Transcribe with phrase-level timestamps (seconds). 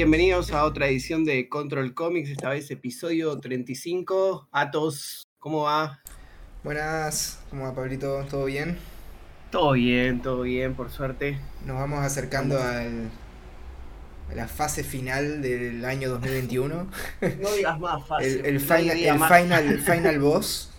[0.00, 4.48] Bienvenidos a otra edición de Control Comics, esta vez episodio 35.
[4.50, 6.00] Atos, ¿cómo va?
[6.64, 8.24] Buenas, ¿cómo va Pablito?
[8.30, 8.78] ¿Todo bien?
[9.50, 11.38] Todo bien, todo bien, por suerte.
[11.66, 13.10] Nos vamos acercando al,
[14.30, 16.90] a la fase final del año 2021.
[17.38, 18.40] No digas más fácil.
[18.42, 20.72] El, final, el final, final boss,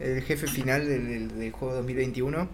[0.00, 2.48] el jefe final del, del juego 2021.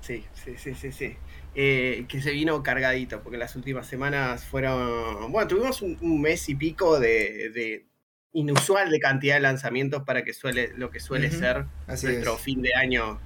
[0.00, 1.16] Sí, sí, sí, sí, sí.
[1.54, 5.30] Eh, que se vino cargadito, porque las últimas semanas fueron.
[5.30, 7.84] Bueno, tuvimos un, mes y pico de,
[8.32, 12.74] inusual de cantidad de lanzamientos para que suele, lo que suele ser nuestro fin de
[12.74, 13.20] año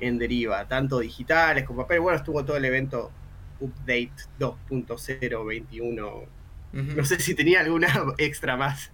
[0.00, 2.00] en deriva, tanto digitales como papel.
[2.00, 3.12] Bueno, estuvo todo el evento
[3.60, 6.26] Update 2.021.
[6.72, 7.88] No sé si tenía alguna
[8.18, 8.90] extra más.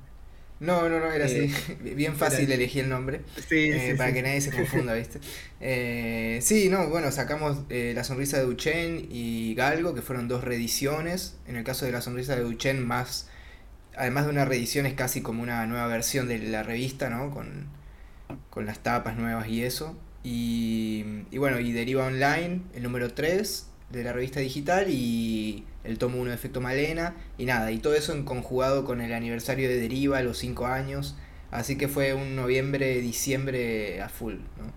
[0.62, 1.52] No, no, no, era así.
[1.84, 3.22] Eh, bien fácil elegir el nombre.
[3.50, 5.18] Eh, para que nadie se confunda, ¿viste?
[5.64, 11.36] Eh, sí, no, bueno, sacamos La Sonrisa de Duchen y Galgo, que fueron dos reediciones.
[11.46, 13.28] En el caso de La Sonrisa de Duchen, más.
[13.96, 17.30] Además de una reedición, es casi como una nueva versión de la revista, ¿no?
[17.30, 17.68] Con,
[18.50, 19.96] con las tapas nuevas y eso.
[20.24, 25.98] Y, y bueno, y Deriva Online, el número 3 de la revista digital y el
[25.98, 29.68] tomo 1 de Efecto Malena y nada, y todo eso en conjugado con el aniversario
[29.68, 31.16] de Deriva, los 5 años,
[31.50, 34.72] así que fue un noviembre, diciembre a full, ¿no?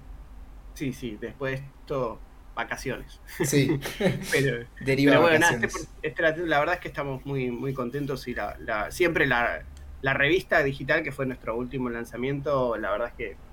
[0.74, 2.20] Sí, sí, después esto,
[2.54, 3.20] vacaciones.
[3.44, 3.80] Sí,
[4.32, 5.70] pero, Deriva bueno, este,
[6.02, 9.64] este la verdad es que estamos muy, muy contentos y la, la, siempre la,
[10.02, 13.45] la revista digital, que fue nuestro último lanzamiento, la verdad es que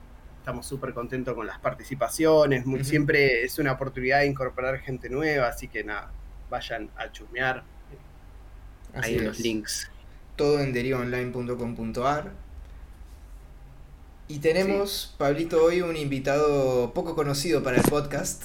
[0.43, 5.69] estamos súper contentos con las participaciones, siempre es una oportunidad de incorporar gente nueva, así
[5.69, 6.11] que nada,
[6.51, 7.63] vayan a chusmear
[8.93, 9.89] ahí en los links.
[10.35, 12.33] Todo en derivaonline.com.ar.
[14.27, 18.43] Y tenemos, Pablito, hoy un invitado poco conocido para el podcast.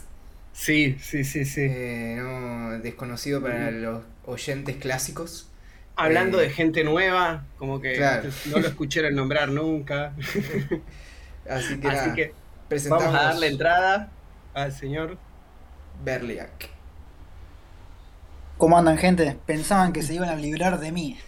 [0.53, 1.61] Sí, sí, sí, sí.
[1.67, 5.49] Eh, desconocido para los oyentes clásicos.
[5.95, 7.97] Hablando de eh, gente nueva, como que
[8.51, 10.13] no lo escucharon nombrar nunca.
[11.49, 11.79] Así
[12.15, 12.33] que,
[12.67, 14.11] presentamos vamos a darle entrada
[14.53, 15.17] al señor
[16.03, 16.69] Berliak.
[18.57, 19.37] ¿Cómo andan, gente?
[19.45, 21.19] Pensaban que se iban a librar de mí.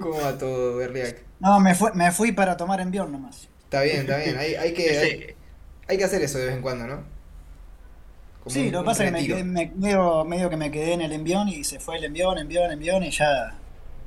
[0.00, 1.22] ¿Cómo va todo, Berliak?
[1.40, 3.48] No, me, me fui para tomar envión nomás.
[3.64, 4.36] Está bien, está bien.
[4.38, 5.36] Hay, que,
[5.88, 7.02] hay, que hacer eso de vez en cuando, ¿no?
[8.46, 11.48] sí, lo que pasa es que me, medio, medio, que me quedé en el envión
[11.48, 13.54] y se fue el envión, envión, envión y ya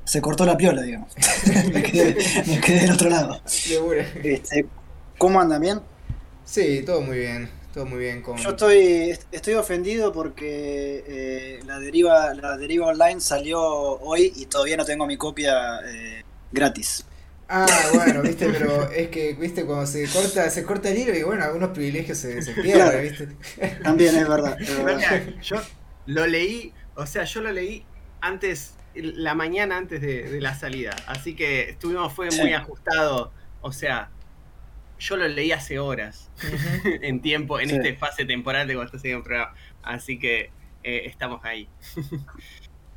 [0.06, 1.12] se cortó la piola, digamos.
[1.72, 3.42] me, quedé, me, quedé, del otro lado.
[3.44, 4.66] Este,
[5.18, 5.60] ¿Cómo andan?
[5.60, 5.80] ¿Bien?
[6.44, 7.50] Sí, todo muy bien
[7.84, 8.38] muy bien con...
[8.38, 14.76] Yo estoy, estoy ofendido porque eh, la, deriva, la deriva online salió hoy y todavía
[14.76, 17.04] no tengo mi copia eh, gratis.
[17.48, 21.22] Ah, bueno, viste, pero es que, viste, cuando se corta, se corta el hilo y
[21.22, 23.28] bueno, algunos privilegios se, se pierden, viste.
[23.82, 24.56] También es verdad,
[25.42, 25.56] Yo
[26.06, 27.84] lo leí, o sea, yo lo leí
[28.20, 34.10] antes, la mañana antes de, la salida, así que estuvimos, fue muy ajustado, o sea,
[34.98, 36.30] yo lo leí hace horas
[36.84, 39.54] en tiempo, en esta fase temporal de cuando estás en un programa.
[39.82, 40.50] Así que
[40.82, 41.68] eh, estamos ahí.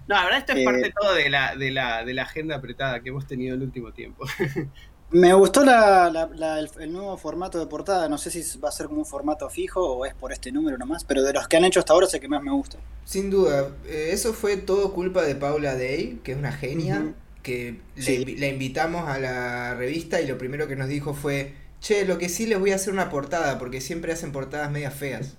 [0.08, 2.56] no, la verdad esto es parte eh, todo de la, de, la, de la agenda
[2.56, 4.26] apretada que hemos tenido el último tiempo.
[5.12, 8.08] me gustó el, nuevo formato de portada.
[8.10, 10.78] No sé si va a ser como un formato fijo o es por este número
[10.78, 12.78] nomás, pero de los que han hecho hasta ahora es el que más me gusta.
[13.06, 17.80] Sin duda, eh, eso fue todo culpa de Paula Day, que es una genia, que
[17.96, 22.30] le invitamos a la revista y lo primero que nos dijo fue Che, lo que
[22.30, 25.36] sí les voy a hacer una portada, porque siempre hacen portadas medias feas.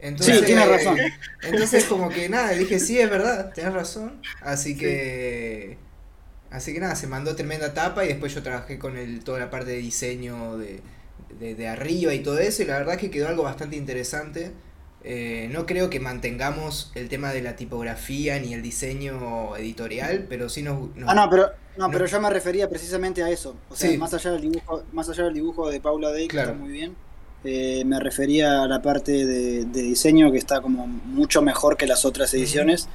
[0.00, 0.98] Entonces, sí, tienes razón.
[1.42, 4.20] Entonces, como que nada, dije, sí, es verdad, tienes razón.
[4.40, 5.78] Así que.
[6.50, 9.50] Así que nada, se mandó tremenda tapa y después yo trabajé con el, toda la
[9.50, 10.80] parte de diseño de,
[11.38, 14.52] de, arriba y todo eso, y la verdad es que quedó algo bastante interesante.
[15.04, 20.48] Eh, no creo que mantengamos el tema de la tipografía ni el diseño editorial, pero
[20.48, 20.88] sí nos...
[21.06, 23.54] ah, no, pero, no, pero yo me refería precisamente a eso.
[23.68, 26.52] O sea, más, allá del dibujo, más allá del dibujo de Paula Day, que está
[26.52, 26.96] muy bien,
[27.44, 32.04] eh, me refería a la parte de, diseño que está como mucho mejor que las
[32.04, 32.88] otras ediciones.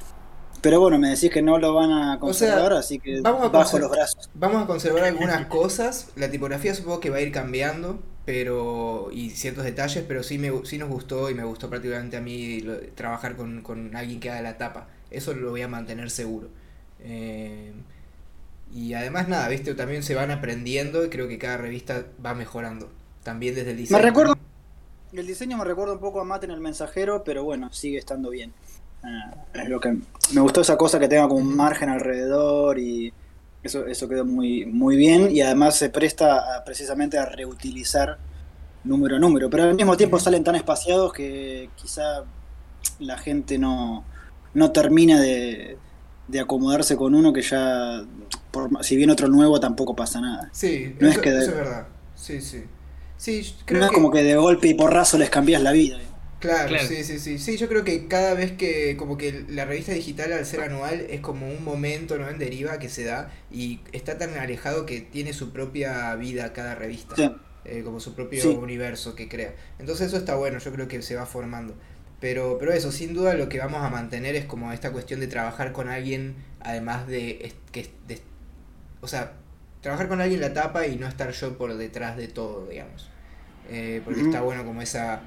[0.64, 3.90] Pero bueno, me decís que no lo van a conservar, así que vamos bajo los
[3.90, 4.30] brazos.
[4.32, 6.08] Vamos a conservar algunas cosas.
[6.16, 10.50] La tipografía supongo que va a ir cambiando pero y ciertos detalles, pero sí, me,
[10.64, 12.64] sí nos gustó y me gustó prácticamente a mí
[12.94, 14.88] trabajar con, con, alguien que haga la tapa.
[15.10, 16.48] Eso lo voy a mantener seguro.
[17.00, 17.74] Eh,
[18.74, 22.90] y además nada, viste, también se van aprendiendo y creo que cada revista va mejorando.
[23.22, 23.98] También desde el diseño.
[23.98, 24.34] Me recuerdo,
[25.12, 28.30] el diseño me recuerda un poco a Mate en el mensajero, pero bueno, sigue estando
[28.30, 28.54] bien.
[29.04, 29.96] Ah, es lo que
[30.32, 33.12] me gustó esa cosa que tenga como un margen alrededor y
[33.62, 38.18] eso, eso quedó muy, muy bien y además se presta precisamente a reutilizar
[38.84, 42.24] número a número, pero al mismo tiempo salen tan espaciados que quizá
[42.98, 44.04] la gente no,
[44.52, 45.78] no termina de,
[46.40, 48.04] acomodarse con uno que ya,
[48.50, 50.48] por, si bien otro nuevo, tampoco pasa nada.
[50.52, 51.86] Sí, eso, es verdad.
[52.14, 52.64] Sí, sí.
[53.16, 55.98] sí creo no es como que de golpe y porrazo les cambias la vida.
[56.44, 57.38] Claro, sí, sí, sí.
[57.38, 61.06] Sí, yo creo que cada vez que, como que la revista digital al ser anual
[61.08, 62.28] es como un momento, ¿no?
[62.28, 66.74] En deriva que se da y está tan alejado que tiene su propia vida cada
[66.74, 67.14] revista.
[67.64, 69.54] Eh, como su propio universo que crea.
[69.78, 71.74] Entonces eso está bueno, yo creo que se va formando.
[72.20, 75.28] Pero, pero eso, sin duda lo que vamos a mantener es como esta cuestión de
[75.28, 77.88] trabajar con alguien, además de, que
[79.00, 79.32] o sea,
[79.80, 83.08] trabajar con alguien la tapa y no estar yo por detrás de todo, digamos.
[83.70, 85.22] Eh, porque está bueno como esa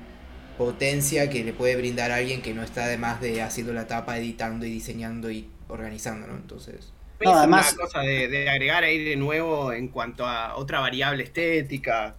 [0.57, 4.17] potencia que le puede brindar a alguien que no está además de haciendo la tapa,
[4.17, 6.35] editando y diseñando y organizando, ¿no?
[6.35, 6.91] Entonces...
[7.19, 12.15] No, además, una cosa de, agregar ahí de nuevo en cuanto a otra variable estética.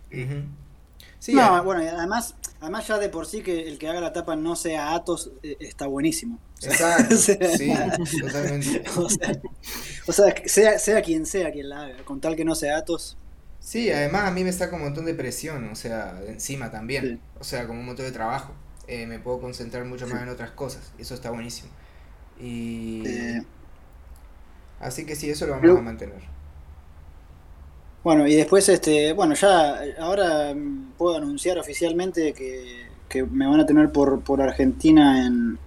[1.21, 4.37] Sí, no, bueno, además, además ya de por sí que el que haga la tapa
[4.37, 6.39] no sea Atos eh, está buenísimo.
[6.63, 7.73] Exacto, sí,
[8.21, 8.85] totalmente.
[10.07, 13.19] O sea, sea, sea, quien sea quien la haga, con tal que no sea Atos.
[13.61, 17.21] Sí, además a mí me saca un montón de presión, o sea, encima también.
[17.39, 18.53] O sea, como un montón de trabajo.
[18.87, 20.93] Eh, me puedo concentrar mucho más en otras cosas.
[20.99, 21.71] Eso está buenísimo.
[22.41, 23.07] Y...
[23.07, 23.43] Eh,
[24.81, 26.21] Así que sí, eso lo vamos a mantener.
[28.05, 30.55] Bueno, y después, este, bueno, ya ahora
[30.97, 32.89] puedo anunciar oficialmente que,
[33.31, 35.59] me van a tener por, por Argentina en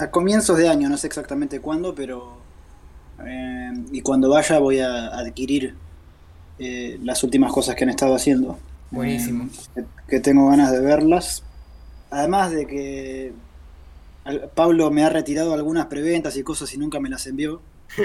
[0.00, 2.38] a comienzos de año, no sé exactamente cuándo, pero
[3.24, 5.76] eh, y cuando vaya voy a adquirir
[6.58, 8.58] eh, las últimas cosas que han estado haciendo.
[8.90, 9.48] Buenísimo.
[9.76, 11.42] Eh, que, tengo ganas de verlas.
[12.10, 13.32] Además de que
[14.54, 17.60] Pablo me ha retirado algunas preventas y cosas y nunca me las envió.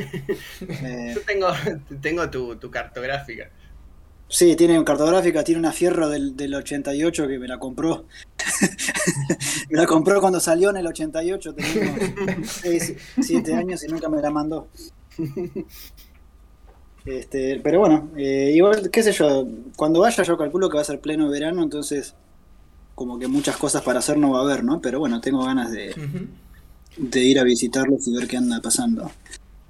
[0.62, 1.48] Eh, Yo tengo,
[2.02, 3.50] tengo tu, cartográfica.
[4.28, 8.06] Sí, tiene cartográfica, tiene una fierro del, del 88 que me la compró.
[9.70, 11.98] me la compró cuando salió en el 88, tenía
[13.20, 14.68] 7 años y nunca me la mandó.
[17.06, 20.86] Este, pero bueno, eh, igual, qué sé yo, cuando vaya yo calculo que va a
[20.86, 22.16] ser pleno verano, entonces
[22.96, 24.82] como que muchas cosas para hacer no va a haber, ¿no?
[24.82, 25.98] Pero bueno, tengo ganas de,
[26.98, 29.12] de ir a visitarlos y ver qué anda pasando.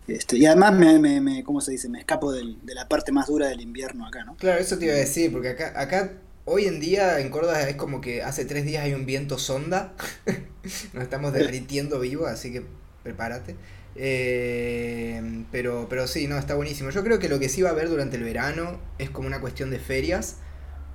[0.08, 1.90] Este, y además me, me, me, ¿cómo se dice?
[1.90, 4.38] Me escapo de la parte más dura del invierno acá, ¿no?
[4.38, 6.14] Claro, eso te iba a decir, porque acá, acá
[6.46, 9.94] hoy en día en Córdoba es como que hace tres días hay un viento sonda,
[10.94, 12.64] nos estamos derritiendo vivo, así que
[13.04, 13.56] prepárate.
[14.02, 16.90] Eh, pero, pero sí, no, está buenísimo.
[16.90, 19.42] Yo creo que lo que sí va a haber durante el verano es como una
[19.42, 20.38] cuestión de ferias.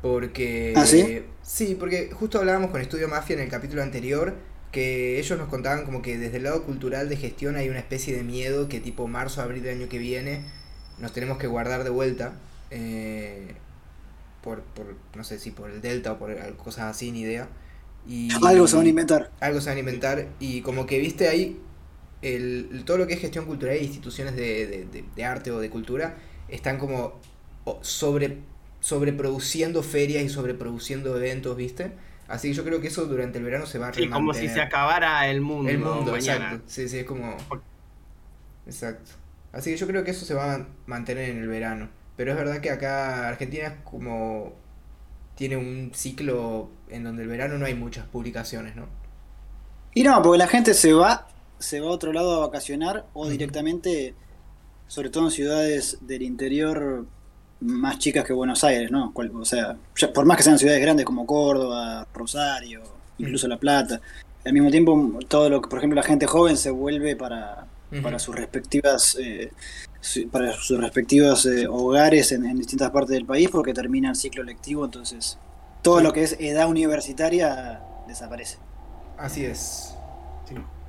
[0.01, 0.73] Porque.
[0.75, 1.23] ¿Ah, sí?
[1.43, 4.35] sí, porque justo hablábamos con Estudio Mafia en el capítulo anterior
[4.73, 8.17] que ellos nos contaban como que desde el lado cultural de gestión hay una especie
[8.17, 10.41] de miedo que tipo marzo, abril del año que viene
[10.99, 12.33] nos tenemos que guardar de vuelta.
[12.71, 13.55] Eh,
[14.43, 17.49] por, por, no sé si por el Delta o por cosas así, ni idea.
[18.07, 19.31] Y, algo se van a inventar.
[19.41, 20.27] Algo se van a inventar.
[20.41, 21.61] Y como que viste ahí
[22.25, 26.17] el, todo lo que es gestión cultural e instituciones de, de, arte o de cultura
[26.49, 27.21] están como
[27.83, 28.39] sobre
[28.81, 31.93] sobreproduciendo ferias y sobreproduciendo eventos, ¿viste?
[32.29, 34.49] Así que yo creo que eso durante el verano se va a Sí, como si
[34.49, 35.71] se acabara el mundo.
[35.71, 36.63] El mundo, exacto.
[36.67, 37.37] Sí, sí, es como.
[38.67, 39.11] Exacto.
[39.53, 41.89] Así que yo creo que eso se va a mantener en el verano.
[42.17, 44.55] Pero es verdad que acá Argentina es como.
[45.35, 48.87] Tiene un ciclo en donde el verano no hay muchas publicaciones, ¿no?
[49.95, 51.27] Y no, porque la gente se va,
[51.59, 54.15] se va a otro lado a vacacionar o directamente,
[54.87, 57.07] sobre todo en ciudades del interior,
[57.61, 59.13] más chicas que Buenos Aires, ¿no?
[59.15, 59.77] O sea,
[60.15, 62.83] por más que sean ciudades grandes como Córdoba, Rosario,
[63.19, 64.01] incluso La Plata,
[64.45, 67.67] al mismo tiempo todo lo que, por ejemplo, la gente joven se vuelve para,
[68.03, 69.51] para sus respectivas eh,
[70.31, 74.85] para sus respectivos eh, hogares en, distintas partes del país porque termina el ciclo lectivo,
[74.85, 75.39] entonces
[75.83, 78.59] todo lo que es edad universitaria desaparece.
[79.17, 79.94] Así es.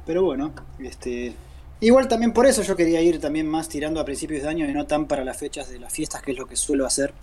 [0.06, 1.36] Pero bueno, este
[1.82, 4.74] Igual también por eso yo quería ir también más tirando a principios de año y
[4.74, 7.14] no tan para las fechas de las fiestas, que es lo que suelo hacer,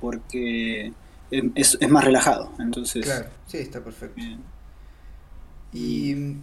[0.00, 0.92] porque
[1.30, 2.52] es, más relajado.
[2.60, 4.22] Entonces, claro, sí, está perfecto.
[5.72, 6.36] Y.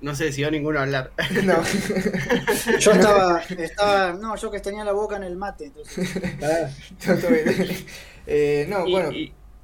[0.00, 1.12] No se decidió ninguno a hablar.
[1.44, 1.62] No.
[2.78, 4.12] yo estaba, estaba.
[4.14, 5.66] No, yo que tenía la boca en el mate.
[5.66, 6.08] Entonces...
[8.26, 9.10] eh, no, bueno.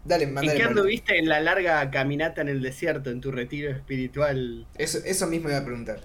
[0.05, 3.71] Dale, mandale, ¿En qué anduviste en la larga caminata en el desierto, en tu retiro
[3.71, 4.67] espiritual?
[4.77, 6.01] Eso, eso mismo iba a preguntar.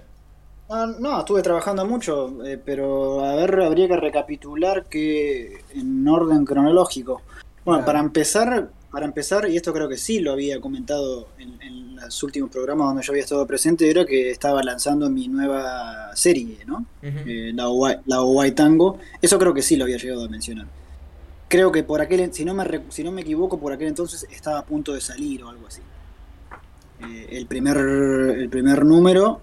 [0.98, 7.20] no, estuve trabajando mucho, eh, pero a ver, habría que recapitular que en orden cronológico.
[7.62, 11.60] Bueno, para empezar, para empezar, y esto creo que sí lo había comentado en,
[11.96, 16.60] los últimos programas donde yo había estado presente, era que estaba lanzando mi nueva serie,
[16.64, 16.86] ¿no?
[17.02, 17.66] Eh, la,
[18.06, 18.98] la Tango.
[19.20, 20.66] Eso creo que sí lo había llegado a mencionar
[21.50, 24.60] creo que por aquel, si no me, si no me equivoco, por aquel entonces estaba
[24.60, 25.82] a punto de salir o algo así.
[27.00, 29.40] eh, el, primer, el primer número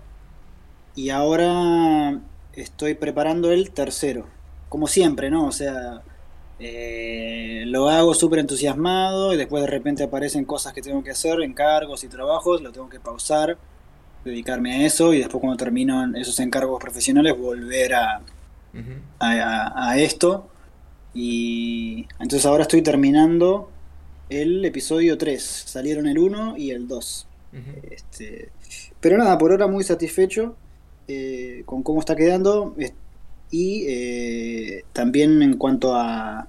[0.96, 2.20] y ahora
[2.54, 4.26] estoy preparando el tercero.
[4.70, 5.46] Como siempre, ¿no?
[5.48, 6.02] O sea,
[6.60, 11.42] eh, lo hago súper entusiasmado y después de repente aparecen cosas que tengo que hacer,
[11.42, 13.58] encargos y trabajos, lo tengo que pausar,
[14.26, 18.22] dedicarme a eso y después cuando termino esos encargos profesionales volver a,
[19.20, 20.50] a, esto.
[21.20, 23.72] Y entonces ahora estoy terminando
[24.30, 25.42] el episodio 3.
[25.42, 27.28] Salieron el 1 y el 2.
[27.90, 28.52] este,
[29.00, 30.56] pero nada, por ahora muy satisfecho
[31.08, 32.76] eh, con cómo está quedando.
[33.50, 36.48] Y eh, también en cuanto a,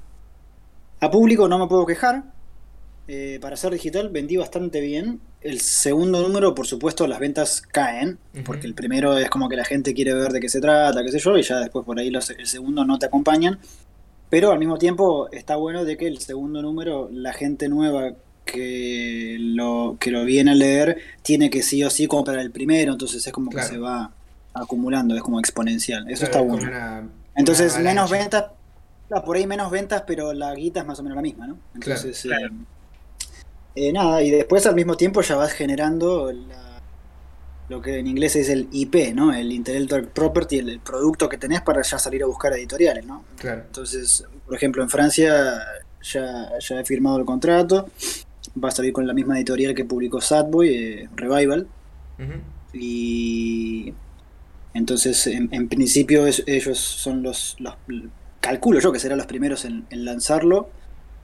[1.00, 2.24] a público no me puedo quejar.
[3.10, 5.22] Eh, para ser digital vendí bastante bien.
[5.40, 9.64] El segundo número, por supuesto, las ventas caen, porque el primero es como que la
[9.64, 12.10] gente quiere ver de qué se trata, qué sé yo, y ya después por ahí
[12.10, 13.58] los, el segundo no te acompañan.
[14.30, 18.12] Pero al mismo tiempo está bueno de que el segundo número, la gente nueva
[18.44, 22.92] que lo, que lo viene a leer, tiene que sí o sí comprar el primero,
[22.92, 24.10] entonces es como que se va
[24.54, 26.08] acumulando, es como exponencial.
[26.10, 27.10] Eso está bueno.
[27.34, 28.46] entonces, menos ventas,
[29.24, 31.58] por ahí menos ventas, pero la guita es más o menos la misma, ¿no?
[31.74, 32.30] Entonces, eh,
[33.74, 36.30] eh, nada, y después al mismo tiempo ya vas generando
[37.68, 39.32] lo que en inglés es el IP, ¿no?
[39.32, 43.24] El Intellectual Property, el, producto que tenés para ya salir a buscar editoriales, ¿no?
[43.36, 43.62] Claro.
[43.66, 45.60] Entonces, por ejemplo, en Francia
[46.02, 47.88] ya, ya he firmado el contrato,
[48.62, 51.68] va a salir con la misma editorial que publicó Sadboy, eh, Revival.
[52.72, 53.94] Y
[54.74, 57.56] entonces, en, principio ellos son los,
[58.40, 60.70] calculo yo que serán los primeros en, lanzarlo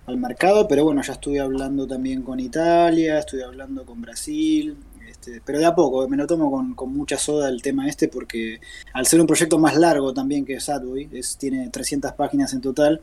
[0.07, 4.77] al mercado, pero bueno, ya estuve hablando también con Italia, estuve hablando con Brasil,
[5.25, 8.61] este, pero de a poco, me lo tomo con, mucha soda el tema este porque
[8.93, 13.01] al ser un proyecto más largo también que Sadboy, es, tiene 300 páginas en total,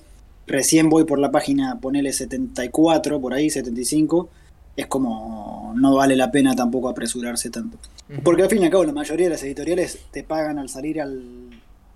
[0.48, 4.30] recién voy por la página, ponele 74, por ahí, 75,
[4.76, 7.78] es como no vale la pena tampoco apresurarse tanto.
[8.24, 11.02] Porque al fin y al cabo la mayoría de las editoriales te pagan al salir
[11.02, 11.50] al,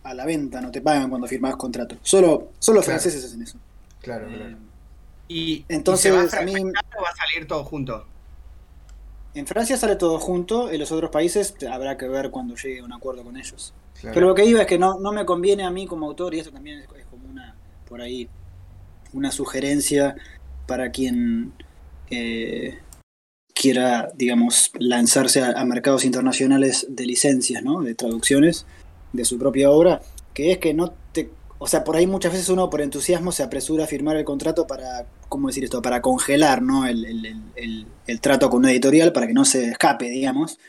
[0.03, 1.97] a la venta, no te pagan cuando firmas contrato.
[2.01, 3.57] Solo, solo franceses hacen eso.
[4.01, 4.51] Claro, claro.
[4.51, 4.57] Eh,
[5.27, 8.05] y entonces a, mí va a salir todo junto.
[9.35, 12.85] En Francia sale todo junto, en los otros países habrá que ver cuando llegue a
[12.85, 13.73] un acuerdo con ellos.
[14.01, 16.39] Pero lo que iba es que no, no me conviene a mí como autor, y
[16.39, 17.53] esto también es, como una,
[17.87, 18.29] por ahí,
[19.11, 20.15] una sugerencia
[20.67, 21.51] para quien
[22.09, 22.79] eh,
[23.53, 27.81] quiera, digamos, lanzarse a, mercados internacionales de licencias, ¿no?
[27.81, 28.65] De traducciones
[29.11, 30.01] de su propia obra,
[30.33, 30.93] que es que no.
[31.57, 34.67] O sea, por ahí muchas veces uno por entusiasmo se apresura a firmar el contrato
[34.67, 35.81] para, ¿cómo decir esto?
[35.81, 36.85] Para congelar, ¿no?
[36.85, 40.59] El, el trato con una editorial para que no se escape, digamos.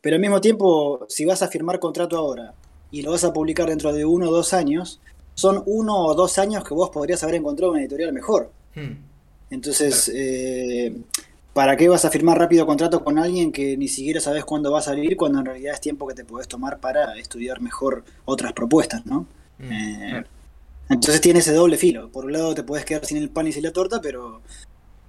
[0.00, 2.52] Pero al mismo tiempo, si vas a firmar contrato ahora
[2.90, 5.00] y lo vas a publicar dentro de uno o dos años,
[5.34, 8.50] son uno o dos años que vos podrías haber encontrado una editorial mejor.
[8.74, 8.98] Hmm.
[9.50, 10.94] Entonces, eh,
[11.52, 14.80] ¿para qué vas a firmar rápido contrato con alguien que ni siquiera sabes cuándo va
[14.80, 18.52] a salir cuando en realidad es tiempo que te podés tomar para estudiar mejor otras
[18.52, 19.26] propuestas, ¿no?
[19.58, 19.72] Hmm.
[19.72, 20.24] Eh,
[20.88, 22.10] entonces tiene ese doble filo.
[22.10, 24.42] Por un lado te puedes quedar sin el pan y sin la torta, pero,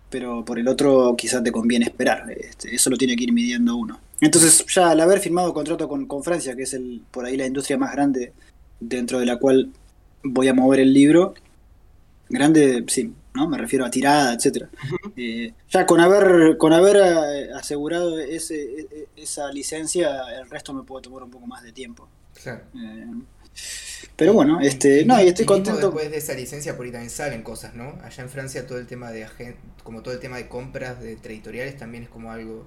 [0.10, 2.30] pero por el otro quizás te conviene esperar.
[2.32, 4.00] Este, eso lo tiene que ir midiendo uno.
[4.22, 7.46] Entonces ya al haber firmado contrato con, con Francia, que es el por ahí la
[7.46, 8.34] industria más grande
[8.80, 9.72] dentro de la cual
[10.24, 11.34] voy a mover el libro.
[12.28, 13.48] Grande, sí, ¿no?
[13.48, 14.70] Me refiero a tirada, etcétera.
[15.16, 20.74] Eh, ya con haber, con haber eh, asegurado ese, e, e, esa licencia, el resto
[20.74, 22.08] me puede tomar un poco más de tiempo.
[22.42, 22.64] Claro.
[22.76, 23.06] Eh,
[24.16, 25.88] pero bueno, este, no, y estoy contento.
[25.88, 27.98] Después de esa licencia, por ahí también salen cosas, ¿no?
[28.04, 29.26] Allá en Francia todo el tema de
[29.84, 32.66] como todo el tema de compras de editoriales también es como algo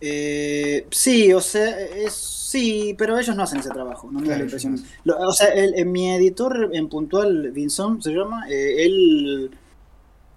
[0.00, 4.36] eh, sí, o sea, es, sí, pero ellos no hacen ese trabajo, no me da
[4.36, 4.82] la impresión.
[5.06, 9.50] o sea, el, mi editor en puntual, Vincent se llama, eh, él,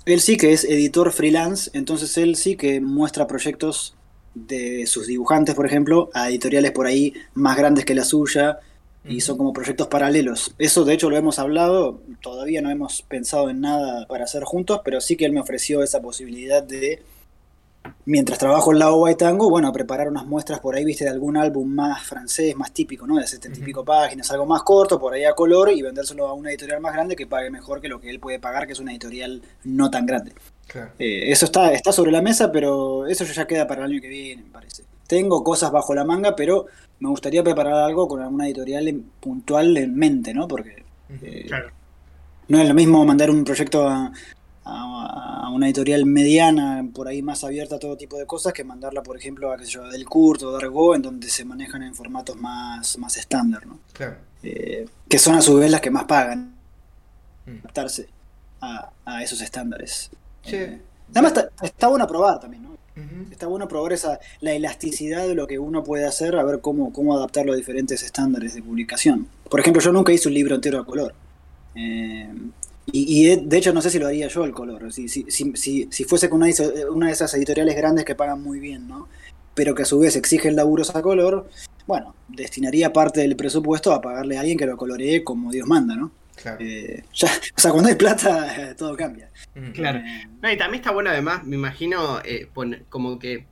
[0.05, 3.95] él sí que es editor freelance, entonces él sí que muestra proyectos
[4.33, 8.59] de sus dibujantes, por ejemplo, a editoriales por ahí más grandes que la suya,
[9.05, 10.53] y son como proyectos paralelos.
[10.57, 14.81] Eso de hecho lo hemos hablado, todavía no hemos pensado en nada para hacer juntos,
[14.83, 17.01] pero sí que él me ofreció esa posibilidad de
[18.05, 21.11] mientras trabajo en la OVA y Tango, bueno, preparar unas muestras por ahí, viste, de
[21.11, 23.15] algún álbum más francés, más típico, ¿no?
[23.15, 26.33] De setenta y pico páginas, algo más corto, por ahí a color, y vendérselo a
[26.33, 28.79] una editorial más grande que pague mejor que lo que él puede pagar, que es
[28.79, 30.33] una editorial no tan grande.
[30.99, 34.07] Eh, eso está, está sobre la mesa, pero eso ya queda para el año que
[34.07, 34.83] viene, me parece.
[35.07, 36.67] Tengo cosas bajo la manga, pero
[36.99, 40.47] me gustaría preparar algo con alguna editorial puntual en mente, ¿no?
[40.47, 40.83] Porque
[41.21, 41.49] eh,
[42.47, 44.11] no es lo mismo mandar un proyecto a,
[44.69, 49.01] a, una editorial mediana, por ahí más abierta a todo tipo de cosas, que mandarla,
[49.01, 52.35] por ejemplo, a que yo, Del Kurt o Dargo, en donde se manejan en formatos
[52.35, 53.79] más, más estándar, ¿no?
[54.43, 56.55] Eh, que son a su vez las que más pagan
[57.45, 57.59] mm.
[57.59, 58.07] adaptarse
[58.61, 58.91] a,
[59.23, 60.11] esos estándares.
[60.53, 62.69] Eh, además está, bueno probar también, ¿no?
[63.31, 66.91] está bueno probar esa, la elasticidad de lo que uno puede hacer, a ver cómo,
[66.91, 69.27] cómo adaptarlo a diferentes estándares de publicación.
[69.49, 71.13] Por ejemplo, yo nunca hice un libro entero a color.
[71.75, 72.29] Eh,
[72.91, 74.91] y, de hecho no sé si lo haría yo el color.
[74.91, 76.53] Si, si, si, si fuese con una,
[76.91, 79.07] una, de esas editoriales grandes que pagan muy bien, ¿no?
[79.53, 81.49] Pero que a su vez exigen laburos a color,
[81.87, 85.95] bueno, destinaría parte del presupuesto a pagarle a alguien que lo coloree como Dios manda,
[85.95, 86.11] ¿no?
[86.59, 89.29] Eh, o sea, cuando hay plata, todo cambia.
[89.73, 89.99] Claro.
[89.99, 92.49] Eh, no, y también está bueno, además, me imagino, eh,
[92.89, 93.45] como que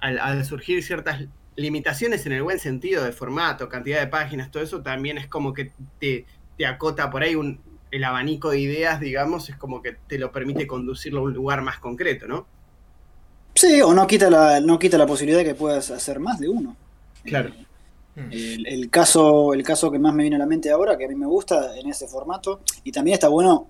[0.00, 1.24] al, surgir ciertas
[1.56, 5.54] limitaciones en el buen sentido de formato, cantidad de páginas, todo eso también es como
[5.54, 6.26] que te,
[6.66, 10.66] acota por ahí un, el abanico de ideas, digamos, es como que te lo permite
[10.66, 12.46] conducirlo a un lugar más concreto, ¿no?
[13.54, 16.48] Sí, o no quita la, no quita la posibilidad de que puedas hacer más de
[16.48, 16.76] uno.
[17.24, 17.50] Claro.
[17.50, 17.66] Mm.
[18.30, 21.14] El, caso, el caso que más me viene a la mente ahora, que a mí
[21.14, 23.66] me gusta en ese formato, y también está bueno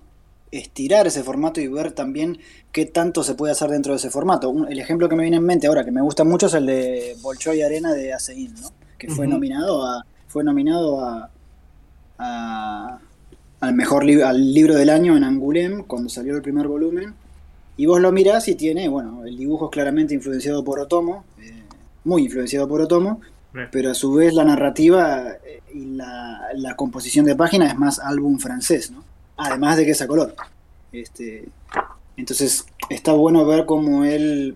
[0.49, 2.39] estirar ese formato y ver también
[2.71, 4.53] qué tanto se puede hacer dentro de ese formato.
[4.69, 7.17] el ejemplo que me viene en mente ahora, que me gusta mucho, es el de
[7.21, 8.69] Bolchoy Arena de Acein, ¿no?
[8.97, 10.99] que fue nominado a fue nominado
[12.19, 12.99] a,
[13.59, 17.13] al mejor al libro del año en Angoulême cuando salió el primer volumen
[17.77, 21.63] y vos lo mirás y tiene bueno el dibujo es claramente influenciado por Otomo eh,
[22.03, 23.21] muy influenciado por Otomo
[23.71, 28.37] pero a su vez la narrativa eh, y la, composición de páginas es más álbum
[28.39, 29.03] francés, ¿no?
[29.37, 30.35] Además de que es a color.
[30.91, 31.47] Este,
[32.15, 34.55] entonces está bueno ver cómo él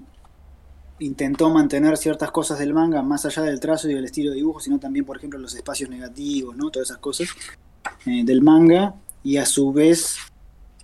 [0.99, 4.59] intentó mantener ciertas cosas del manga más allá del trazo y del estilo de dibujo,
[4.59, 6.69] sino también, por ejemplo, los espacios negativos, ¿no?
[6.69, 7.29] Todas esas cosas
[8.05, 10.17] eh, del manga y a su vez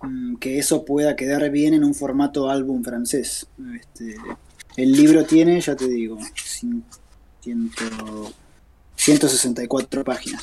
[0.02, 3.46] mm, que eso pueda quedar bien en un formato álbum francés.
[3.74, 4.16] Este,
[4.76, 6.18] el libro tiene, ya te digo,
[8.96, 10.42] 164 páginas.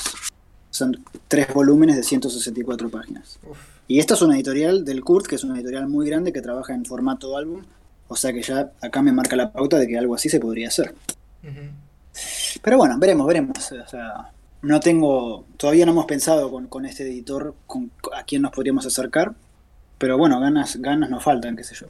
[0.69, 3.39] Son tres volúmenes de 164 páginas.
[3.87, 6.73] Y esta es una editorial del Kurt, que es una editorial muy grande que trabaja
[6.73, 7.63] en formato álbum.
[8.07, 10.69] O sea que ya acá me marca la pauta de que algo así se podría
[10.69, 10.95] hacer.
[12.61, 13.71] Pero bueno, veremos, veremos.
[13.71, 15.45] O sea, no tengo.
[15.57, 19.33] Todavía no hemos pensado con, este editor con, a quién nos podríamos acercar.
[19.97, 21.87] Pero bueno, ganas, ganas nos faltan, qué sé yo.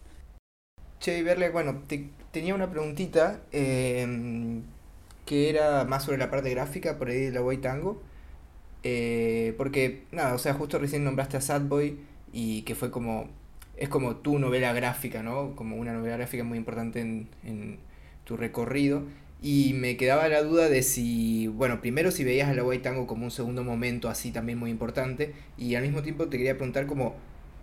[1.00, 1.84] Che, verle, bueno,
[2.32, 3.40] tenía una preguntita.
[3.52, 4.62] Eh,
[5.26, 8.02] que era más sobre la parte gráfica, por ahí de la Boy Tango.
[8.84, 11.98] Eh, porque, nada, o sea, justo recién nombraste a Sad Boy
[12.32, 13.30] y que fue como.
[13.78, 15.56] Es como tu novela gráfica, ¿no?
[15.56, 17.78] Como una novela gráfica muy importante en, en
[18.24, 19.04] tu recorrido.
[19.42, 23.06] Y me quedaba la duda de si, bueno, primero si veías a la White Tango
[23.06, 25.34] como un segundo momento así también muy importante.
[25.58, 27.16] Y al mismo tiempo te quería preguntar como,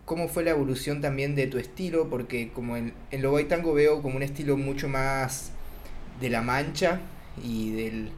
[0.05, 3.72] cómo fue la evolución también de tu estilo, porque como en, en lo White Tango
[3.72, 5.53] veo como un estilo mucho más
[6.20, 7.01] de la mancha,
[7.42, 8.11] y, del,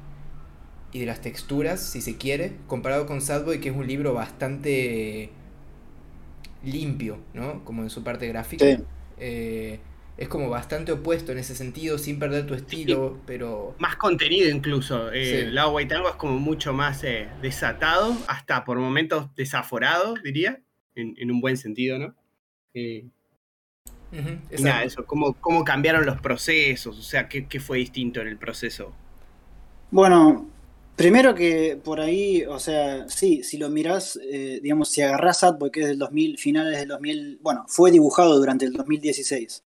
[0.93, 5.31] y de las texturas, si se quiere, comparado con Sadboy, que es un libro bastante
[6.63, 7.65] limpio, ¿no?
[7.65, 8.65] Como en su parte gráfica.
[9.19, 9.79] Eh,
[10.17, 13.75] es como bastante opuesto en ese sentido, sin perder tu estilo, pero...
[13.79, 15.13] Más contenido incluso.
[15.13, 20.61] Eh, El lado Tango es como mucho más eh, desatado, hasta por momentos desaforado, diría,
[20.95, 22.15] en, un buen sentido, ¿no?
[22.75, 23.07] Eh,
[24.85, 26.97] eso, ¿cómo, ¿cómo, cambiaron los procesos?
[26.97, 28.95] O sea, ¿qué, ¿qué, fue distinto en el proceso?
[29.95, 30.51] Bueno,
[30.97, 35.71] primero que por ahí, o sea, sí, si lo mirás, eh, digamos, si agarrás Adboy,
[35.71, 39.63] que es del 2000, finales del 2000, bueno, fue dibujado durante el 2016,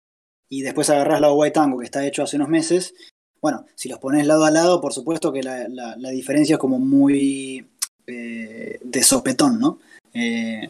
[0.51, 2.93] y después agarrás la White Tango, que está hecho hace unos meses,
[3.41, 6.79] bueno, si los pones lado a lado, por supuesto que la, la, diferencia es como
[6.79, 7.67] muy
[8.07, 9.79] eh, de sopetón, ¿no?
[10.13, 10.69] Eh,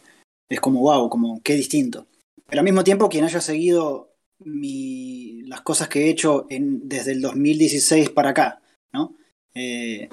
[0.49, 2.07] es como, wow, como qué distinto.
[2.47, 7.11] Pero al mismo tiempo, quien haya seguido mi, las cosas que he hecho en, desde
[7.11, 9.19] el 2016 para acá, ¿no?
[9.59, 10.09] Eh,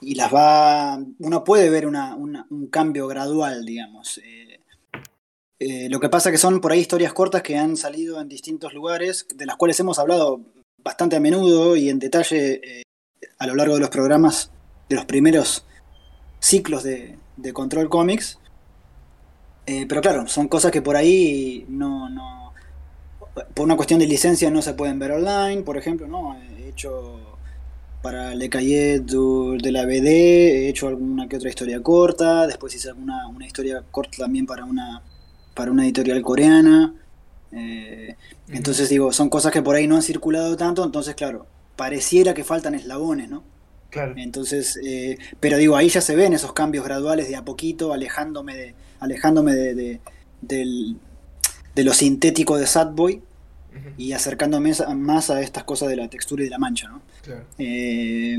[0.00, 0.98] y las va.
[1.18, 4.18] Uno puede ver un cambio gradual, digamos.
[4.18, 4.60] Eh,
[5.58, 8.74] eh, lo que pasa que son por ahí historias cortas que han salido en distintos
[8.74, 10.40] lugares, de las cuales hemos hablado
[10.82, 12.82] bastante a menudo y en detalle
[13.38, 14.50] a lo largo de los programas
[14.88, 15.66] de los primeros
[16.40, 17.18] ciclos de,
[17.52, 18.38] Control Comics.
[19.66, 22.52] pero claro, son cosas que por ahí no, no.
[23.54, 26.38] Por una cuestión de licencia no se pueden ver online, por ejemplo, ¿no?
[26.58, 27.35] He hecho
[28.06, 32.90] para Le Cahier de la BD, he hecho alguna que otra historia corta, después hice
[32.90, 35.02] alguna una historia corta también para una,
[35.54, 36.94] para una editorial coreana.
[37.50, 38.14] Eh,
[38.46, 42.44] entonces digo, son cosas que por ahí no han circulado tanto, entonces claro, pareciera que
[42.44, 43.42] faltan eslabones, ¿no?
[43.90, 44.14] Claro.
[44.16, 48.54] Entonces, eh, pero digo, ahí ya se ven esos cambios graduales de a poquito, alejándome
[48.54, 50.00] de, alejándome de,
[50.42, 53.20] de lo sintético de Sadboy
[53.96, 57.02] y acercándome más a estas cosas de la textura y de la mancha, ¿no?
[57.58, 58.36] Eh,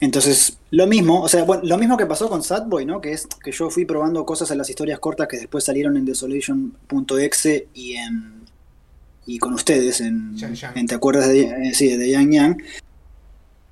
[0.00, 3.00] entonces, lo mismo, o sea, bueno, lo mismo que pasó con Sadboy, ¿no?
[3.00, 6.04] Que es que yo fui probando cosas en las historias cortas que después salieron en
[6.04, 8.44] Desolation.exe y en
[9.26, 10.36] y con ustedes en,
[10.86, 12.62] Te acuerdas de, eh, sí, de Yang Yang.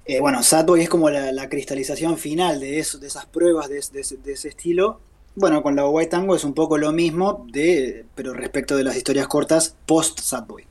[0.06, 4.48] Eh, bueno, Sadboy es como la, cristalización final de, eso, de esas pruebas de, ese
[4.48, 5.00] estilo.
[5.34, 8.96] Bueno, con la White Tango es un poco lo mismo, de, pero respecto de las
[8.96, 10.64] historias cortas post Sadboy.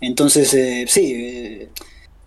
[0.00, 1.68] Entonces, sí,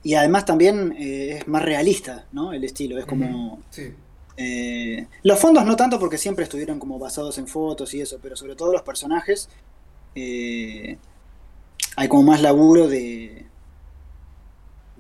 [0.03, 2.53] y además también es más realista, ¿no?
[2.53, 3.59] El estilo, es como...
[3.69, 3.93] Sí.
[4.37, 8.35] Eh, los fondos no tanto porque siempre estuvieron como basados en fotos y eso, pero
[8.35, 9.49] sobre todo los personajes
[10.15, 10.97] eh,
[11.95, 13.45] hay como más laburo de,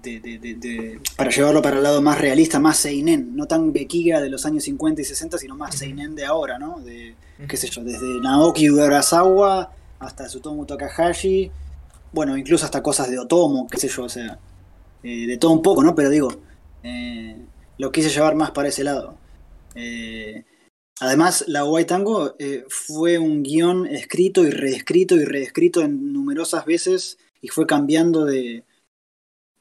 [0.03, 4.45] de, para llevarlo para el lado más realista, más seinen, no tan bequiga de los
[4.45, 6.79] años 50 y 60, sino más seinen de ahora, ¿no?
[6.79, 7.15] De,
[7.47, 11.51] qué sé yo, desde Naoki Urasawa hasta Tsutomu Takahashi,
[12.11, 14.39] bueno, incluso hasta cosas de Otomo, qué sé yo, o sea,
[15.03, 15.95] eh, de todo un poco, ¿no?
[15.95, 16.29] Pero digo,
[17.77, 19.17] lo quise llevar más para ese lado.
[19.75, 20.43] Eh,
[20.99, 26.65] además, La White Tango eh, fue un guion escrito y reescrito y reescrito en numerosas
[26.65, 28.65] veces y fue cambiando de,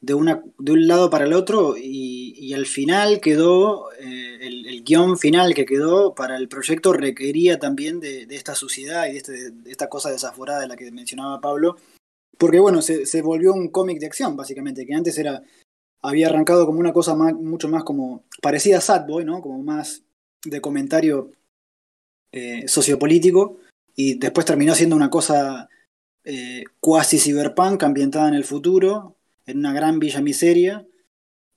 [0.01, 5.17] de, una, de un lado para el otro y, al final quedó, eh, el, guion
[5.17, 9.87] final que quedó para el proyecto requería también de, esta suciedad y de, este, esta
[9.87, 11.77] cosa desaforada de la que mencionaba Pablo,
[12.41, 15.43] porque bueno, se, volvió un cómic de acción básicamente, que antes era
[16.01, 19.41] había arrancado como una cosa mucho más como parecida a Sadboy, ¿no?
[19.41, 20.01] Como más
[20.43, 21.29] de comentario
[22.31, 23.59] eh, sociopolítico
[23.95, 25.69] y después terminó siendo una cosa
[26.23, 30.87] eh, cuasi cyberpunk ambientada en el futuro, en una gran villa miseria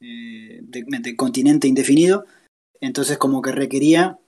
[0.00, 2.26] eh, de, continente indefinido.
[2.78, 4.18] Entonces como que requería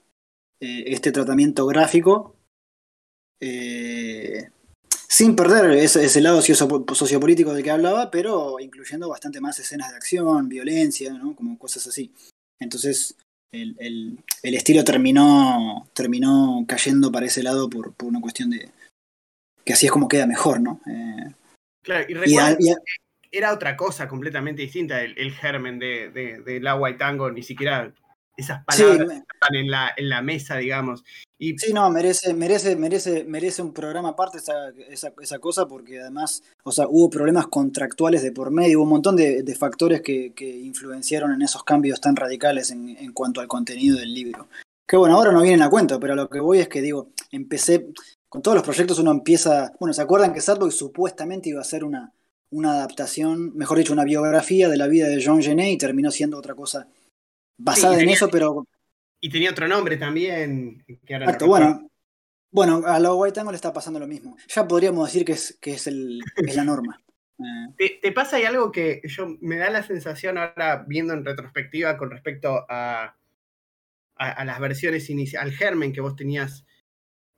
[0.58, 2.34] este tratamiento gráfico
[5.16, 10.46] sin perder ese, lado sociopolítico del que hablaba, pero incluyendo bastante más escenas de acción,
[10.46, 11.34] violencia, ¿no?
[11.34, 12.12] como cosas así.
[12.60, 13.16] Entonces,
[13.50, 18.68] el, estilo terminó, terminó cayendo para ese lado por, una cuestión de
[19.64, 20.82] que así es como queda mejor, ¿no?
[20.86, 21.32] Eh,
[21.82, 22.58] claro, y, recuerda
[23.32, 27.90] era otra cosa completamente distinta el, germen de, de, del agua y tango, ni siquiera
[28.36, 31.04] esas palabras están en la, en la mesa, digamos.
[31.38, 31.58] Y...
[31.58, 36.72] Sí, no, merece, merece, merece, merece un programa aparte esa, esa, cosa, porque además, o
[36.72, 41.42] sea, hubo problemas contractuales de por medio, hubo un montón de, factores que, influenciaron en
[41.42, 44.48] esos cambios tan radicales en, cuanto al contenido del libro.
[44.86, 47.88] Que bueno, ahora no vienen a cuento, pero lo que voy es que digo, empecé,
[48.28, 51.84] con todos los proyectos uno empieza, bueno, ¿se acuerdan que Sadboy supuestamente iba a ser
[51.84, 52.12] una,
[52.50, 56.38] una adaptación, mejor dicho, una biografía de la vida de John Genet y terminó siendo
[56.38, 56.86] otra cosa
[57.56, 58.66] basada en eso, pero...
[59.20, 60.84] Y tenía otro nombre también.
[60.86, 61.90] Exacto, bueno.
[62.50, 64.36] Bueno, a la White Tango le está pasando lo mismo.
[64.48, 66.20] Ya podríamos decir que es, que es, el,
[66.54, 67.00] la norma.
[67.76, 72.10] ¿Te, pasa ahí algo que yo me da la sensación ahora viendo en retrospectiva con
[72.10, 73.14] respecto a,
[74.14, 76.64] a, las versiones iniciales, al germen que vos tenías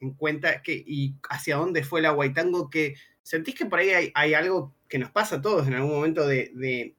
[0.00, 4.34] en cuenta que, y hacia dónde fue la Tango, que sentís que por ahí hay,
[4.34, 6.94] algo que nos pasa a todos en algún momento de, de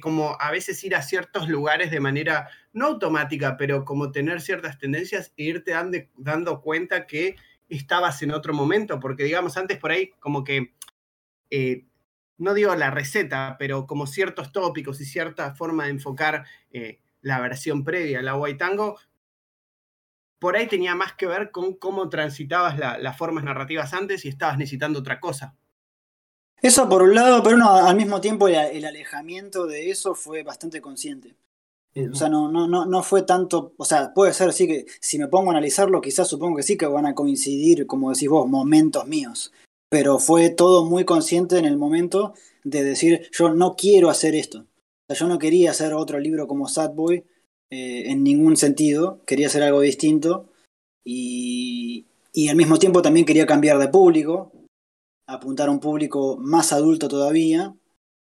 [0.00, 4.78] como a veces ir a ciertos lugares de manera no automática, pero como tener ciertas
[4.78, 5.72] tendencias e irte
[6.16, 7.36] dando, cuenta que
[7.68, 10.74] estabas en otro momento, porque digamos antes por ahí como que,
[11.50, 11.84] eh,
[12.38, 17.40] no digo la receta, pero como ciertos tópicos y cierta forma de enfocar eh, la
[17.40, 18.98] versión previa agua y tango,
[20.38, 24.58] por ahí tenía más que ver con cómo transitabas las formas narrativas antes y estabas
[24.58, 25.56] necesitando otra cosa.
[26.64, 30.80] Eso por un lado, pero no, al mismo tiempo el, alejamiento de eso fue bastante
[30.80, 31.36] consciente.
[31.94, 34.86] Eh, o sea, no, no, no, no fue tanto, o sea, puede ser sí que
[34.98, 38.30] si me pongo a analizarlo, quizás supongo que sí que van a coincidir, como decís
[38.30, 39.52] vos, momentos míos.
[39.90, 42.32] Pero fue todo muy consciente en el momento
[42.64, 44.60] de decir, yo no quiero hacer esto.
[44.60, 44.64] O
[45.08, 47.26] sea, yo no quería hacer otro libro como Sad Boy
[47.68, 50.48] eh, en ningún sentido, quería hacer algo distinto.
[51.04, 54.53] Y, y al mismo tiempo también quería cambiar de público,
[55.26, 57.74] apuntar a un público más adulto todavía,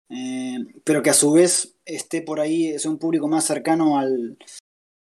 [0.08, 4.38] eh, pero que a su vez esté por ahí, es un público más cercano al,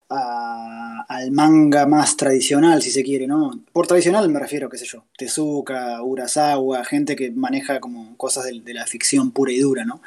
[0.09, 3.63] al manga más tradicional, si se quiere, ¿no?
[3.71, 8.73] Por tradicional me refiero, qué sé yo, Tezuka, Urasawa, gente que maneja como cosas de,
[8.73, 10.01] la ficción pura y dura, ¿no?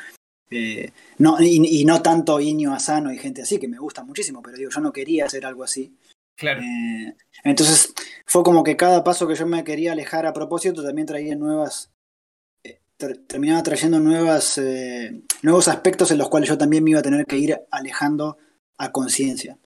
[0.51, 4.57] Eh, no y, no tanto Inyo Asano y gente así, que me gusta muchísimo, pero
[4.57, 5.93] digo, yo no quería hacer algo así.
[6.37, 6.61] Claro.
[6.61, 7.95] Eh, entonces
[8.27, 11.91] fue como que cada paso que yo me quería alejar a propósito también traía nuevas,
[12.63, 12.81] eh,
[13.27, 17.25] terminaba trayendo nuevas, eh, nuevos aspectos en los cuales yo también me iba a tener
[17.25, 18.37] que ir alejando
[18.79, 19.59] a conciencia.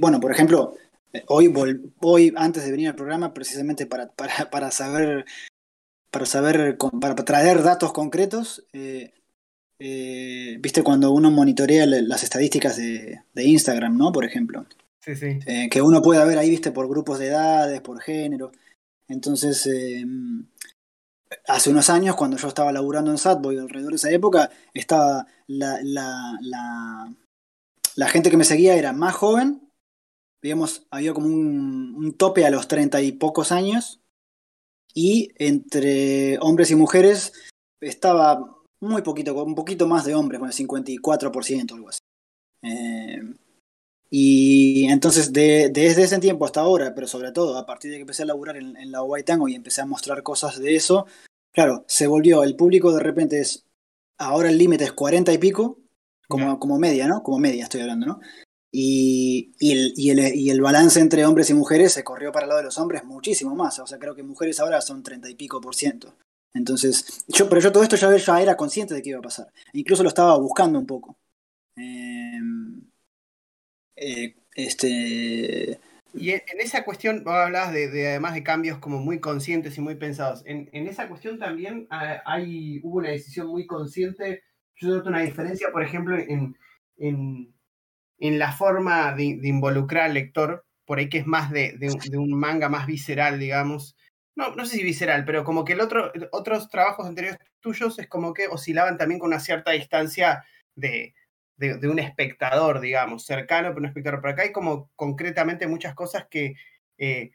[0.00, 0.74] bueno, por ejemplo,
[1.28, 1.52] hoy,
[2.00, 5.24] hoy antes de venir al programa, precisamente para, para, para saber,
[6.10, 8.66] para saber, para traer datos concretos,
[9.78, 14.10] viste cuando uno monitorea las estadísticas de, de Instagram, ¿no?
[14.12, 14.66] Por ejemplo.
[15.04, 18.52] Eh, que uno pueda ver ahí, viste, por grupos de edades, por género.
[19.08, 20.46] Entonces, em,
[21.48, 25.80] hace unos años, cuando yo estaba laburando en Satboy, alrededor de esa época, estaba la,
[25.82, 27.12] la,
[27.96, 29.68] la, gente que me seguía era más joven,
[30.40, 34.00] digamos, había como un, tope a los treinta y pocos años,
[34.94, 37.32] y entre hombres y mujeres
[37.80, 42.00] estaba muy poquito, un poquito más de hombres, bueno, 54%, algo así.
[42.62, 43.20] Eh,
[44.14, 48.24] y entonces, desde ese tiempo hasta ahora, pero sobre todo a partir de que empecé
[48.24, 51.06] a laburar en, la White Tango y empecé a mostrar cosas de eso,
[51.50, 53.64] claro, se volvió, el público de repente es,
[54.18, 55.78] ahora el límite es 40 y pico,
[56.28, 57.22] como, como media, ¿no?
[57.22, 58.20] Como media estoy hablando, ¿no?
[58.70, 62.66] Y, el, y, el, balance entre hombres y mujeres se corrió para el lado de
[62.66, 63.78] los hombres muchísimo más.
[63.78, 66.14] O sea, creo que mujeres ahora son 30 y pico por ciento.
[66.52, 69.50] Entonces, yo, pero yo todo esto ya, ya era consciente de que iba a pasar.
[69.72, 71.16] Incluso lo estaba buscando un poco.
[71.76, 72.91] Em,
[74.02, 75.80] eh, este.
[76.14, 79.94] Y en, esa cuestión, vos hablabas de, además de cambios como muy conscientes y muy
[79.94, 80.42] pensados.
[80.44, 84.42] En, esa cuestión también ah, hay, hubo una decisión muy consciente.
[84.76, 86.56] Yo noto una diferencia, por ejemplo, en,
[86.98, 87.52] en
[88.22, 91.76] en la forma de, involucrar al lector, por ahí que es más de,
[92.12, 93.96] un manga más visceral, digamos.
[94.36, 98.06] No, no sé si visceral, pero como que el otro, otros trabajos anteriores tuyos es
[98.06, 100.44] como que oscilaban también con una cierta distancia
[100.76, 101.14] de,
[101.58, 104.20] un espectador, digamos, cercano, pero un espectador.
[104.20, 106.54] Pero acá hay como concretamente muchas cosas que
[106.98, 107.30] eh,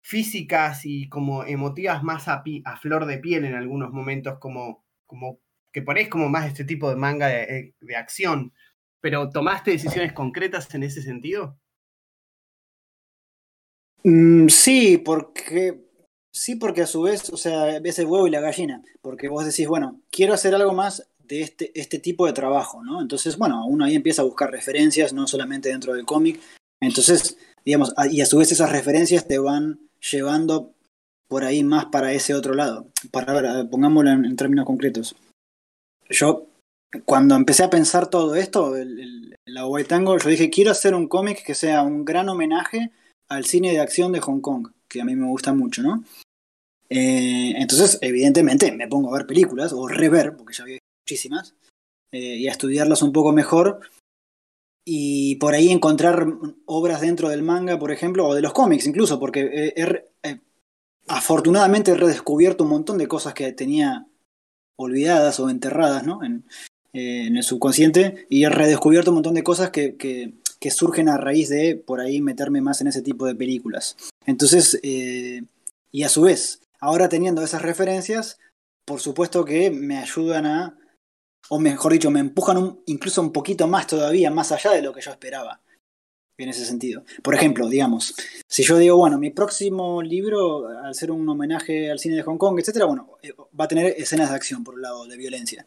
[0.00, 2.42] físicas y como emotivas más a,
[2.80, 5.40] flor de piel en algunos momentos, como, como
[5.72, 8.52] que ponéis como más este tipo de manga de, de acción.
[9.00, 11.58] ¿Pero tomaste decisiones concretas en ese sentido?
[14.04, 15.88] Mm, sí, porque
[16.30, 19.44] sí, porque a su vez, o sea, ves el huevo y la gallina, porque vos
[19.44, 23.00] decís, bueno, quiero hacer algo más de este, este tipo de trabajo, ¿no?
[23.00, 26.40] Entonces, bueno, uno ahí empieza a buscar referencias, no solamente dentro del cómic.
[26.80, 30.74] Entonces, digamos, y a su vez esas referencias te van llevando
[31.28, 32.88] por ahí más para ese otro lado.
[33.12, 35.14] Para, pongámoslo en términos concretos.
[36.08, 36.46] Yo
[37.04, 41.08] cuando empecé a pensar todo esto, el, la White Tango, yo dije, quiero hacer un
[41.08, 42.90] cómic que sea un gran homenaje
[43.28, 46.04] al cine de acción de Hong Kong, que a mí me gusta mucho, ¿no?
[46.88, 50.78] Eh, entonces, evidentemente, me pongo a ver películas, o rever, porque ya había
[51.08, 51.54] muchísimas,
[52.12, 53.80] eh, y a estudiarlas un poco mejor,
[54.84, 56.26] y por ahí encontrar
[56.66, 59.74] obras dentro del manga, por ejemplo, o de los cómics incluso, porque
[61.06, 64.06] afortunadamente he redescubierto un montón de cosas que tenía
[64.76, 66.22] olvidadas o enterradas, ¿no?
[66.22, 66.44] En,
[66.94, 70.32] eh, el subconsciente y he redescubierto un montón de cosas que,
[70.70, 73.96] surgen a raíz de por ahí meterme más en ese tipo de películas.
[74.26, 75.42] Entonces, eh,
[75.92, 78.38] y a su vez, ahora teniendo esas referencias,
[78.86, 80.77] por supuesto que me ayudan a,
[81.48, 85.00] o mejor dicho, me empujan incluso un poquito más todavía, más allá de lo que
[85.00, 85.60] yo esperaba
[86.38, 87.02] en ese sentido.
[87.22, 88.14] Por ejemplo, digamos,
[88.46, 92.38] si yo digo, bueno, mi próximo libro, al ser un homenaje al cine de Hong
[92.38, 95.66] Kong, etcétera, bueno, eh, va a tener escenas de acción, por un lado, de violencia.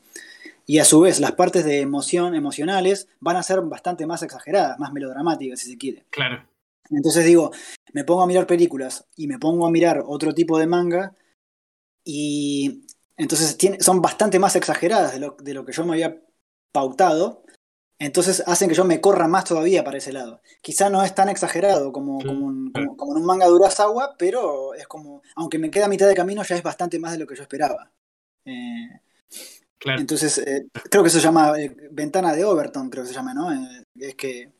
[0.65, 4.79] Y a su vez, las partes de emoción, emocionales van a ser bastante más exageradas,
[4.79, 6.05] más melodramáticas, si se quiere.
[6.09, 6.47] Claro.
[6.89, 7.51] Entonces digo,
[7.93, 11.13] me pongo a mirar películas y me pongo a mirar otro tipo de manga
[12.03, 12.85] y
[13.17, 16.21] entonces son bastante más exageradas de lo, de lo que yo me había
[16.71, 17.43] pautado.
[17.99, 20.41] Entonces hacen que yo me corra más todavía para ese lado.
[20.61, 25.21] Quizá no es tan exagerado como, como, en un manga de Urasawa, pero es como,
[25.35, 27.43] aunque me queda a mitad de camino, ya es bastante más de lo que yo
[27.43, 27.91] esperaba.
[28.45, 28.89] Eh,
[29.85, 33.49] entonces, eh, creo que se llama eh, ventana de Overton, creo que se llama, ¿no?
[33.95, 34.51] Es que,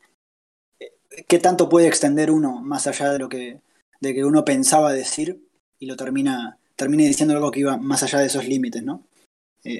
[1.26, 3.60] ¿qué tanto puede extender uno más allá de lo que,
[4.00, 8.18] de que uno pensaba decir y lo termina, termina diciendo algo que iba más allá
[8.18, 9.06] de esos límites, ¿no?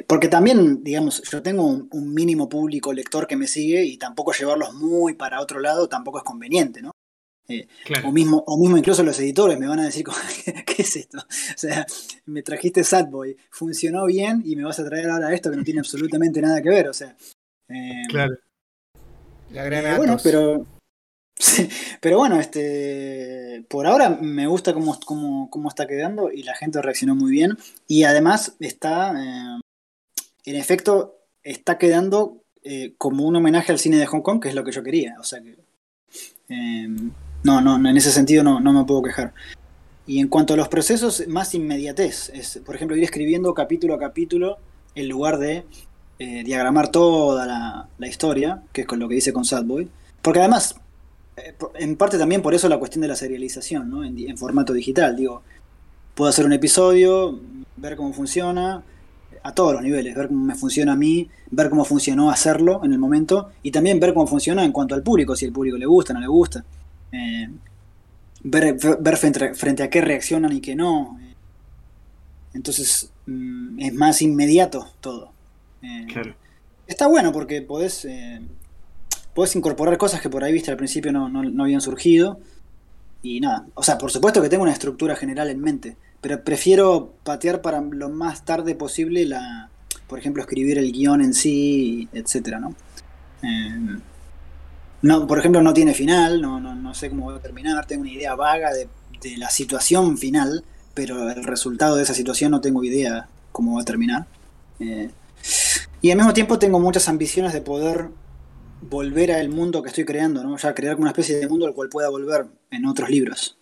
[0.07, 4.75] porque también, digamos, yo tengo un, mínimo público lector que me sigue y tampoco llevarlos
[4.75, 6.93] muy para otro lado tampoco es conveniente, ¿no?
[7.49, 7.67] Eh,
[8.05, 10.05] o, mismo, o mismo incluso los editores me van a decir,
[10.67, 11.19] ¿qué es esto?
[11.19, 11.85] O sea,
[12.27, 15.81] me trajiste Sadboy, funcionó bien y me vas a traer ahora esto que no tiene
[15.81, 17.17] absolutamente nada que ver, o sea.
[17.69, 18.37] Eh, claro.
[19.51, 20.65] La gran eh, bueno, pero,
[22.01, 26.81] pero bueno, este por ahora me gusta cómo, cómo, cómo, está quedando y la gente
[26.83, 27.57] reaccionó muy bien.
[27.89, 29.11] Y además está,
[30.45, 32.43] en efecto, está quedando
[32.99, 35.17] como un homenaje al cine de Hong Kong, que es lo que yo quería.
[35.19, 35.57] O sea que
[37.43, 39.33] no, no, en ese sentido no, no me puedo quejar.
[40.07, 42.31] Y en cuanto a los procesos, más inmediatez.
[42.35, 44.59] Es, por ejemplo, ir escribiendo capítulo a capítulo
[44.95, 45.65] en lugar de
[46.19, 49.89] eh, diagramar toda la, historia, que es con lo que dice con Sadboy.
[50.21, 50.81] Porque además, eh,
[51.75, 54.05] en parte también por eso la cuestión de la serialización, ¿no?
[54.05, 55.17] En, en, formato digital.
[55.17, 55.43] Digo,
[56.15, 57.39] puedo hacer un episodio,
[57.77, 58.83] ver cómo funciona,
[59.43, 62.93] a todos los niveles, ver cómo me funciona a mí, ver cómo funcionó hacerlo en
[62.93, 65.87] el momento y también ver cómo funciona en cuanto al público, si el público le
[65.87, 66.65] gusta, no le gusta.
[67.11, 67.49] Eh,
[68.45, 71.19] ver, ver frente, a qué reaccionan y qué no.
[72.55, 75.33] Entonces mm, es más inmediato todo.
[75.83, 76.35] Eh, claro.
[76.87, 78.41] Está bueno porque podés, eh,
[79.35, 82.41] podés incorporar cosas que por ahí viste al principio no, no, habían surgido.
[83.23, 87.15] Y nada, o sea, por supuesto que tengo una estructura general en mente, pero prefiero
[87.23, 89.71] patear para lo más tarde posible la,
[90.09, 92.75] por ejemplo, escribir el guion en sí, etcétera, ¿no?
[93.43, 93.99] Eh,
[95.03, 98.03] no, por ejemplo, no tiene final, no, no, no, sé cómo va a terminar, tengo
[98.03, 98.89] una idea vaga de,
[99.37, 100.65] la situación final,
[100.95, 104.27] pero el resultado de esa situación no tengo idea cómo va a terminar.
[104.81, 105.11] Eh,
[106.01, 108.09] y al mismo tiempo tengo muchas ambiciones de poder
[108.83, 110.57] volver al mundo que estoy creando, ¿no?
[110.57, 113.59] Ya crear una especie de mundo al cual pueda volver en otros libros.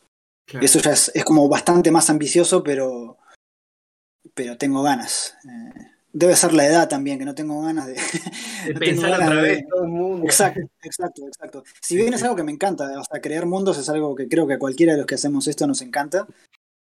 [0.60, 3.18] Eso ya es, como bastante más ambicioso, pero,
[4.34, 5.36] pero tengo ganas.
[5.44, 7.94] Eh, Debe ser la edad también, que no tengo ganas de,
[8.80, 10.24] pensar otra vez todo el mundo.
[10.24, 11.64] Exacto, exacto, exacto.
[11.80, 14.46] Si bien es algo que me encanta, o sea, crear mundos es algo que creo
[14.46, 16.26] que a cualquiera de los que hacemos esto nos encanta,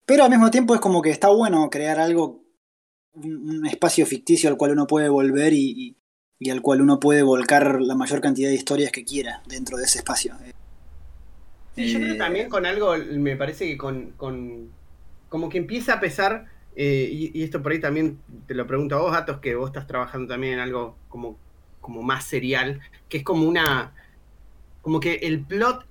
[0.06, 2.44] pero al mismo tiempo es como que está bueno crear algo,
[3.14, 5.96] un, espacio ficticio al cual uno puede volver y,
[6.48, 9.98] al cual uno puede volcar la mayor cantidad de historias que quiera dentro de ese
[9.98, 10.34] espacio.
[11.76, 14.70] yo creo eh, también con algo, me parece que con, con
[15.28, 19.00] como que empieza a pesar eh, y, esto por ahí también te lo pregunto a
[19.00, 21.36] vos, Atos, que vos estás trabajando también en algo como,
[21.80, 23.92] como más serial, que es como una.
[24.80, 25.84] como que el plot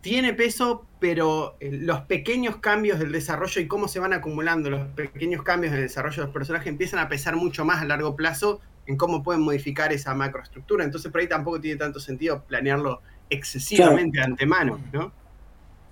[0.00, 4.86] tiene peso, pero eh, los pequeños cambios del desarrollo y cómo se van acumulando los
[4.88, 8.14] pequeños cambios en el desarrollo de los personajes empiezan a pesar mucho más a largo
[8.14, 10.84] plazo en cómo pueden modificar esa macroestructura.
[10.84, 15.12] Entonces por ahí tampoco tiene tanto sentido planearlo excesivamente de antemano, ¿no?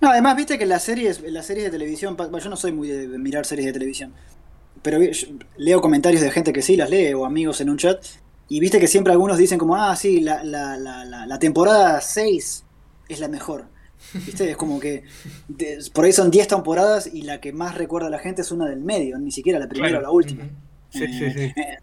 [0.01, 3.07] No, además, viste que las series, las series de televisión, yo no soy muy de
[3.17, 4.13] mirar series de televisión,
[4.81, 4.99] pero
[5.57, 8.05] leo comentarios de gente que sí las lee o amigos en un chat,
[8.47, 12.65] y viste que siempre algunos dicen como, ah, sí, la, la, la, la temporada 6
[13.09, 13.65] es la mejor.
[14.13, 14.51] ¿Viste?
[14.51, 15.03] Es como que
[15.93, 18.67] por ahí son 10 temporadas y la que más recuerda a la gente es una
[18.67, 20.43] del medio, ni siquiera la primera o la última.
[20.89, 21.39] Sí, sí, sí.
[21.39, 21.77] Eh,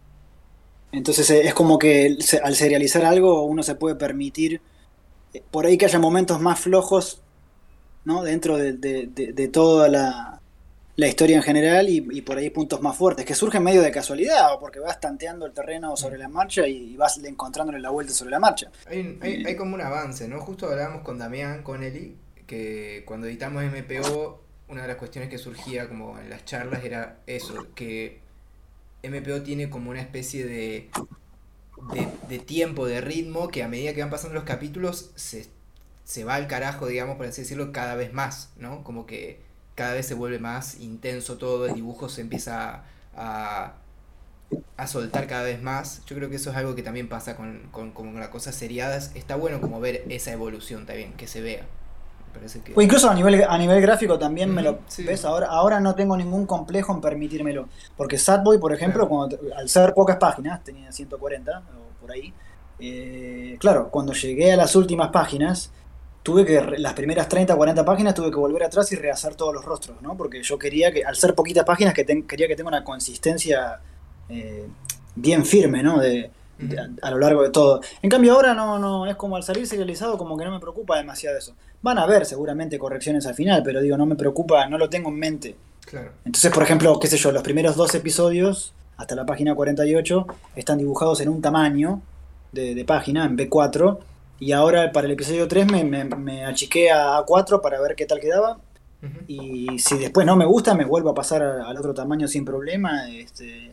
[0.93, 4.61] entonces eh, es como que al serializar algo uno se puede permitir,
[5.33, 7.23] eh, por ahí que haya momentos más flojos
[8.05, 8.23] ¿no?
[8.23, 10.39] dentro de, toda la,
[10.97, 14.61] historia en general y, por ahí puntos más fuertes, que surgen medio de casualidad o
[14.61, 18.39] porque vas tanteando el terreno sobre la marcha y, vas encontrándole la vuelta sobre la
[18.39, 18.71] marcha.
[18.87, 20.41] Hay, hay, como un avance, ¿no?
[20.41, 25.39] Justo hablábamos con Damián, con Eli, que cuando editamos MPO, una de las cuestiones que
[25.39, 28.22] surgía como en las charlas era eso, que
[29.03, 30.91] MPO tiene como una especie de,
[32.29, 35.49] de, tiempo, de ritmo, que a medida que van pasando los capítulos se
[36.05, 38.85] se va al carajo, digamos, por así decirlo, cada vez más, ¿no?
[38.85, 39.41] Como que
[39.75, 42.85] cada vez se vuelve más intenso todo, el dibujo se empieza
[43.17, 43.75] a,
[44.77, 46.05] a soltar cada vez más.
[46.07, 49.13] Yo creo que eso es algo que también pasa con, con, las cosas seriadas.
[49.15, 51.67] Está bueno como ver esa evolución también, que se vea.
[52.75, 55.25] O incluso a nivel, a nivel gráfico también me lo ves.
[55.25, 57.69] Ahora, ahora no tengo ningún complejo en permitírmelo.
[57.97, 59.09] Porque Sadboy, por ejemplo,
[59.57, 62.33] al ser pocas páginas, tenía 140 o por ahí.
[62.79, 65.71] Eh, claro, cuando llegué a las últimas páginas,
[66.23, 69.65] tuve que, las primeras 30, 40 páginas, tuve que volver atrás y rehacer todos los
[69.65, 70.17] rostros, ¿no?
[70.17, 73.81] Porque yo quería que, al ser poquitas páginas, que quería que tenga una consistencia
[74.29, 74.67] eh,
[75.15, 75.99] bien firme, ¿no?
[75.99, 76.31] De,
[77.03, 77.81] a, lo largo de todo.
[78.03, 80.97] En cambio ahora no, no, es como al salir serializado como que no me preocupa
[80.97, 81.55] demasiado eso.
[81.83, 85.11] Van a haber seguramente correcciones al final, pero digo, no me preocupa, no lo tengo
[85.11, 85.57] en mente.
[85.85, 86.13] Claro.
[86.25, 90.79] Entonces, por ejemplo, qué sé yo, los primeros dos episodios, hasta la página 48, están
[90.79, 92.03] dibujados en un tamaño
[92.53, 93.99] de, de página, en B4,
[94.43, 98.19] y ahora para el episodio 3 me, me, achiqué a 4 para ver qué tal
[98.19, 98.59] quedaba.
[99.29, 103.09] Y si después no me gusta, me vuelvo a pasar al otro tamaño sin problema.
[103.09, 103.73] Este,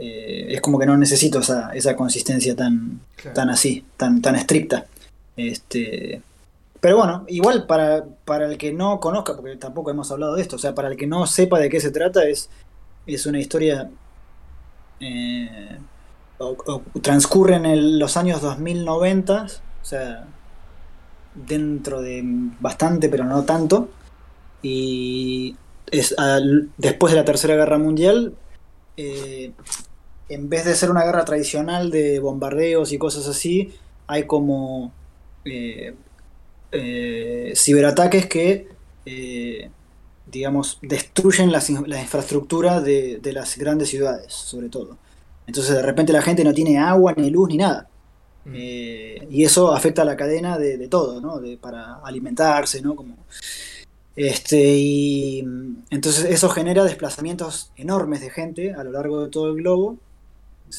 [0.00, 3.00] eh, es como que no necesito esa, esa consistencia tan,
[3.34, 4.86] tan así, tan, tan estricta.
[5.36, 6.22] Este,
[6.80, 10.56] pero bueno, igual para, para el que no conozca, porque tampoco hemos hablado de esto,
[10.56, 12.48] o sea, para el que no sepa de qué se trata, es,
[13.06, 13.90] es una historia
[15.00, 15.78] eh,
[17.02, 20.26] transcurre en los años 2090, o sea,
[21.34, 22.22] dentro de
[22.60, 23.90] bastante, pero no tanto.
[24.62, 25.56] Y
[25.90, 26.14] es
[26.78, 28.34] después de la Tercera Guerra Mundial,
[28.96, 29.52] eh,
[30.30, 33.74] en vez de ser una guerra tradicional de bombardeos y cosas así,
[34.06, 34.92] hay como
[35.44, 35.94] eh,
[36.72, 38.68] eh, ciberataques que,
[40.26, 41.60] digamos, destruyen la,
[42.00, 44.96] infraestructura de las grandes ciudades, sobre todo.
[45.50, 47.88] Entonces de repente la gente no tiene agua, ni luz, ni nada.
[48.44, 48.52] Mm.
[48.54, 51.40] Eh, y eso afecta a la cadena de, todo, ¿no?
[51.40, 52.94] De, para alimentarse, ¿no?
[52.94, 53.16] Como,
[54.14, 55.44] este, y
[55.90, 59.98] entonces eso genera desplazamientos enormes de gente a lo largo de todo el globo,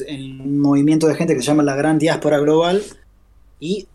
[0.08, 2.84] en un movimiento de gente que se llama la Gran Diáspora Global,
[3.60, 3.88] y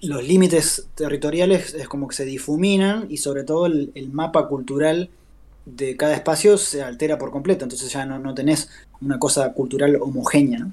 [0.00, 5.10] los límites territoriales es como que se difuminan y sobre todo el, mapa cultural
[5.64, 8.68] de cada espacio se altera por completo, entonces ya no, no tenés
[9.00, 10.68] una cosa cultural homogénea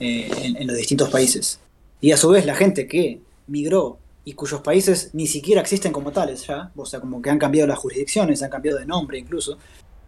[0.00, 1.60] eh, en, los distintos países.
[2.00, 6.12] Y a su vez la gente que migró y cuyos países ni siquiera existen como
[6.12, 9.58] tales ya, o sea, como que han cambiado las jurisdicciones, han cambiado de nombre incluso,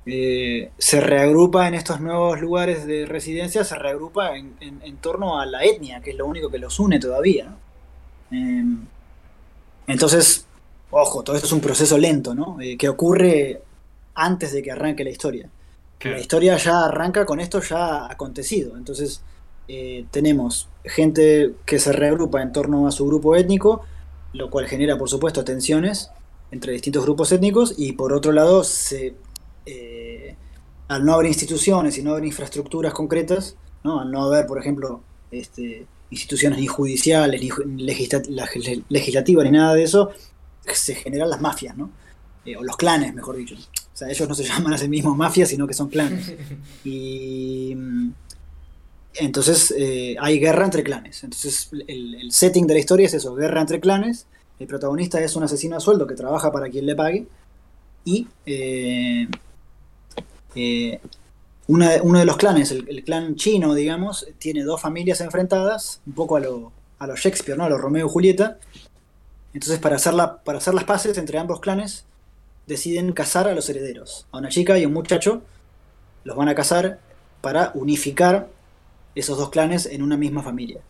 [0.07, 5.65] eh, se reagrupa en estos nuevos lugares de residencia, se reagrupa en, torno a la
[5.65, 7.55] etnia, que es lo único que los une todavía.
[8.31, 8.87] Em,
[9.87, 10.47] entonces,
[10.91, 12.61] ojo, todo esto es un proceso lento, ¿no?
[12.61, 13.63] Eh, que ocurre
[14.15, 15.49] antes de que arranque la historia.
[16.03, 18.77] La historia ya arranca con esto ya acontecido.
[18.77, 19.23] Entonces,
[19.69, 23.87] eh, tenemos gente que se reagrupa en torno a su grupo étnico,
[24.35, 26.11] lo cual genera, por supuesto, tensiones
[26.51, 29.15] entre distintos grupos étnicos, y por otro lado, se,
[29.67, 30.37] eh,
[30.89, 34.01] al no haber instituciones y no haber infraestructuras concretas, ¿no?
[34.01, 37.51] al no haber, por ejemplo, este, instituciones ni judiciales, ni
[38.89, 40.11] legislativas, ni nada de eso,
[40.73, 41.91] se generan las mafias, ¿no?
[42.45, 43.55] Eh, o los clanes, mejor dicho.
[43.55, 46.35] O sea, ellos no se llaman a sí mismos mafias, sino que son clanes.
[46.85, 48.12] Y mm,
[49.15, 51.25] entonces eh, hay guerra entre clanes.
[51.25, 54.27] Entonces el, setting de la historia es eso, guerra entre clanes.
[54.59, 57.27] El protagonista es un asesino a sueldo que trabaja para quien le pague.
[58.05, 59.27] Y eh,
[60.55, 61.01] eh,
[61.67, 66.41] uno de los clanes, el, clan chino, digamos, tiene dos familias enfrentadas, un poco a
[66.41, 67.65] lo, a lo Shakespeare, ¿no?
[67.65, 68.59] A lo Romeo y Julieta.
[69.55, 72.05] Entonces, para hacer, para hacer las paces entre ambos clanes,
[72.67, 74.27] deciden casar a los herederos.
[74.33, 75.43] A una chica y un muchacho
[76.25, 76.99] los van a casar
[77.41, 78.49] para unificar
[79.15, 80.81] esos dos clanes en una misma familia.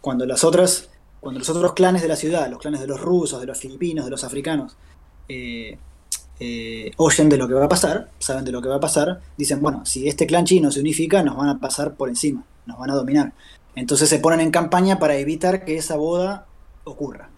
[0.00, 0.88] Cuando las otras,
[1.20, 4.04] cuando los otros clanes de la ciudad, los clanes de los rusos, de los filipinos,
[4.04, 4.76] de los africanos,
[5.28, 5.78] eh,
[6.38, 9.20] eh, oyen de lo que va a pasar, saben de lo que va a pasar,
[9.36, 12.78] dicen, bueno, si este clan chino se unifica, nos van a pasar por encima, nos
[12.78, 13.32] van a dominar.
[13.74, 16.46] Entonces se ponen en campaña para evitar que esa boda
[16.84, 17.30] ocurra.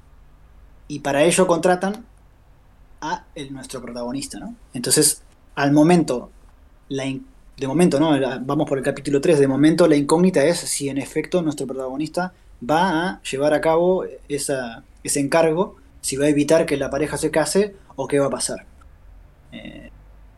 [0.88, 2.06] Y para ello contratan
[3.00, 4.54] a el, nuestro protagonista, ¿no?
[4.72, 5.22] Entonces,
[5.54, 6.30] al momento,
[6.88, 8.16] la, de momento, ¿no?
[8.40, 12.32] Vamos por el capítulo 3, de momento la incógnita es si en efecto nuestro protagonista
[12.68, 17.16] va a llevar a cabo esa, ese encargo, si va a evitar que la pareja
[17.16, 18.67] se case o qué va a pasar.
[19.52, 19.90] Eh,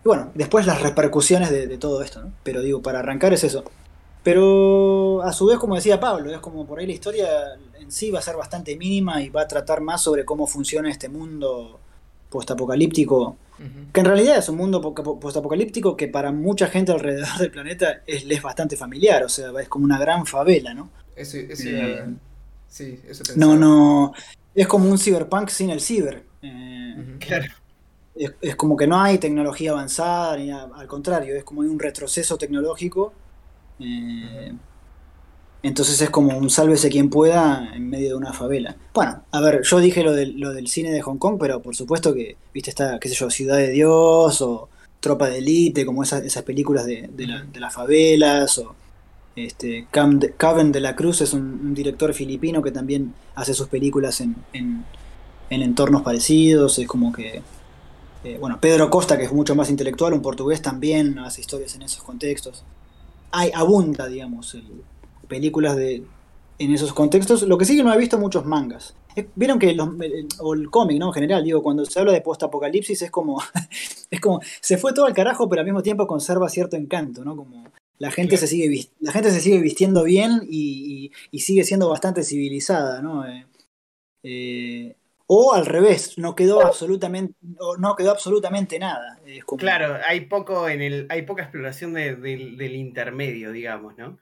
[0.04, 2.32] y bueno, después las repercusiones de, todo esto, ¿no?
[2.42, 3.64] Pero digo, para arrancar es eso.
[4.22, 7.28] Pero a su vez, como decía Pablo, es como por ahí la historia
[7.78, 10.90] en sí va a ser bastante mínima y va a tratar más sobre cómo funciona
[10.90, 11.80] este mundo
[12.28, 13.36] postapocalíptico
[13.92, 18.24] que en realidad es un mundo postapocalíptico que para mucha gente alrededor del planeta es,
[18.28, 20.90] es bastante familiar, o sea, es como una gran favela, ¿no?
[21.14, 22.06] Eso, eh,
[22.68, 24.14] sí, eso No, no,
[24.54, 26.24] es como un cyberpunk sin el ciber.
[26.40, 27.52] Eh, claro.
[28.14, 33.12] Es, como que no hay tecnología avanzada, ni al contrario, es como un retroceso tecnológico.
[33.78, 34.52] Eh,
[35.62, 38.76] entonces es como un sálvese quien pueda en medio de una favela.
[38.94, 41.76] Bueno, a ver, yo dije lo del, lo del cine de Hong Kong, pero por
[41.76, 44.68] supuesto que, viste, está, qué sé yo, Ciudad de Dios o
[45.00, 47.10] Tropa de Elite, como esas, esas películas de,
[47.54, 48.74] las favelas, o
[49.36, 54.36] este, Caven de la Cruz es un, director filipino que también hace sus películas en,
[54.52, 54.84] en,
[55.50, 57.42] entornos parecidos, es como que...
[58.22, 61.82] Eh, bueno, Pedro Costa, que es mucho más intelectual, un portugués también hace historias en
[61.82, 62.64] esos contextos.
[63.30, 64.64] Hay, abunda, digamos, el,
[65.28, 66.04] películas de,
[66.58, 67.42] en esos contextos.
[67.42, 68.94] Lo que sí que no he visto muchos mangas.
[69.16, 69.88] Eh, vieron que los,
[70.38, 71.06] o el cómic, ¿no?
[71.08, 73.42] En general, digo, cuando se habla de post-apocalipsis es como,
[74.10, 77.34] es como, se fue todo al carajo, pero al mismo tiempo conserva cierto encanto, ¿no?
[77.34, 77.64] Como
[77.98, 83.02] la gente, se, sigue, la gente se sigue vistiendo bien y, sigue siendo bastante civilizada,
[83.02, 83.26] ¿no?
[83.26, 83.46] Eh,
[84.22, 84.96] eh,
[85.32, 87.36] o al revés, no quedó absolutamente,
[87.78, 89.16] no quedó absolutamente nada.
[89.58, 94.18] Claro, hay poco en el, hay poca exploración del intermedio, digamos, ¿no?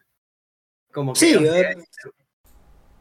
[0.93, 1.35] Como que, sí,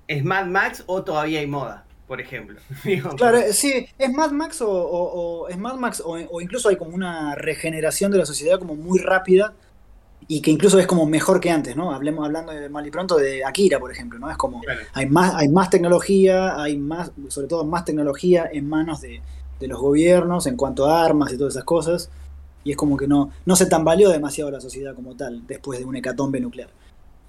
[0.08, 2.62] ¿Es Mad Max o todavía hay moda, por ejemplo?
[3.18, 8.10] claro, sí, es Mad Max o, es Mad Max o, incluso hay como una regeneración
[8.10, 9.54] de la sociedad como muy rápida
[10.28, 11.92] y que incluso es como mejor que antes, ¿no?
[11.92, 14.30] Hablemos hablando de mal y pronto de Akira, por ejemplo, ¿no?
[14.30, 14.62] Es como
[14.94, 19.22] hay más hay más tecnología, hay más sobre todo más tecnología en manos de,
[19.60, 22.10] de los gobiernos en cuanto a armas y todas esas cosas
[22.64, 25.86] y es como que no no se tambaleó demasiado la sociedad como tal después de
[25.86, 26.70] un hecatombe nuclear.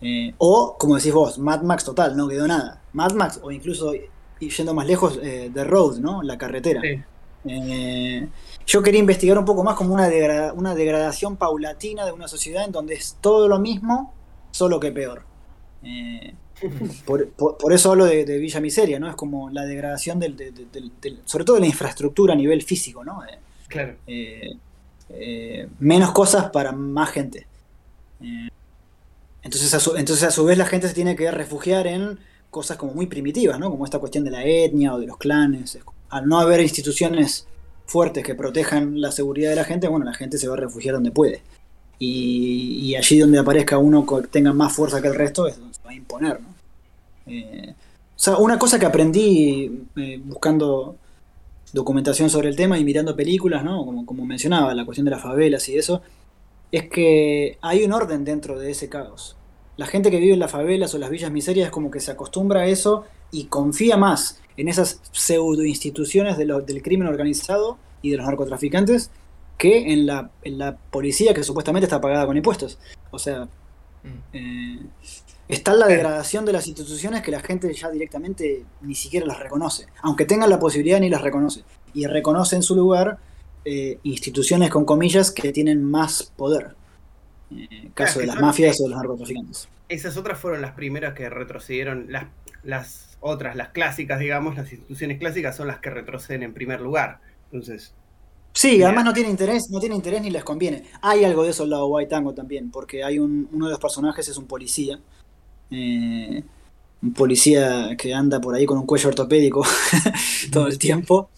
[0.00, 2.80] Eh, o, como decís vos, Mad Max total, no quedó nada.
[2.92, 3.92] Mad Max, o incluso
[4.40, 6.22] yendo más lejos, eh, The Road, ¿no?
[6.22, 6.80] La carretera.
[7.44, 8.28] Eh,
[8.68, 10.10] yo quería investigar un poco más como una,
[10.52, 14.12] una degradación paulatina de una sociedad en donde es todo lo mismo,
[14.50, 15.22] solo que peor.
[17.06, 19.08] por, eso hablo de, Villa Miseria, ¿no?
[19.08, 20.36] Es como la degradación del,
[21.24, 23.22] sobre todo de la infraestructura a nivel físico, ¿no?
[23.68, 23.96] claro.
[25.78, 27.46] menos cosas para más gente.
[29.42, 32.18] Entonces a, su, entonces a su vez la gente se tiene que refugiar en
[32.50, 33.70] cosas como muy primitivas, ¿no?
[33.70, 35.78] Como esta cuestión de la etnia o de los clanes.
[36.10, 37.46] Al no haber instituciones
[37.88, 40.94] fuertes que protejan la seguridad de la gente, bueno, la gente se va a refugiar
[40.94, 41.42] donde puede.
[41.98, 45.82] Y, allí donde aparezca uno que tenga más fuerza que el resto, es donde se
[45.82, 46.48] va a imponer, ¿no?
[47.26, 50.96] Eh, o sea, una cosa que aprendí eh, buscando
[51.72, 53.84] documentación sobre el tema y mirando películas, ¿no?
[53.84, 56.02] Como, como mencionaba, la cuestión de las favelas y eso,
[56.70, 59.38] es que hay un orden dentro de ese caos
[59.78, 62.10] la gente que vive en las favelas o las villas miserias es como que se
[62.10, 68.16] acostumbra a eso y confía más en esas pseudo instituciones del crimen organizado y de
[68.16, 69.10] los narcotraficantes
[69.56, 72.78] que en la, en la policía que supuestamente está pagada con impuestos.
[73.10, 73.44] O sea,
[74.02, 74.08] mm.
[74.32, 74.80] eh,
[75.48, 79.86] está la degradación de las instituciones que la gente ya directamente ni siquiera las reconoce,
[80.02, 81.64] aunque tengan la posibilidad ni las reconoce.
[81.94, 83.18] Y reconoce en su lugar
[83.64, 86.76] eh, instituciones con comillas que tienen más poder.
[87.50, 89.68] Eh, caso de las mafias o de los narcotraficantes.
[89.88, 92.26] Esas otras fueron las primeras que retrocedieron, las,
[92.62, 97.20] las otras, las clásicas, digamos, las instituciones clásicas son las que retroceden en primer lugar.
[97.52, 97.94] Entonces.
[98.52, 100.84] Sí, además no tiene interés, no tiene interés ni les conviene.
[101.02, 103.80] Hay algo de eso al lado White Tango también, porque hay un, uno de los
[103.80, 104.98] personajes es un policía.
[105.70, 106.42] Eh,
[107.00, 109.64] un policía que anda por ahí con un cuello ortopédico
[110.52, 111.30] todo el tiempo.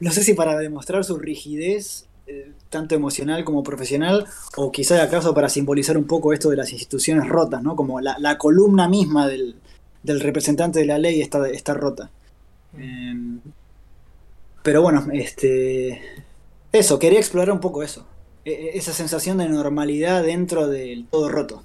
[0.00, 4.26] No sé si para demostrar su rigidez eh, tanto emocional como profesional,
[4.56, 7.76] o quizá acaso para simbolizar un poco esto de las instituciones rotas, ¿no?
[7.76, 9.54] Como la, columna misma del,
[10.04, 12.10] representante de la ley está, está rota.
[14.62, 16.00] Pero bueno, este.
[16.72, 18.06] Eso, quería explorar un poco eso.
[18.44, 21.62] E, e, esa sensación de normalidad dentro del todo roto.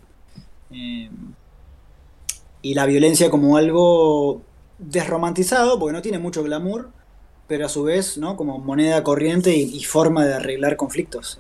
[2.62, 4.42] Y la violencia como algo
[4.78, 6.90] desromantizado, porque no tiene mucho glamour,
[7.48, 8.38] pero a su vez, ¿no?
[8.38, 11.40] Como moneda corriente y, forma de arreglar conflictos.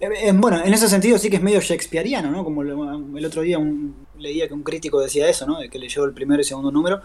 [0.00, 2.44] Eh, eh, bueno, en ese sentido sí que es medio shakespeariano, ¿no?
[2.44, 3.58] Como el otro día
[4.16, 5.58] leía que un crítico decía eso, ¿no?
[5.58, 7.00] De que leyó el primero y segundo número.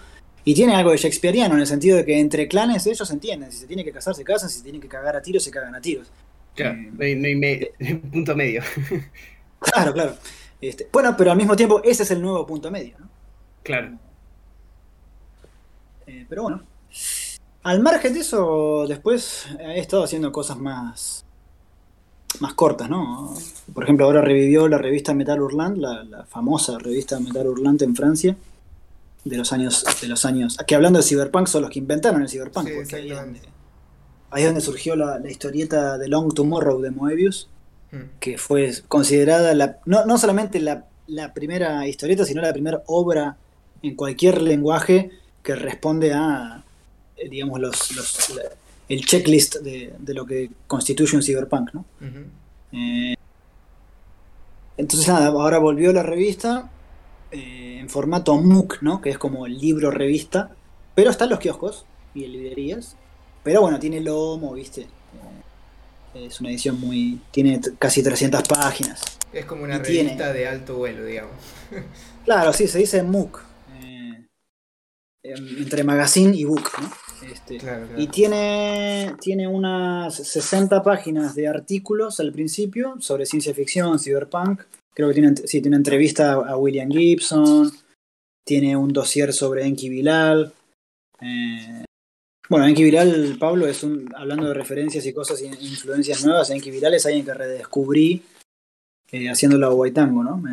[0.45, 3.51] Y tiene algo de shakespeariano en el sentido de que entre clanes ellos entienden.
[3.51, 4.49] Si se tienen que casar, se casan.
[4.49, 6.11] Si se tienen que cagar a tiros, se cagan a tiros.
[6.53, 8.61] Claro, eh, no hay, punto medio.
[9.59, 10.15] claro, claro.
[10.61, 13.09] Este, bueno, pero al mismo tiempo ese es el nuevo punto medio, ¿no?
[13.63, 13.97] Claro.
[16.27, 16.63] pero bueno,
[17.63, 21.25] al margen de eso, después he estado haciendo cosas más,
[22.39, 23.33] más cortas, ¿no?
[23.73, 28.35] Por ejemplo, ahora revivió la revista Metal Hurlant, la, famosa revista Metal Hurlant en Francia,
[29.23, 32.29] de los años, de los años, que hablando de Cyberpunk son los que inventaron el
[32.29, 37.47] Cyberpunk, porque ahí es donde, surgió la, historieta de Long Tomorrow de Moebius,
[37.91, 38.19] hmm.
[38.19, 43.37] que fue considerada la, no, no solamente la, la primera historieta, sino la primera obra
[43.81, 45.11] en cualquier lenguaje
[45.41, 46.63] que responde a
[47.17, 47.79] eh, digamos, los,
[48.89, 51.85] el checklist de, lo que constituye un cyberpunk, ¿no?
[52.71, 53.15] Eh,
[54.77, 56.69] entonces nada, ahora volvió la revista
[57.31, 59.01] eh, en formato MOOC, ¿no?
[59.01, 60.51] Que es como el libro revista,
[60.95, 62.97] pero está en los kioscos y en librerías.
[63.43, 64.87] Pero bueno, tiene lomo, ¿viste?
[66.13, 67.19] es una edición muy...
[67.31, 69.01] tiene casi 300 páginas.
[69.31, 71.33] Es como una revista de alto vuelo, digamos.
[72.25, 73.43] claro, sí, se dice MOOC.
[75.23, 77.02] entre magazine y book, ¿no?
[77.31, 77.57] Este,
[77.97, 84.61] y tiene, tiene unas 60 páginas de artículos al principio sobre ciencia ficción, cyberpunk.
[84.93, 87.71] Creo que tiene, sí, tiene una entrevista a William Gibson.
[88.45, 90.53] Tiene un dossier sobre Enki Bilal.
[91.21, 91.85] Eh,
[92.49, 96.71] bueno, Enki Bilal, Pablo, es un, hablando de referencias y cosas e influencias nuevas, Enki
[96.71, 98.21] Bilal es alguien que redescubrí
[99.11, 100.43] eh, haciéndolo a Guaitango, ¿no?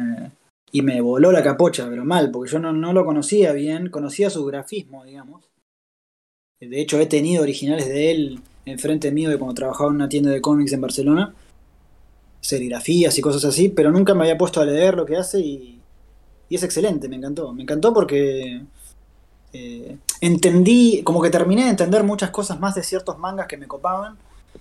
[0.72, 4.30] y me voló la capocha, pero mal, porque yo no, no lo conocía bien, conocía
[4.30, 5.49] su grafismo, digamos.
[6.60, 10.30] De hecho, he tenido originales de él enfrente mío de cuando trabajaba en una tienda
[10.30, 11.34] de cómics en Barcelona,
[12.42, 15.80] serigrafías y cosas así, pero nunca me había puesto a leer lo que hace y,
[16.50, 17.54] es excelente, me encantó.
[17.54, 18.60] Me encantó porque
[19.54, 23.66] eh, entendí, como que terminé de entender muchas cosas más de ciertos mangas que me
[23.66, 24.18] copaban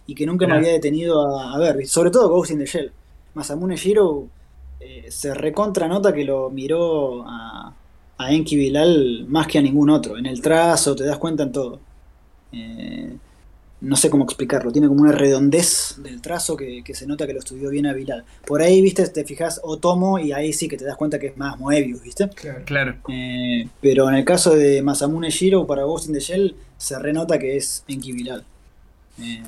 [0.08, 2.91] y que nunca me había detenido a, ver, sobre todo Ghost in the Shell.
[3.34, 4.28] Masamune Shiro
[4.80, 7.74] eh, se recontra nota que lo miró a,
[8.18, 10.18] a Enki Bilal más que a ningún otro.
[10.18, 11.89] En el trazo, te das cuenta en todo.
[12.52, 13.16] Eh,
[13.82, 17.39] no sé cómo explicarlo, tiene como una redondez del trazo que, se nota que lo
[17.39, 18.26] estudió bien a Bilal.
[18.45, 21.38] Por ahí, viste, te fijas Otomo y ahí sí que te das cuenta que es
[21.38, 22.30] más Moebius, viste.
[22.66, 22.97] Claro.
[23.08, 27.39] Eh, pero en el caso de Masamune Shiro para Ghost in the Shell, se renota
[27.39, 28.43] que es Enki Bilal.
[29.22, 29.43] Eh,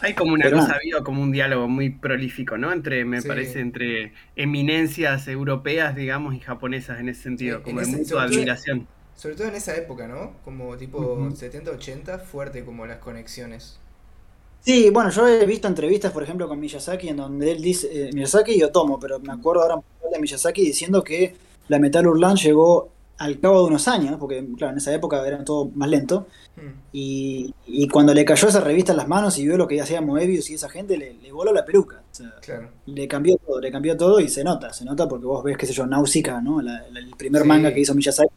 [0.00, 2.72] Hay como una cosa, ha como un diálogo muy prolífico, ¿no?
[2.72, 8.22] Entre, me parece, entre eminencias europeas, digamos, y japonesas en ese sentido, como de mucha
[8.22, 8.86] admiración.
[9.16, 10.32] Sobre todo en esa época, ¿no?
[10.44, 13.78] Como tipo 70, 80, fuerte como las conexiones.
[14.60, 18.10] Sí, bueno, yo he visto entrevistas, por ejemplo, con Miyazaki, en donde él dice, eh,
[18.14, 19.76] Miyazaki y Otomo, pero me acuerdo ahora
[20.10, 21.36] de Miyazaki diciendo que
[21.68, 22.88] la Metal Urlan llegó
[23.18, 26.80] al cabo de unos años, porque claro, en esa época era todo más lento, hmm.
[26.92, 30.50] y, cuando le cayó esa revista en las manos y vio lo que hacía Moebius
[30.50, 32.02] y esa gente, le, voló la peluca.
[32.86, 35.66] Le cambió todo, le cambió todo y se nota, se nota porque vos ves, qué
[35.66, 36.60] sé yo, Náusica, ¿no?
[36.60, 38.32] el primer manga que hizo Miyazaki,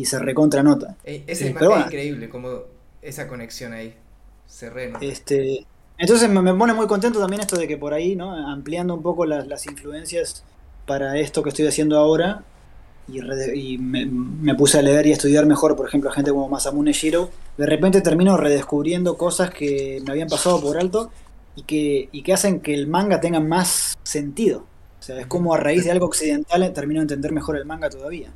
[0.00, 0.96] y se recontra nota.
[1.04, 2.62] ese es increíble, como
[3.02, 3.94] esa conexión ahí,
[4.46, 4.70] se
[5.00, 5.66] Este,
[5.98, 8.32] entonces me, pone muy contento también esto de que por ahí, ¿no?
[8.48, 10.44] Ampliando un poco las, las influencias
[10.86, 12.44] para esto que estoy haciendo ahora,
[13.08, 16.92] y, me, puse a leer y a estudiar mejor, por ejemplo, a gente como Masamune
[16.92, 21.10] Shiro, de repente termino redescubriendo cosas que me habían pasado por alto
[21.56, 24.66] y que, y que hacen que el manga tenga más sentido.
[25.00, 27.88] O sea, es como a raíz de algo occidental termino de entender mejor el manga
[27.88, 28.30] todavía.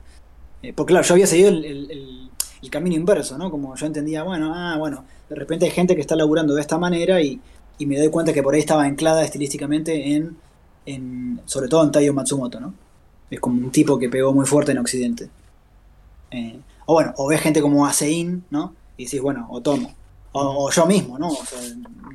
[0.63, 2.31] Eh, porque claro, yo había seguido el,
[2.71, 3.51] camino inverso, ¿no?
[3.51, 6.79] Como yo entendía, bueno, ah, bueno, de repente hay gente que está laburando de esta
[6.79, 7.41] manera y,
[7.77, 10.37] y me doy cuenta que por ahí estaba anclada estilísticamente en,
[10.87, 12.73] en sobre todo en Taiyo Matsumoto, ¿no?
[13.31, 15.29] Es como un tipo que pegó muy fuerte en Occidente.
[16.31, 18.75] Eh, o bueno, o ves gente como Asein, ¿no?
[18.97, 19.93] Y decís, bueno, o tomo.
[20.33, 21.29] O, yo mismo, ¿no?
[21.29, 21.61] O sea,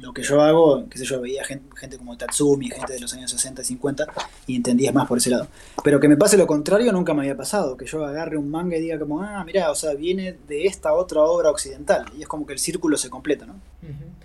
[0.02, 3.30] lo que yo hago, qué sé yo, veía gente, como Tatsumi, gente de los años
[3.30, 4.08] 60 y 50,
[4.48, 5.48] y entendías más por ese lado.
[5.84, 8.78] Pero que me pase lo contrario nunca me había pasado, que yo agarre un manga
[8.78, 12.28] y diga como, ah, mira, o sea, viene de esta otra obra occidental, y es
[12.28, 13.56] como que el círculo se completa, ¿no?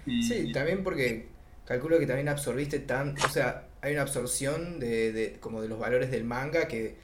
[0.07, 1.28] Eh, sí, también porque
[1.66, 5.78] calculo que también absorbiste tan, o sea, hay una absorción de, de, como de los
[5.78, 6.97] valores del manga que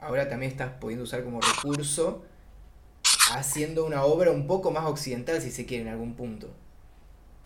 [0.00, 2.22] ahora también estás pudiendo usar como recurso
[3.32, 6.48] haciendo una obra un poco más occidental si se quiere en algún punto.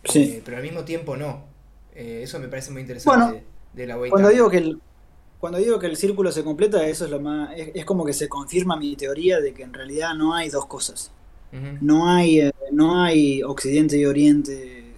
[0.05, 0.23] Sí.
[0.23, 1.43] Eh, pero al mismo tiempo no.
[1.93, 4.81] Eh, eso me parece muy interesante de, la Cuando digo que el,
[5.39, 7.51] cuando digo que el círculo se completa, eso es lo más.
[7.55, 11.11] Es, como que se confirma mi teoría de que en realidad no hay dos cosas.
[11.81, 14.93] No hay, eh, no hay Occidente y Oriente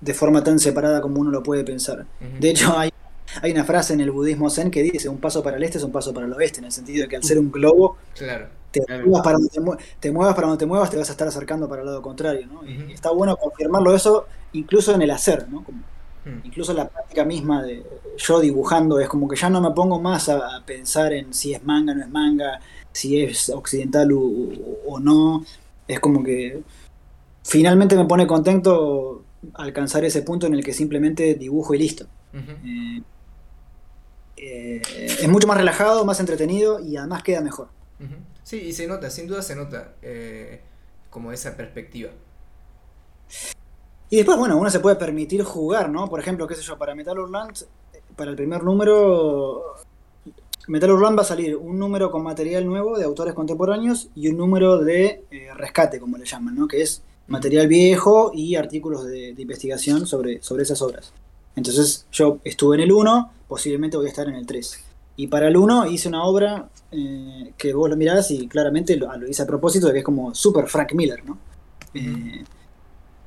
[0.00, 2.06] de forma tan separada como uno lo puede pensar.
[2.38, 2.90] De hecho, hay,
[3.42, 5.84] hay una frase en el budismo zen que dice, un paso para el este es
[5.84, 8.48] un paso para el oeste, en el sentido de que al ser un globo, claro,
[8.70, 11.68] te, Muevas para donde te, muevas para donde te muevas, te vas a estar acercando
[11.68, 12.46] para el lado contrario.
[12.46, 12.66] ¿no?
[12.66, 15.64] Y está bueno confirmarlo eso incluso en el hacer, ¿no?
[16.42, 17.84] Incluso en la práctica misma de
[18.16, 21.62] yo dibujando, es como que ya no me pongo más a, pensar en si es
[21.62, 22.60] manga o no es manga,
[22.90, 25.44] si es occidental o no.
[25.86, 26.62] Es como que
[27.44, 29.22] finalmente me pone contento
[29.54, 32.06] alcanzar ese punto en el que simplemente dibujo y listo.
[32.34, 33.02] Eh,
[34.36, 37.68] eh, es mucho más relajado, más entretenido y además queda mejor.
[38.42, 40.60] Sí, y se nota, sin duda se nota eh,
[41.10, 42.10] como esa perspectiva.
[44.08, 46.08] Y después, bueno, uno se puede permitir jugar, ¿no?
[46.08, 47.56] Por ejemplo, qué sé yo, para Metal Urland,
[48.14, 49.74] para el primer número,
[50.68, 54.36] Metal Urland va a salir un número con material nuevo de autores contemporáneos y un
[54.36, 55.24] número de
[55.56, 56.68] rescate, como le llaman, ¿no?
[56.68, 61.12] Que es material viejo y artículos de, investigación sobre, sobre esas obras.
[61.56, 64.84] Entonces yo estuve en el 1, posiblemente voy a estar en el 3.
[65.16, 69.08] Y para el 1 hice una obra eh, que vos lo mirás y claramente lo,
[69.26, 71.38] hice a propósito de que es como super Frank Miller, ¿no?
[71.94, 72.44] Eh,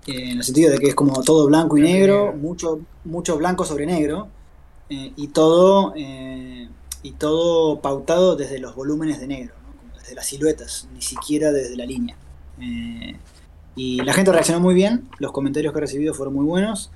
[0.07, 3.85] en el sentido de que es como todo blanco y negro, mucho, mucho blanco sobre
[3.85, 4.27] negro,
[4.89, 9.53] eh, y todo y todo pautado desde los volúmenes de negro,
[9.99, 12.15] desde las siluetas, ni siquiera desde la línea.
[13.75, 16.91] Y la gente reaccionó muy bien, los comentarios que he recibido fueron muy buenos.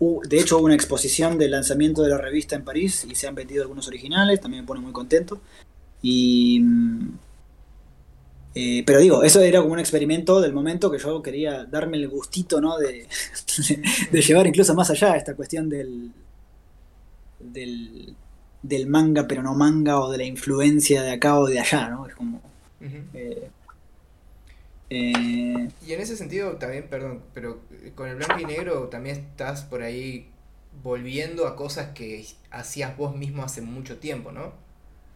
[0.00, 3.34] De hecho, hubo una exposición del lanzamiento de la revista en París y se han
[3.34, 5.40] vendido algunos originales, también me pone muy contento.
[6.02, 7.08] Y, mm,
[8.54, 12.08] eh, pero digo, eso era como un experimento del momento que yo quería darme el
[12.08, 12.78] gustito ¿no?
[12.78, 13.06] de,
[14.12, 16.12] de, llevar incluso más allá esta cuestión del,
[17.40, 21.88] del, manga, pero no manga, o de la influencia de acá o de allá.
[21.88, 22.06] ¿no?
[22.06, 22.40] Es como,
[22.80, 23.50] eh,
[24.90, 27.60] y en ese sentido también, perdón, pero
[27.94, 30.30] con el blanco y negro también estás por ahí
[30.82, 34.52] volviendo a cosas que hacías vos mismo hace mucho tiempo, ¿no?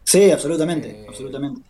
[0.05, 1.61] Sí, absolutamente, eh, absolutamente.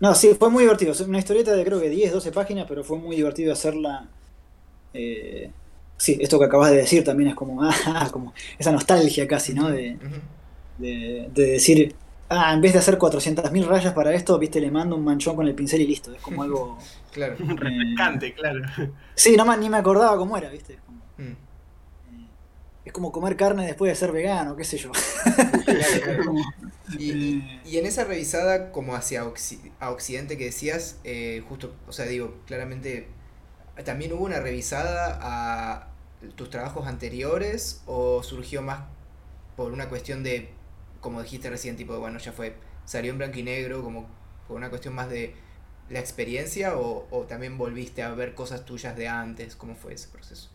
[0.00, 0.94] No, sí, fue muy divertido.
[1.06, 4.08] Una historieta de creo que 10, 12 páginas, pero fue muy divertido hacerla.
[4.92, 5.54] Eh,
[5.96, 9.70] sí, esto que acabas de decir también es como, ah, como esa nostalgia casi, ¿no?
[9.70, 10.00] De,
[10.76, 11.96] de, de decir,
[12.28, 15.46] ah, en vez de hacer 400.000 rayas para esto, viste, le mando un manchón con
[15.46, 16.14] el pincel y listo.
[16.14, 16.78] Es como algo.
[17.12, 17.36] claro.
[17.38, 18.60] refrescante, claro.
[19.14, 20.78] Sí, no, ni me acordaba cómo era, viste.
[21.16, 21.22] Mm.
[21.22, 21.36] Eh,
[22.84, 24.92] es como comer carne después de ser vegano, qué sé yo.
[26.98, 29.24] y, en esa revisada como hacia
[29.80, 33.08] a Occidente que decías, eh, justo, o sea, digo, claramente,
[33.84, 35.88] ¿también hubo una revisada a
[36.34, 38.80] tus trabajos anteriores o surgió más
[39.56, 40.50] por una cuestión de
[41.00, 44.06] como dijiste recién, tipo, bueno, ya fue, salió en blanco y negro, como
[44.46, 45.34] por una cuestión más de
[45.90, 49.56] la experiencia o, también volviste a ver cosas tuyas de antes?
[49.56, 50.50] ¿Cómo fue ese proceso?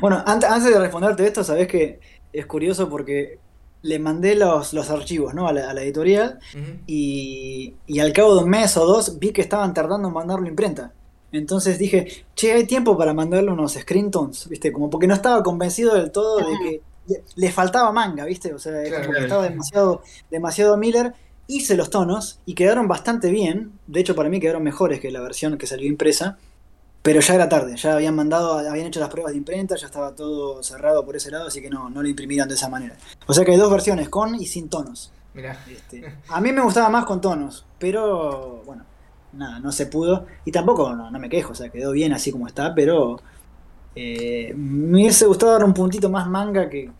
[0.00, 2.00] Bueno, antes, antes de responderte esto, sabes que
[2.32, 3.38] es curioso porque
[3.82, 5.46] le mandé los, los archivos ¿no?
[5.46, 6.38] a, la, editorial
[6.86, 10.46] y, y, al cabo de un mes o dos vi que estaban tardando en mandarlo
[10.46, 10.92] a imprenta.
[11.32, 14.72] Entonces dije, che, hay tiempo para mandarle unos screentones, ¿viste?
[14.72, 16.82] Como porque no estaba convencido del todo de que
[17.36, 18.52] le, faltaba manga, ¿viste?
[18.54, 21.14] O sea, estaba demasiado, demasiado Miller.
[21.46, 23.72] Hice los tonos y quedaron bastante bien.
[23.86, 26.38] De hecho, para mí quedaron mejores que la versión que salió impresa.
[27.02, 30.14] Pero ya era tarde, ya habían mandado, habían hecho las pruebas de imprenta, ya estaba
[30.14, 32.96] todo cerrado por ese lado, así que no, no lo imprimieron de esa manera.
[33.26, 35.12] O sea que hay dos versiones, con y sin tonos.
[35.34, 35.58] Mirá.
[35.70, 38.86] Este, a mí me gustaba más con tonos, pero bueno,
[39.34, 40.26] nada, no se pudo.
[40.44, 43.20] Y tampoco, no, me quejo, o sea, quedó bien así como está, pero
[43.96, 46.90] eh, me hubiese gustado dar un puntito más manga que,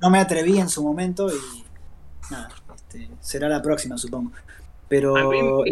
[0.00, 1.64] no, me, atreví en su momento y
[2.30, 4.32] nada, este, será la próxima, supongo.
[4.88, 5.64] Pero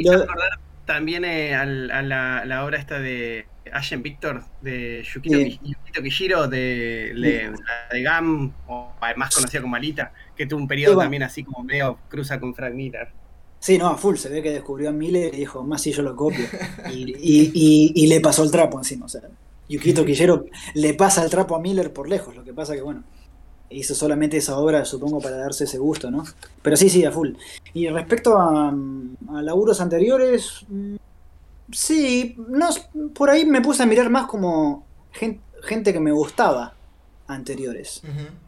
[0.85, 7.53] también eh, a la, obra esta de Ashen Victor, de Yukito, Kishiro, de,
[7.93, 11.99] de, GAM, o más conocida como Alita, que tuvo un periodo también así como medio
[12.09, 13.09] cruza con Frank Miller.
[13.61, 16.03] Sí, no, a full, se ve que descubrió a Miller y dijo, más si yo
[16.03, 16.47] lo copio.
[16.91, 19.23] Y, le pasó el trapo encima, o sea,
[19.69, 23.05] Yukito Kishiro le pasa el trapo a Miller por lejos, lo que pasa que bueno,
[23.71, 26.25] hizo solamente esa obra, supongo, para darse ese gusto, ¿no?
[26.63, 27.33] Pero sí, sí, a full.
[27.75, 30.97] Y respecto a, a laburos anteriores, mm,
[31.73, 32.69] sí, no,
[33.15, 34.85] por ahí me puse a mirar más como
[35.63, 36.75] gente, que me gustaba
[37.27, 38.03] anteriores.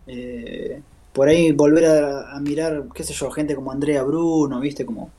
[0.07, 0.81] Eh,
[1.13, 4.87] por ahí volver a, mirar, qué sé yo, gente como Andrea Bruno, ¿viste?
[4.87, 5.11] Como...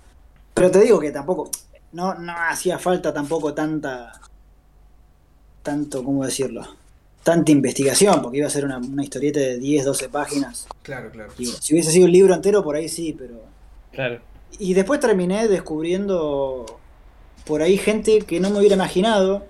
[0.53, 1.49] Pero te digo que tampoco,
[1.91, 4.11] no, no hacía falta tampoco tanta,
[5.63, 6.65] tanto, ¿cómo decirlo?
[7.23, 10.67] tanta investigación, porque iba a ser una, historieta de 10, 12 páginas.
[10.81, 11.31] Claro, claro.
[11.37, 13.35] si hubiese sido un libro entero, por ahí sí, pero.
[13.91, 14.19] Claro.
[14.59, 16.65] Y después terminé descubriendo
[17.45, 19.45] por ahí gente que no me hubiera imaginado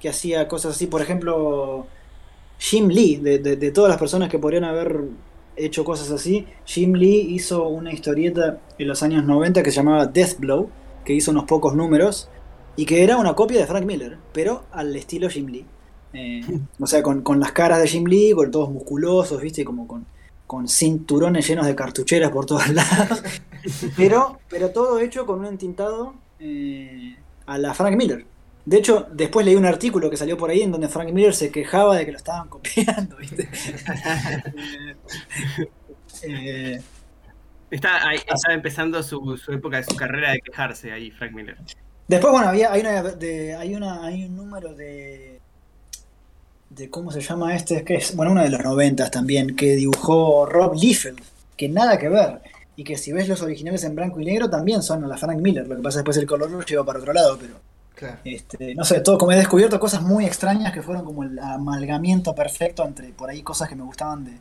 [0.00, 0.86] que hacía cosas así.
[0.86, 1.86] Por ejemplo,
[2.58, 5.00] Jim Lee, de, de, todas las personas que podrían haber
[5.56, 10.06] hecho cosas así, Jim Lee hizo una historieta en los años 90 que se llamaba
[10.06, 10.70] Death Blow,
[11.04, 12.28] que hizo unos pocos números
[12.76, 15.66] y que era una copia de Frank Miller, pero al estilo Jim Lee.
[16.14, 16.42] Eh,
[16.78, 19.64] o sea, con, las caras de Jim Lee, con todos musculosos, ¿viste?
[19.64, 20.06] Como con,
[20.46, 23.22] con cinturones llenos de cartucheras por todos lados.
[23.96, 27.16] pero, pero todo hecho con un entintado eh,
[27.46, 28.26] a la Frank Miller.
[28.64, 31.50] De hecho, después leí un artículo que salió por ahí en donde Frank Miller se
[31.50, 33.48] quejaba de que lo estaban copiando, ¿viste?
[36.24, 36.80] Eh,
[37.70, 38.12] está,
[38.50, 41.56] empezando su, su, época de su carrera de quejarse ahí, Frank Miller.
[42.08, 43.00] Después, bueno, había, hay, una,
[43.58, 45.32] hay, una, hay un número de
[46.74, 50.46] de cómo se llama este, que es, bueno, uno de los noventas también, que dibujó
[50.46, 51.20] Rob Liefeld,
[51.56, 52.40] que nada que ver.
[52.76, 55.68] Y que si ves los originales en blanco y negro también son la Frank Miller.
[55.68, 57.54] Lo que pasa después el color lo lleva para otro lado, pero.
[58.24, 62.34] Este, no sé, todo como he descubierto cosas muy extrañas que fueron como el amalgamiento
[62.34, 64.32] perfecto entre por ahí cosas que me gustaban de,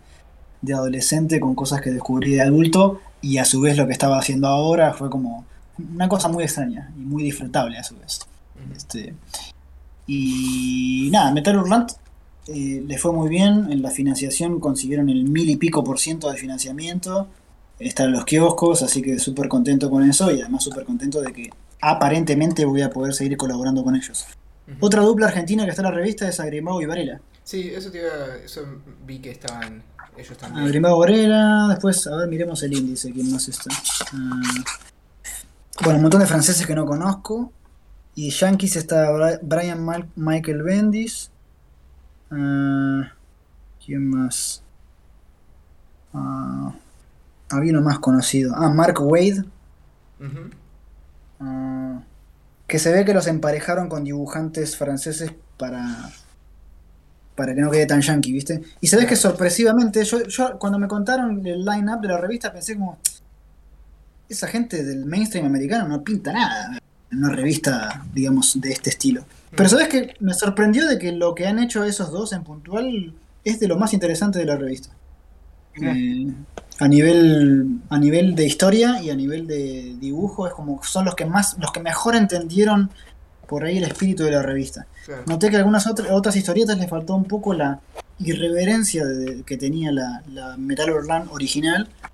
[0.63, 4.17] de adolescente con cosas que descubrí de adulto y a su vez lo que estaba
[4.17, 5.45] haciendo ahora fue como
[5.93, 8.19] una cosa muy extraña y muy disfrutable a su vez.
[8.75, 9.13] Este,
[10.07, 11.91] y nada, Metal Hurlant
[12.47, 16.29] eh, le fue muy bien, en la financiación consiguieron el mil y pico por ciento
[16.31, 17.27] de financiamiento,
[17.79, 21.49] están los kioscos, así que súper contento con eso y además súper contento de que
[21.81, 24.25] aparentemente voy a poder seguir colaborando con ellos.
[24.79, 27.19] Otra dupla argentina que está en la revista es Agrimao y Varela.
[27.43, 28.61] Sí, eso, te iba, eso
[29.05, 29.83] vi que estaban
[30.17, 30.65] ellos también.
[30.65, 33.69] Agrimao Varela, después, a ver, miremos el índice, quién más está.
[34.13, 34.41] Ah,
[35.83, 37.51] bueno, un montón de franceses que no conozco.
[38.13, 41.31] Y Yankees está Brian Michael Bendis.
[42.29, 43.13] Ah,
[43.83, 44.63] ¿Quién más?
[46.13, 46.71] Uh,
[47.49, 48.53] había uno más conocido.
[48.55, 49.45] Ah, Mark Wade.
[51.39, 52.01] Ah,
[52.67, 56.11] que se ve que los emparejaron con dibujantes franceses para
[57.35, 58.61] para que no quede tan yankee, ¿viste?
[58.81, 62.51] Y se ve que sorpresivamente, yo, yo cuando me contaron el line-up de la revista
[62.51, 62.99] pensé como,
[64.31, 66.79] esa gente del mainstream americano no pinta nada
[67.11, 69.25] en una revista, digamos, de este estilo.
[69.55, 73.13] Pero sabes que me sorprendió de que lo que han hecho esos dos en puntual
[73.43, 74.89] es de lo más interesante de la revista.
[75.81, 76.27] Eh,
[76.79, 81.15] a nivel a nivel de historia y a nivel de dibujo es como son los
[81.15, 82.89] que más los que mejor entendieron
[83.47, 84.87] por ahí el espíritu de la revista.
[85.27, 87.79] Noté que algunas otras otras historietas le faltó un poco la
[88.19, 89.03] irreverencia
[89.45, 92.10] que tenía la, la Metal Orlan original, mm.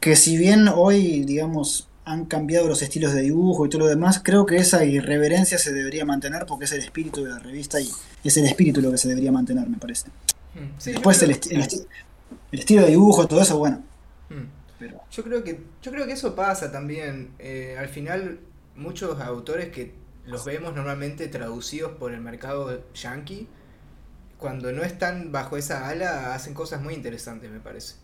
[0.00, 4.20] Que si bien hoy digamos han cambiado los estilos de dibujo y todo lo demás,
[4.24, 7.90] creo que esa irreverencia se debería mantener porque es el espíritu de la revista y
[8.24, 10.08] es el espíritu lo que se debería mantener, me parece.
[10.54, 10.78] Hmm.
[10.82, 11.32] Después el,
[12.50, 13.82] estilo de dibujo, todo eso, bueno.
[14.30, 14.46] Hmm.
[15.10, 17.32] Yo, creo que, yo creo que eso pasa también.
[17.38, 18.40] Eh, al final,
[18.74, 19.92] muchos autores que
[20.24, 23.48] los vemos normalmente traducidos por el mercado yankee,
[24.38, 27.96] cuando no están bajo esa ala, hacen cosas muy interesantes, me parece.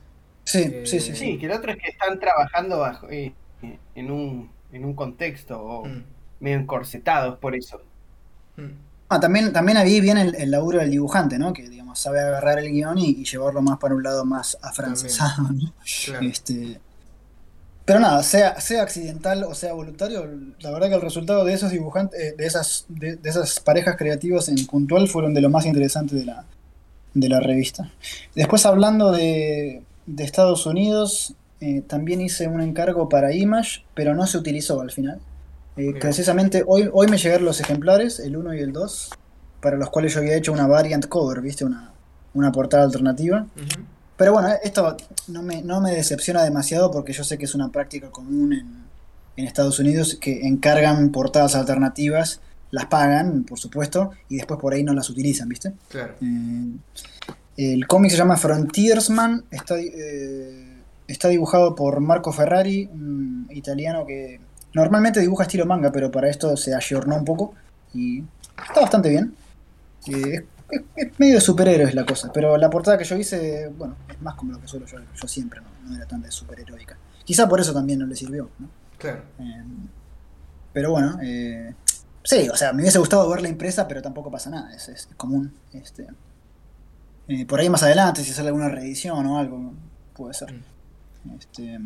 [0.44, 1.38] Sí, sí, sí, sí.
[1.38, 6.02] que el otro es que están trabajando bajo, en, un, en un contexto mm.
[6.40, 7.80] medio encorsetados por eso.
[8.56, 8.70] Mm.
[9.08, 11.52] Ah, también, también ahí viene el, laburo del dibujante, ¿no?
[11.52, 15.72] Que, digamos, sabe agarrar el guion y, llevarlo más para un lado más afrancesado, ¿no?
[16.22, 16.80] Este,
[17.84, 20.26] pero nada, sea, sea accidental o sea voluntario,
[20.60, 24.48] la verdad que el resultado de esos dibujantes, eh, de esas, de, esas parejas creativas
[24.48, 26.46] en puntual fueron de lo más interesante de la,
[27.12, 27.92] de la revista.
[28.34, 34.26] Después hablando de, de Estados Unidos, eh, también hice un encargo para Image, pero no
[34.26, 35.20] se utilizó al final.
[35.76, 39.10] Eh, precisamente hoy, hoy me llegaron los ejemplares, el 1 y el 2,
[39.60, 41.64] para los cuales yo había hecho una variant cover, ¿viste?
[41.64, 41.94] Una,
[42.34, 43.46] una portada alternativa.
[44.16, 44.96] Pero bueno, esto
[45.28, 48.84] no me, no me decepciona demasiado porque yo sé que es una práctica común en,
[49.36, 52.40] Estados Unidos que encargan portadas alternativas,
[52.70, 55.72] las pagan, por supuesto, y después por ahí no las utilizan, ¿viste?
[55.88, 56.14] Claro.
[56.22, 56.70] Eh,
[57.56, 64.40] el cómic se llama Frontiersman, está, eh, está dibujado por Marco Ferrari, un italiano que
[64.72, 67.54] normalmente dibuja estilo manga, pero para esto se ayornó un poco
[67.92, 68.24] y
[68.66, 69.34] está bastante bien.
[70.08, 70.44] Eh,
[70.96, 74.34] es, medio de superhéroes la cosa, pero la portada que yo hice, bueno, es más
[74.34, 75.96] como lo que suelo yo, yo siempre, ¿no?
[75.96, 76.96] era tan de superheroica.
[77.24, 78.68] Quizá por eso también no le sirvió, ¿no?
[78.98, 79.22] Claro.
[79.38, 79.64] Eh,
[80.72, 81.74] pero bueno, eh,
[82.22, 85.54] sí, o sea, me hubiese gustado ver la impresa, pero tampoco pasa nada, es, común.
[85.72, 86.08] Este,
[87.28, 89.72] eh, por ahí más adelante, si sale alguna reedición o algo,
[90.14, 90.52] puede ser.
[90.52, 91.34] Mm.
[91.38, 91.78] Este,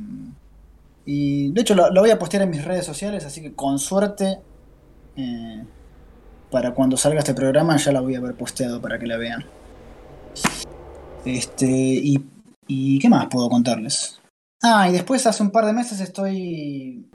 [1.07, 3.79] y de hecho lo, lo, voy a postear en mis redes sociales, así que con
[3.79, 4.41] suerte
[6.51, 9.45] para cuando salga este programa ya la voy a haber posteado para que la vean.
[11.25, 12.25] Este, y,
[12.67, 14.21] y ¿qué más puedo contarles?
[14.63, 17.09] Ah, y después hace un par de meses estoy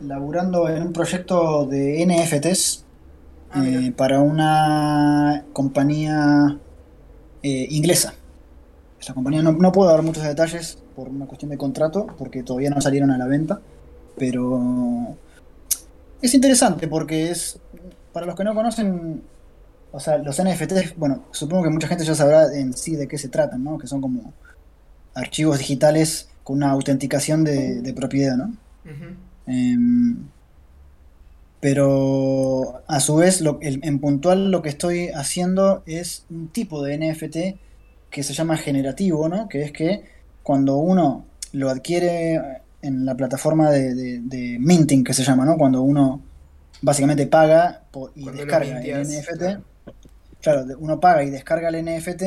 [0.00, 2.84] laburando en un proyecto de NFTs
[3.50, 6.58] ah, eh, para una compañía
[7.42, 8.14] eh, inglesa.
[9.00, 12.70] Esa compañía no, no, puedo dar muchos detalles por una cuestión de contrato, porque todavía
[12.70, 13.60] no salieron a la venta,
[14.18, 15.16] pero
[16.20, 17.58] es interesante porque es
[18.12, 19.22] para los que no conocen,
[19.92, 23.16] o sea, los NFTs, bueno, supongo que mucha gente ya sabrá en sí de qué
[23.16, 23.78] se tratan, ¿no?
[23.78, 24.32] Que son como
[25.14, 28.52] archivos digitales con una autenticación de, propiedad, ¿no?
[31.60, 36.98] Pero a su vez, lo, en puntual lo que estoy haciendo es un tipo de
[36.98, 37.60] NFT
[38.10, 39.48] que se llama generativo, ¿no?
[39.48, 40.04] Que es que
[40.42, 42.40] cuando uno lo adquiere
[42.82, 45.56] en la plataforma de, de minting, que se llama, ¿no?
[45.56, 46.22] Cuando uno
[46.82, 47.82] básicamente paga
[48.14, 49.64] y descarga el NFT.
[50.40, 50.64] Claro.
[50.78, 52.22] uno paga y descarga el NFT.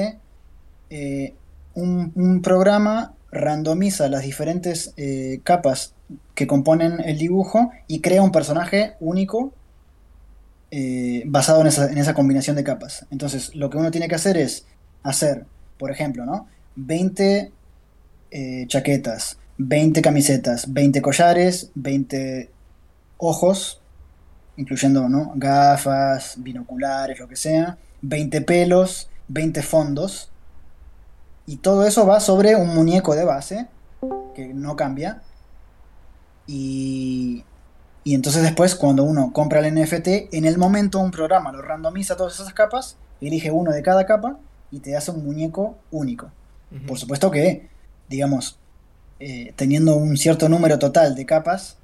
[0.90, 1.34] Eh,
[1.76, 5.94] un, programa randomiza las diferentes eh, capas
[6.36, 9.54] que componen el dibujo y crea un personaje único
[10.72, 13.06] eh, basado en esa, combinación de capas.
[13.12, 14.66] Entonces, lo que uno tiene que hacer es
[15.04, 15.46] hacer,
[15.78, 16.48] por ejemplo, ¿no?
[16.76, 17.52] 20
[18.66, 22.50] chaquetas, 20 camisetas, 20 collares, 20
[23.18, 23.82] ojos,
[24.58, 25.34] incluyendo ¿no?
[25.36, 30.32] gafas, binoculares, lo que sea, 20 pelos, 20 fondos,
[31.46, 33.68] y todo eso va sobre un muñeco de base,
[34.36, 35.22] que no cambia,
[36.48, 37.44] y,
[38.04, 42.18] y entonces después cuando uno compra el NFT, en el momento un programa lo randomiza
[42.18, 44.38] todas esas capas, elige uno de cada capa
[44.72, 46.32] y te hace un muñeco único.
[46.88, 47.70] Por supuesto que,
[48.10, 48.58] digamos,
[49.20, 51.78] eh, teniendo un cierto número total de capas,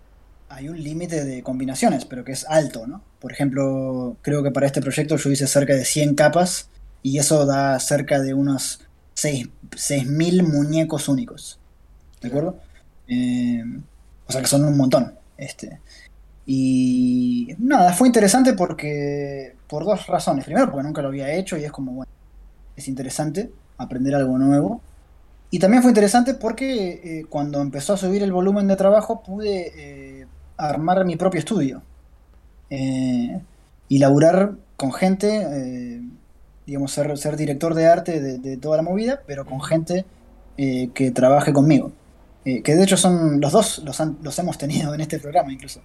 [0.50, 3.04] hay un límite de combinaciones, pero que es alto, ¿no?
[3.20, 6.70] Por ejemplo, creo que para este proyecto yo hice cerca de 100 capas
[7.04, 8.82] y eso da cerca de unos
[9.22, 11.60] 6.000 muñecos únicos.
[12.22, 12.60] ¿De acuerdo?
[13.08, 13.64] Eh,
[14.28, 15.16] o sea que son un montón.
[15.38, 15.80] Este.
[16.46, 20.46] Y nada, fue interesante porque por dos razones.
[20.46, 22.12] Primero, porque nunca lo había hecho y es como, bueno,
[22.76, 24.82] es interesante aprender algo nuevo.
[25.52, 29.72] Y también fue interesante porque eh, cuando empezó a subir el volumen de trabajo pude
[30.22, 31.82] eh, armar mi propio estudio
[32.70, 33.42] eh,
[33.88, 36.02] y laburar con gente,
[36.70, 40.06] digamos, ser, ser, director de arte de, toda la movida, pero con gente
[40.58, 41.92] eh, que trabaje conmigo.
[42.44, 45.82] que de hecho son los dos, los, los hemos tenido en este programa incluso.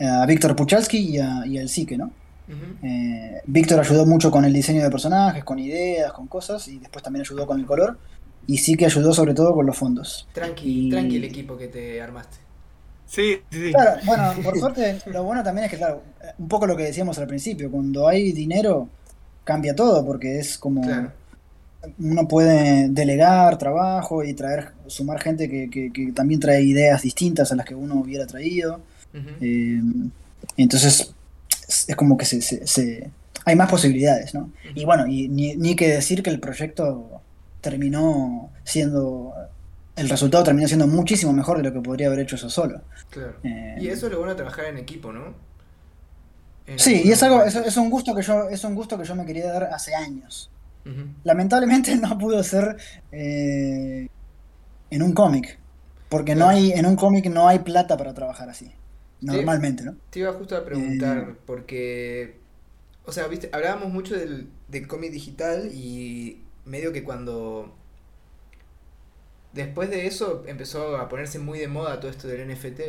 [0.00, 2.10] a Víctor Puchalski y a, y al Sique, ¿no?
[3.46, 7.22] Víctor ayudó mucho con el diseño de personajes, con ideas, con cosas, y después también
[7.22, 7.98] ayudó con el color.
[8.48, 10.28] Y sí que ayudó sobre todo con los fondos.
[10.32, 12.45] Tranqui, tranqui el equipo que te armaste.
[13.06, 16.02] Sí, sí, Claro, bueno, por suerte, lo bueno también es que, claro,
[16.38, 18.88] un poco lo que decíamos al principio, cuando hay dinero
[19.44, 20.82] cambia todo, porque es como
[21.98, 27.66] uno puede delegar trabajo y traer, sumar gente que, también trae ideas distintas a las
[27.66, 28.80] que uno hubiera traído.
[29.40, 29.80] Eh,
[30.56, 31.14] entonces,
[31.86, 33.10] es, como que se,
[33.44, 34.50] hay más posibilidades, ¿no?
[34.74, 37.20] Y bueno, y ni, ni, que decir que el proyecto
[37.60, 39.32] terminó siendo
[39.96, 42.82] el resultado terminó siendo muchísimo mejor de lo que podría haber hecho eso solo.
[43.10, 43.36] Claro.
[43.42, 45.34] Eh, y eso es lo bueno de trabajar en equipo, ¿no?
[46.76, 49.24] sí, y es algo, es, un gusto que yo, es un gusto que yo me
[49.24, 50.50] quería dar hace años.
[51.24, 52.76] Lamentablemente no pudo ser
[53.10, 54.08] eh,
[54.90, 55.58] en un cómic.
[56.08, 58.72] Porque no hay, en un cómic no hay plata para trabajar así.
[59.20, 59.96] Normalmente, ¿no?
[60.10, 62.38] Te iba justo a preguntar, eh, porque.
[63.04, 67.74] O sea, viste, hablábamos mucho del, del cómic digital y medio que cuando
[69.56, 72.80] Después de eso empezó a ponerse muy de moda todo esto del NFT.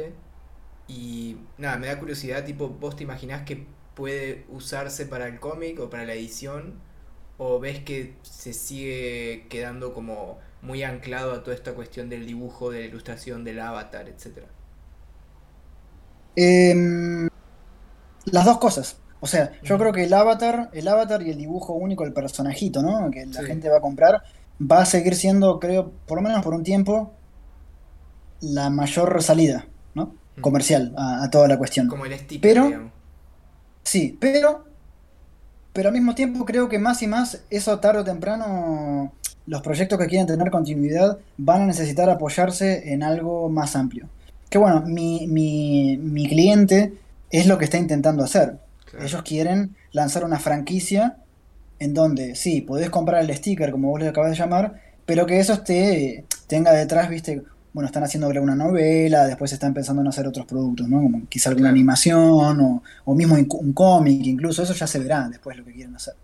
[0.90, 3.66] Y nada, me da curiosidad, tipo, ¿vos te imaginás que
[3.96, 6.82] puede usarse para el cómic o para la edición?
[7.38, 12.70] ¿O ves que se sigue quedando como muy anclado a toda esta cuestión del dibujo,
[12.70, 14.48] de la ilustración, del avatar, etcétera?
[16.36, 17.30] Em,
[18.26, 18.98] las dos cosas.
[19.22, 22.82] O sea, yo creo que el avatar, el avatar y el dibujo único, el personajito,
[22.82, 23.10] ¿no?
[23.10, 24.22] Que la gente va a comprar,
[24.60, 27.14] va a seguir siendo, creo, por lo menos por un tiempo,
[28.42, 30.14] la mayor salida, ¿no?
[30.38, 30.42] Mm.
[30.42, 31.88] Comercial a, toda la cuestión.
[31.88, 32.92] Como el sticker, pero,
[33.84, 34.66] Sí, pero,
[35.72, 39.14] pero al mismo tiempo creo que más y más, eso tarde o temprano,
[39.46, 44.10] los proyectos que quieren tener continuidad van a necesitar apoyarse en algo más amplio.
[44.50, 46.96] Que bueno, mi, mi, mi cliente
[47.30, 48.60] es lo que está intentando hacer.
[49.00, 51.18] Ellos quieren lanzar una franquicia
[51.80, 55.40] en donde sí, podés comprar el sticker, como vos le acabas de llamar, pero que
[55.40, 60.28] eso esté, tenga detrás, viste, bueno, están haciendo una novela, después están pensando en hacer
[60.28, 61.02] otros productos, ¿no?
[61.02, 65.56] Como quizá alguna animación o, o, mismo un cómic, incluso, eso ya se verá después
[65.58, 66.16] lo que quieren hacer.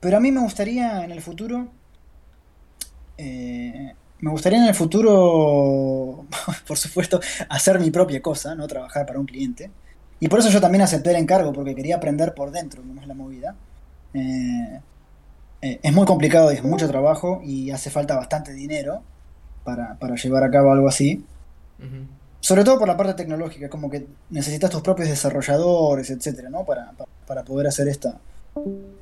[0.00, 1.68] Pero a mí me gustaría en el futuro,
[3.18, 6.26] eh, me gustaría en el futuro,
[6.66, 9.70] por supuesto, hacer mi propia cosa, no trabajar para un cliente.
[10.20, 13.06] Y por eso yo también acepté el encargo, porque quería aprender por dentro cómo es
[13.06, 13.56] la movida.
[14.14, 14.80] Eh,
[15.62, 19.02] eh, es muy complicado y es mucho trabajo y hace falta bastante dinero
[19.64, 21.24] para, llevar a cabo algo así.
[22.40, 26.64] Sobre todo por la parte tecnológica, como que necesitas tus propios desarrolladores, etcétera, ¿no?
[26.64, 28.18] Para, poder hacer esta,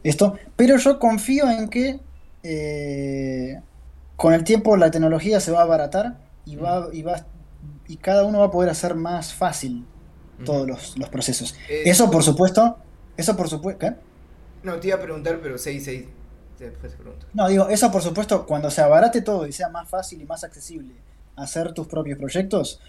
[0.03, 0.35] esto.
[0.57, 2.01] Pero yo confío en que
[2.43, 3.61] eh,
[4.17, 7.25] con el tiempo la tecnología se va a abaratar y, va, y, va,
[7.87, 9.87] y cada uno va a poder hacer más fácil
[10.45, 11.55] todos los, procesos.
[11.69, 12.79] eso, por supuesto,
[13.17, 13.95] eso por supuesto.
[14.63, 16.05] No, te iba a preguntar, pero 6, 6.
[16.59, 17.27] Después te pregunto.
[17.35, 20.43] No, digo, eso por supuesto, cuando se abarate todo y sea más fácil y más
[20.45, 20.93] accesible
[21.37, 22.81] hacer tus propios proyectos,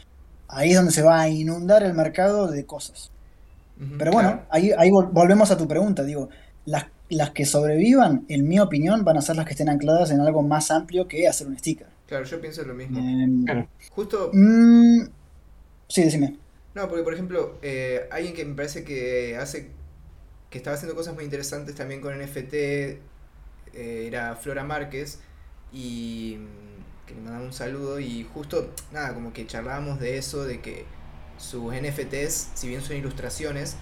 [0.47, 3.11] ahí es donde se va a inundar el mercado de cosas.
[3.97, 6.29] Pero bueno, ahí, ahí volvemos a tu pregunta, digo,
[6.65, 10.19] las, las que sobrevivan, en mi opinión, van a ser las que estén ancladas en
[10.19, 11.87] algo más amplio que hacer un sticker.
[12.05, 12.99] Claro, yo pienso lo mismo.
[12.99, 13.45] Em,
[13.91, 14.31] Justo...
[14.33, 15.03] Mm,
[15.87, 16.35] sí, decime.
[16.75, 19.69] No, porque por ejemplo, eh, alguien que me parece que hace
[20.49, 22.97] que estaba haciendo cosas muy interesantes también con NFT, eh,
[23.73, 25.19] era Flora Márquez,
[25.71, 30.45] y mm, que le mandaba un saludo, y justo, nada, como que charlábamos de eso,
[30.45, 30.85] de que
[31.37, 33.75] sus NFTs, si bien son ilustraciones,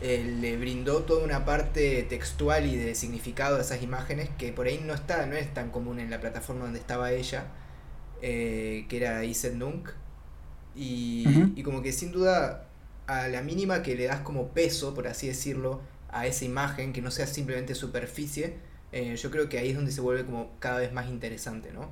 [0.00, 4.66] eh, le brindó toda una parte textual y de significado a esas imágenes que por
[4.66, 7.46] ahí no está, no es tan común en la plataforma donde estaba ella,
[8.22, 9.90] eh, que era Iset Nunk.
[10.76, 11.24] Y,
[11.56, 12.68] y como que sin duda,
[13.08, 15.80] a la mínima que le das como peso, por así decirlo,
[16.10, 18.56] a esa imagen, que no sea simplemente superficie,
[18.92, 21.90] eh, yo creo que ahí es donde se vuelve como cada vez más interesante, ¿no?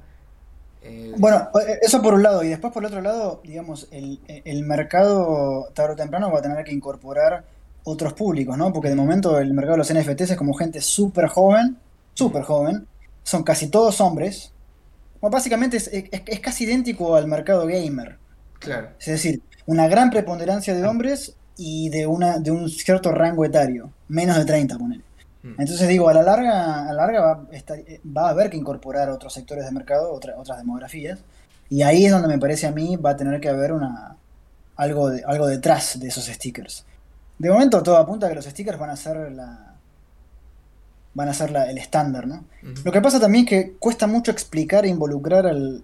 [0.83, 4.63] Eh, bueno, eh, eso por un lado, y después por el otro lado, digamos, el,
[4.65, 7.45] mercado tarde o temprano va a tener que incorporar
[7.85, 8.73] otros públicos, ¿no?
[8.73, 11.77] Porque de momento el mercado de los NFTs es como gente súper joven,
[12.15, 12.87] súper joven,
[13.23, 14.53] son casi todos hombres.
[15.21, 18.19] Bueno, básicamente es, es, casi idéntico al mercado gamer.
[18.59, 18.91] Claro.
[18.99, 23.91] Es decir, una gran preponderancia de hombres y de, una, de un cierto rango etario,
[24.09, 25.05] menos de 30, ponele.
[25.43, 25.61] Mm.
[25.61, 27.47] Entonces digo, a la larga, a la larga va,
[28.17, 31.21] va, a haber que incorporar otros sectores de mercado, otras demografías,
[31.69, 34.17] y ahí es donde me parece a mí va a tener que haber una
[34.77, 36.85] algo, de, algo detrás de esos stickers.
[37.39, 39.75] De momento todo apunta a que los stickers van a ser la
[41.15, 42.45] van a ser la, el estándar, ¿no?
[42.85, 45.83] Lo que pasa también es que cuesta mucho explicar e involucrar al,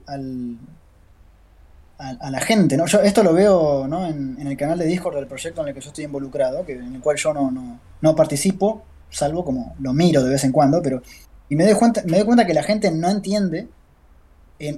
[2.21, 2.87] a, la gente, ¿no?
[2.87, 4.07] Yo esto lo veo ¿no?
[4.07, 6.95] en, el canal de Discord del proyecto en el que yo estoy involucrado, que, en
[6.95, 11.03] el cual yo no, no, participo, salvo como lo miro de vez en cuando, pero...
[11.49, 13.69] Y me doy cuenta, me doy cuenta que la gente no entiende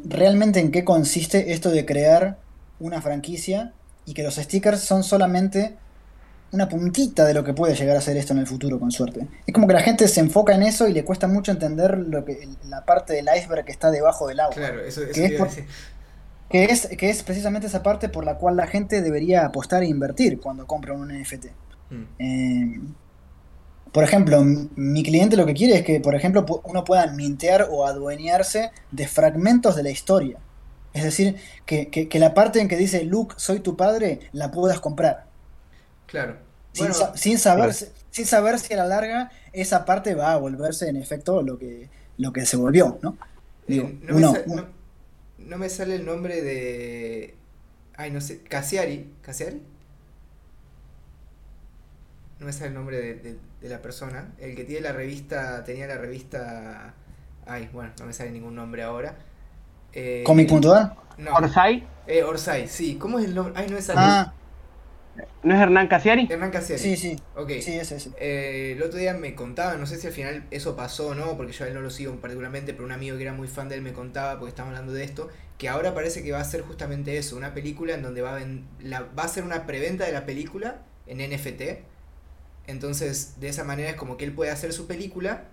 [0.04, 2.38] realmente en qué consiste esto de crear
[2.80, 3.72] una franquicia
[4.06, 5.76] y que los stickers son solamente
[6.52, 9.26] una puntita de lo que puede llegar a ser esto en el futuro, con suerte.
[9.46, 12.24] Es como que la gente se enfoca en eso y le cuesta mucho entender lo
[12.24, 14.54] que la parte del iceberg que está debajo del agua.
[14.54, 15.16] Claro, eso, es
[16.54, 19.88] que es, que es precisamente esa parte por la cual la gente debería apostar e
[19.88, 21.46] invertir cuando compra un NFT.
[21.90, 22.04] Mm.
[22.20, 22.80] Eh,
[23.90, 27.88] por ejemplo, mi cliente lo que quiere es que, por ejemplo, uno pueda mintear o
[27.88, 30.38] adueñarse de fragmentos de la historia.
[30.92, 31.34] Es decir,
[31.66, 35.26] que, la parte en que dice Luke, soy tu padre, la puedas comprar.
[36.06, 36.36] Claro.
[36.70, 36.92] Sin,
[37.36, 37.74] saber,
[38.12, 41.90] sin saber si a la larga esa parte va a volverse en efecto lo que,
[42.16, 43.16] lo que se volvió, ¿no?
[43.66, 44.62] Eh, no, me
[45.68, 47.34] sale el nombre de.
[47.96, 48.42] Ay, no sé.
[48.42, 49.10] Casiari.
[49.22, 49.62] ¿Casiari?
[52.40, 54.28] No me sale el nombre de de la persona.
[54.38, 56.92] El que tiene la revista, tenía la revista...
[57.46, 59.16] Ay, bueno, no me sale ningún nombre ahora.
[59.92, 60.96] Eh, ¿Comic.ar?
[61.16, 61.32] No.
[61.32, 61.86] ¿Orsay?
[62.06, 62.96] Eh, Orsay, sí.
[62.96, 63.54] ¿Cómo es el nombre?
[63.56, 64.34] Ay, no es ah.
[65.42, 66.26] ¿No es Hernán Casiari?
[66.30, 66.82] Hernán Casiari.
[66.82, 67.16] Sí, sí.
[67.36, 67.50] Ok.
[67.60, 68.10] Sí, es ese.
[68.18, 71.36] Eh, el otro día me contaba, no sé si al final eso pasó o no,
[71.36, 73.68] porque yo a él no lo sigo particularmente, pero un amigo que era muy fan
[73.68, 76.44] de él me contaba, porque estamos hablando de esto, que ahora parece que va a
[76.44, 78.40] ser justamente eso, una película en donde va a,
[78.80, 81.62] la, va a ser una preventa de la película en NFT
[82.66, 85.44] entonces, de esa manera es como que él puede hacer su película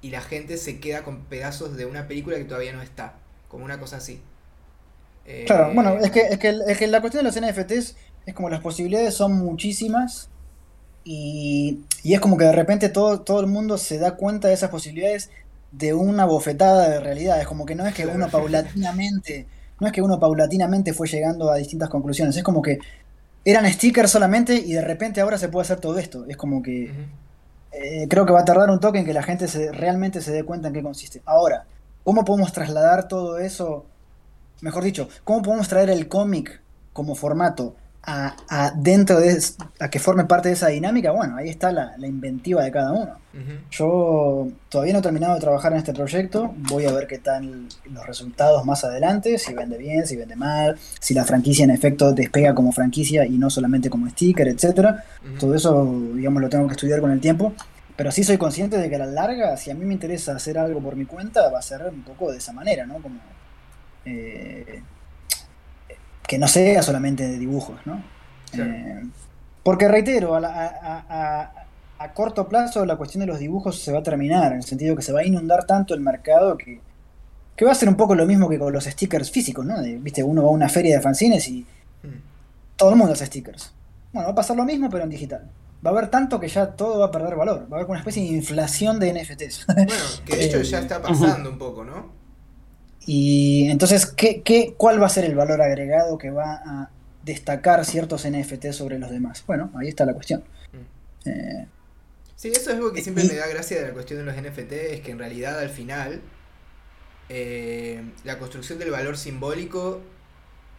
[0.00, 3.14] y la gente se queda con pedazos de una película que todavía no está,
[3.48, 4.20] como una cosa así.
[5.46, 7.96] claro, eh, bueno, es que, es, que, es que la cuestión de los NFTs
[8.26, 10.28] es como las posibilidades son muchísimas
[11.04, 14.54] y, y, es como que de repente todo, todo el mundo se da cuenta de
[14.54, 15.30] esas posibilidades
[15.72, 17.40] de una bofetada de realidad.
[17.40, 19.46] Es como que no es que uno paulatinamente,
[19.80, 22.78] no es que uno paulatinamente fue llegando a distintas conclusiones, es como que
[23.44, 26.24] eran stickers solamente y de repente ahora se puede hacer todo esto.
[26.28, 26.92] Es como que
[27.72, 30.30] eh, creo que va a tardar un toque en que la gente se, realmente se
[30.30, 31.22] dé cuenta en qué consiste.
[31.24, 31.64] Ahora,
[32.04, 33.86] ¿cómo podemos trasladar todo eso?
[34.60, 36.60] Mejor dicho, ¿cómo podemos traer el cómic
[36.92, 37.74] como formato
[38.04, 39.38] a, dentro de
[39.78, 43.18] a que forme parte de esa dinámica, bueno, ahí está la, inventiva de cada uno.
[43.70, 47.68] Yo todavía no he terminado de trabajar en este proyecto, voy a ver qué tal
[47.84, 52.12] los resultados más adelante, si vende bien, si vende mal, si la franquicia en efecto
[52.12, 55.04] despega como franquicia y no solamente como sticker, etcétera.
[55.38, 57.54] Todo eso, digamos, lo tengo que estudiar con el tiempo.
[57.96, 60.58] Pero sí soy consciente de que a la larga, si a mí me interesa hacer
[60.58, 62.94] algo por mi cuenta, va a ser un poco de esa manera, ¿no?
[62.94, 63.20] Como
[64.04, 64.82] eh,
[66.32, 68.02] que no sea solamente de dibujos, ¿no?
[68.54, 69.02] Eh,
[69.62, 71.52] porque reitero, a,
[72.14, 75.02] corto plazo la cuestión de los dibujos se va a terminar, en el sentido que
[75.02, 76.80] se va a inundar tanto el mercado que,
[77.54, 79.74] que va a ser un poco lo mismo que con los stickers físicos, ¿no?
[79.82, 81.66] Viste, uno va a una feria de fanzines y
[82.02, 82.08] mm.
[82.76, 83.74] todo el mundo hace stickers.
[84.14, 85.50] Bueno, va a pasar lo mismo, pero en digital.
[85.84, 87.66] Va a haber tanto que ya todo va a perder valor.
[87.70, 89.66] Va a haber una especie de inflación de NFTs.
[89.66, 89.92] Bueno,
[90.24, 92.21] que de hecho ya está pasando un poco, ¿no?
[93.06, 96.90] Y entonces, ¿qué, qué, cuál va a ser el valor agregado que va a
[97.24, 99.42] destacar ciertos NFT sobre los demás?
[99.46, 100.44] Bueno, ahí está la cuestión.
[100.72, 101.28] Mm.
[101.28, 101.66] Eh,
[102.36, 104.72] sí, eso es algo que siempre me da gracia de la cuestión de los NFT,
[104.72, 106.20] es que en realidad al final
[107.28, 110.00] eh, la construcción del valor simbólico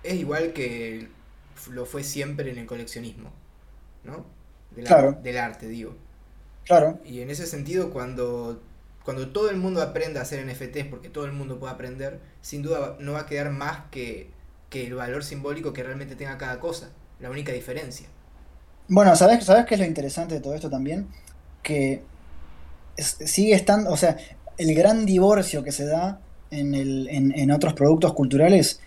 [0.04, 1.10] es igual que
[1.70, 3.32] lo fue siempre en el coleccionismo,
[4.04, 4.26] ¿no?
[4.76, 5.20] claro.
[5.24, 5.96] del arte, digo.
[6.66, 7.00] Claro.
[7.06, 8.62] Y en ese sentido, cuando
[9.04, 12.62] cuando todo el mundo aprenda a hacer NFTs, porque todo el mundo puede aprender, sin
[12.62, 14.32] duda no va a quedar más que,
[14.72, 16.90] el valor simbólico que realmente tenga cada cosa,
[17.20, 18.08] la única diferencia.
[18.88, 21.08] Bueno, ¿sabes, ¿sabes qué es lo interesante de todo esto también?
[21.62, 22.02] Que
[22.98, 24.18] sigue estando, o sea,
[24.58, 28.80] el gran divorcio que se da en, el, en, otros productos culturales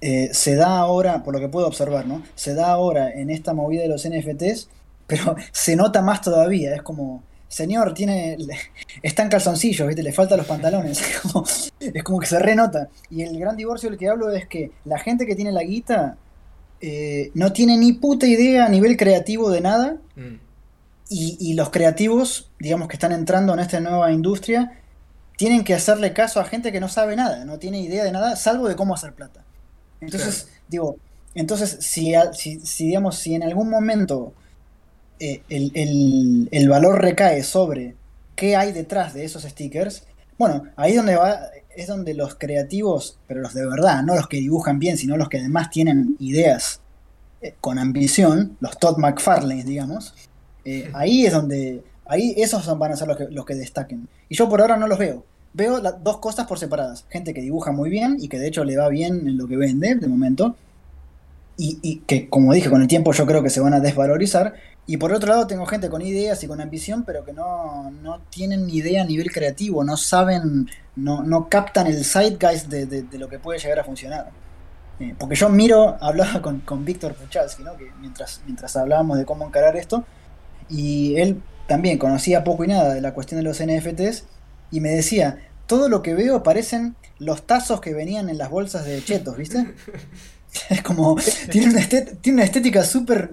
[0.00, 2.22] eh, se da ahora, por lo que puedo observar, ¿no?
[2.34, 4.70] Se da ahora en esta movida de los NFTs,
[5.06, 8.38] pero se nota más todavía, es como señor, tiene.
[9.02, 10.02] Está en calzoncillos, ¿viste?
[10.02, 11.02] Le faltan los pantalones.
[11.80, 12.88] Es como, que se renota.
[13.10, 16.16] Y el gran divorcio del que hablo es que la gente que tiene la guita
[16.80, 19.96] eh, no tiene ni puta idea a nivel creativo de nada.
[20.16, 20.36] Mm.
[21.12, 24.78] Y, los creativos, digamos que están entrando en esta nueva industria,
[25.36, 28.36] tienen que hacerle caso a gente que no sabe nada, no tiene idea de nada,
[28.36, 29.44] salvo de cómo hacer plata.
[30.00, 30.98] Entonces, digo,
[31.34, 34.34] entonces, si, si, digamos, si en algún momento
[35.20, 37.94] eh, el, valor recae sobre
[38.34, 40.04] qué hay detrás de esos stickers,
[40.38, 41.40] bueno, ahí donde va,
[41.76, 45.28] es donde los creativos, pero los de verdad, no los que dibujan bien, sino los
[45.28, 46.80] que además tienen ideas
[47.42, 50.14] eh, con ambición, los Todd McFarlane, digamos,
[50.64, 54.08] eh, ahí es donde, ahí esos van a ser los que, los que destaquen.
[54.30, 55.24] Y yo por ahora no los veo.
[55.52, 57.04] Veo las dos cosas por separadas.
[57.10, 59.56] Gente que dibuja muy bien y que de hecho le va bien en lo que
[59.56, 60.56] vende de momento.
[61.62, 64.54] Y, y, que, como dije, con el tiempo yo creo que se van a desvalorizar.
[64.86, 68.22] Y por otro lado tengo gente con ideas y con ambición, pero que no, no
[68.30, 73.18] tienen ni idea a nivel creativo, no saben, no, no captan el zeitgeist de, de,
[73.18, 74.30] lo que puede llegar a funcionar.
[75.00, 77.76] Eh, porque yo miro, hablaba con, con Víctor Puchalski, ¿no?
[77.76, 80.06] que mientras, mientras hablábamos de cómo encarar esto,
[80.70, 84.24] y él también conocía poco y nada de la cuestión de los NFTs,
[84.70, 88.86] y me decía, todo lo que veo parecen los tazos que venían en las bolsas
[88.86, 89.74] de chetos, ¿viste?
[90.70, 91.16] Es como,
[91.50, 93.30] tiene una, tiene una estética súper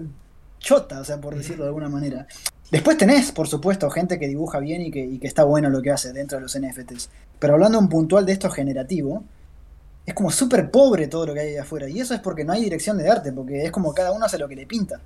[0.58, 2.26] chota, o sea, por decirlo de alguna manera.
[2.70, 5.80] Después tenés, por supuesto, gente que dibuja bien y que, y que está bueno lo
[5.80, 7.08] que hace dentro de los NFTs.
[7.38, 9.24] Pero hablando un puntual de esto generativo,
[10.04, 11.88] es como súper pobre todo lo que hay ahí afuera.
[11.88, 14.38] Y eso es porque no hay dirección de arte, porque es como cada uno hace
[14.38, 15.00] lo que le pinta.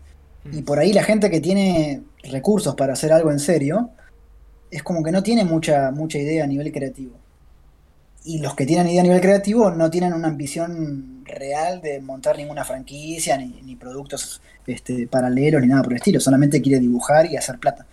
[0.50, 3.90] Y por ahí la gente que tiene recursos para hacer algo en serio,
[4.70, 7.12] es como que no tiene mucha, mucha idea a nivel creativo.
[8.24, 12.36] Y los que tienen idea a nivel creativo no tienen una ambición real de montar
[12.36, 16.20] ninguna franquicia, ni, productos este, paralelos, ni nada por el estilo.
[16.20, 17.86] Solamente quiere dibujar y hacer plata.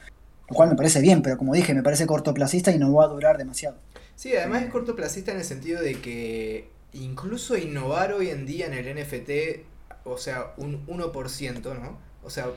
[0.47, 3.07] Lo cual me parece bien, pero como dije, me parece cortoplacista y no va a
[3.07, 3.77] durar demasiado.
[4.15, 8.73] Sí, además es cortoplacista en el sentido de que incluso innovar hoy en día en
[8.73, 9.65] el NFT,
[10.05, 11.97] o sea, un 1%, ¿no?
[12.23, 12.47] O sea,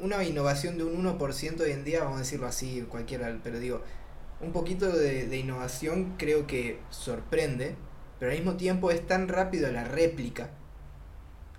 [0.00, 3.80] una innovación de un 1% hoy en día, vamos a decirlo así, cualquiera, pero digo,
[4.42, 7.76] un poquito de, innovación creo que sorprende,
[8.22, 10.50] pero al mismo tiempo es tan rápido la réplica.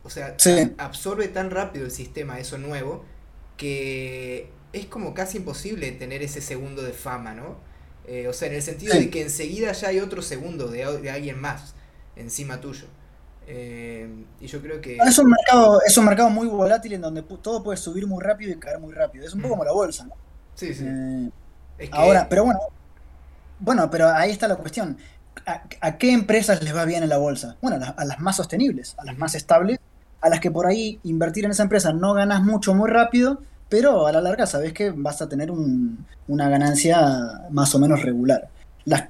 [0.02, 0.38] O sea,
[0.78, 3.04] absorbe tan rápido el sistema eso nuevo
[3.58, 7.58] que es como casi imposible tener ese segundo de fama, ¿no?
[8.08, 11.12] Eh, o sea, en el sentido de que enseguida ya hay otro segundo de, de
[11.12, 11.76] alguien más
[12.16, 12.86] encima tuyo.
[13.46, 14.08] Eh,
[14.40, 14.96] y yo creo que.
[15.06, 18.54] Es un, mercado, es un mercado muy volátil en donde todo puede subir muy rápido
[18.54, 19.26] y caer muy rápido.
[19.26, 19.58] Es un poco mm.
[19.58, 20.16] como la bolsa, ¿no?
[20.56, 20.86] Sí, sí.
[20.86, 22.62] Eh, ahora, pero bueno.
[23.60, 24.98] Bueno, pero ahí está la cuestión.
[25.46, 27.58] ¿A, qué empresas les va bien en la bolsa?
[27.62, 29.80] Bueno, a las, más sostenibles, a las más estables,
[30.22, 34.08] a las que por ahí invertir en esa empresa no ganas mucho muy rápido, pero
[34.08, 38.50] a la larga sabes que vas a tener una ganancia más o menos regular.
[38.86, 39.10] Las,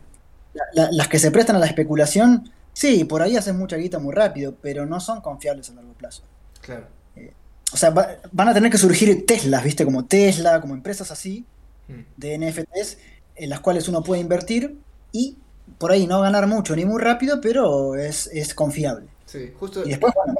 [0.73, 4.55] las que se prestan a la especulación Sí, por ahí hacen mucha guita muy rápido,
[4.59, 6.23] pero no son confiables a largo plazo.
[6.61, 6.87] Claro.
[7.15, 7.31] Eh,
[7.71, 9.85] o sea, van a tener que surgir Teslas, ¿viste?
[9.85, 11.45] Como Tesla, como empresas así,
[11.87, 12.01] mm.
[12.17, 12.97] de NFTs,
[13.35, 14.75] en las cuales uno puede invertir
[15.11, 15.37] y
[15.77, 19.07] por ahí no ganar mucho ni muy rápido, pero es, confiable.
[19.25, 19.83] Sí, justo.
[19.85, 20.35] Y después, bueno,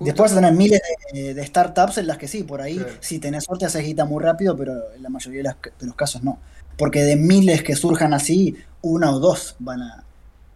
[0.00, 0.80] después vas a tener miles
[1.12, 4.56] de, startups en las que sí, por ahí, si tenés suerte, haces guita muy rápido,
[4.56, 6.38] pero en la mayoría de los casos no.
[6.76, 10.04] Porque de miles que surjan así, una o dos van a,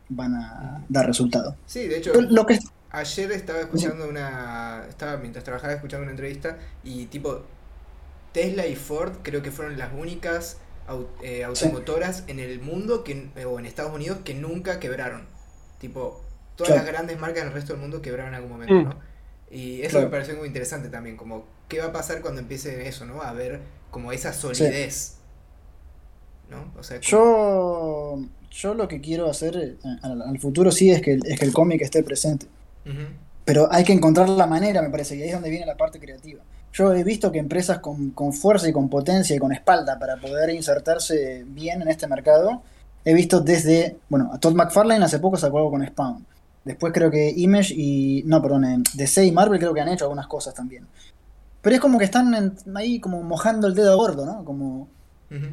[0.09, 1.57] van a dar resultado.
[1.67, 2.59] Sí, de hecho, lo que...
[2.91, 7.43] ayer estaba escuchando una, estaba mientras trabajaba escuchando una entrevista y tipo
[8.33, 10.59] Tesla y Ford creo que fueron las únicas
[11.23, 15.27] eh, automotoras en el mundo que, o en Estados Unidos que nunca quebraron.
[15.81, 16.23] Tipo,
[16.57, 18.85] todas las grandes marcas en el resto del mundo quebraron en algún momento, mm.
[18.85, 19.17] ¿no?
[19.51, 23.07] Y eso me pareció muy interesante también, como qué va a pasar cuando empiece eso,
[23.07, 23.23] ¿no?
[23.23, 23.61] A ver
[23.91, 25.19] como esa solidez.
[26.51, 26.73] ¿No?
[26.79, 28.21] O sea, Yo
[28.57, 31.83] yo lo que quiero hacer eh, al, futuro sí es que, es que el cómic
[31.83, 32.47] esté presente.
[33.45, 36.01] Pero hay que encontrar la manera, me parece, y ahí es donde viene la parte
[36.01, 36.43] creativa.
[36.77, 40.51] Yo he visto que empresas con, fuerza y con potencia y con espalda para poder
[40.51, 42.63] insertarse bien en este mercado,
[43.03, 46.27] he visto desde, bueno, a Todd McFarlane hace poco sacó algo con Spawn.
[46.67, 50.05] Después creo que Image y, no, perdón, eh, DC y Marvel creo que han hecho
[50.05, 50.87] algunas cosas también.
[51.63, 54.45] Pero es como que están ahí como mojando el dedo gordo, ¿no?
[54.45, 54.89] Como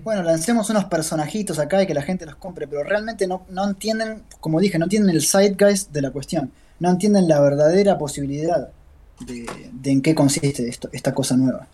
[0.04, 4.24] bueno, lancemos unos personajitos acá y que la gente los compre, pero realmente no, entienden,
[4.42, 8.70] como dije, no entienden el zeitgeist de la cuestión, no entienden la verdadera posibilidad
[9.20, 9.46] de,
[9.84, 11.68] en qué consiste esto, esta cosa nueva.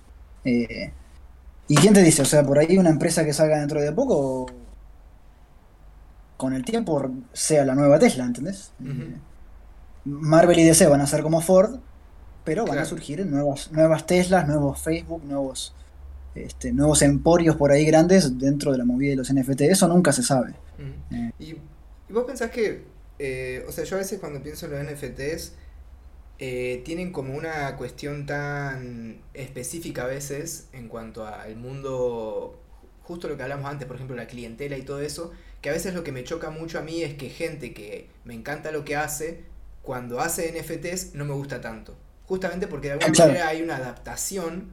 [0.44, 0.92] Eh,
[1.68, 2.22] ¿Y quién te dice?
[2.22, 4.48] O sea, por ahí una empresa que salga dentro de poco,
[6.38, 8.72] con el tiempo, sea la nueva Tesla, ¿entendés?
[8.84, 9.16] Eh,
[10.06, 11.80] Marvel y DC van a ser como Ford,
[12.44, 15.74] pero van a surgir nuevas, nuevas Teslas, nuevos Facebook, nuevos
[16.36, 19.62] este, nuevos emporios por ahí grandes dentro de la movida de los NFT.
[19.62, 20.54] Eso nunca se sabe.
[21.12, 21.32] Eh.
[21.40, 21.56] ¿Y,
[22.12, 22.84] vos pensás que,
[23.18, 25.54] eh, o sea, yo a veces cuando pienso en los NFTs,
[26.42, 32.58] eh, tienen como una cuestión tan específica a veces en cuanto al mundo,
[33.04, 35.94] justo lo que hablamos antes, por ejemplo, la clientela y todo eso, que a veces
[35.94, 38.96] lo que me choca mucho a mí es que gente que me encanta lo que
[38.96, 39.44] hace,
[39.82, 41.98] cuando hace NFTs no me gusta tanto.
[42.26, 44.70] Justamente porque de alguna manera hay una adaptación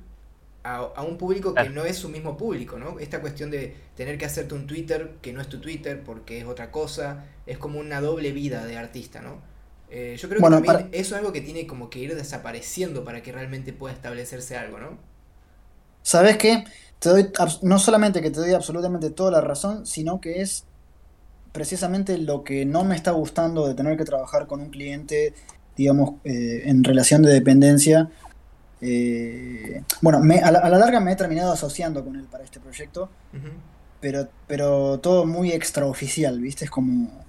[0.62, 2.98] a, un público que no es su mismo público, ¿no?
[2.98, 6.44] Esta cuestión de tener que hacerte un Twitter que no es tu Twitter porque es
[6.44, 9.40] otra cosa, es como una doble vida de artista, ¿no?
[9.90, 13.22] Eh, yo creo que también eso es algo que tiene como que ir desapareciendo para
[13.22, 14.98] que realmente pueda establecerse algo, ¿no?
[16.02, 16.64] ¿Sabes qué?
[16.98, 17.30] Te doy,
[17.62, 20.64] no solamente que te doy absolutamente toda la razón, sino que es
[21.52, 25.34] precisamente lo que no me está gustando de tener que trabajar con un cliente,
[25.76, 28.10] digamos, eh, en relación de dependencia
[28.80, 33.08] eh, bueno, a, la, larga me he terminado asociando con él para este proyecto,
[34.00, 36.66] pero, pero todo muy extraoficial, ¿viste?
[36.66, 37.26] Es como...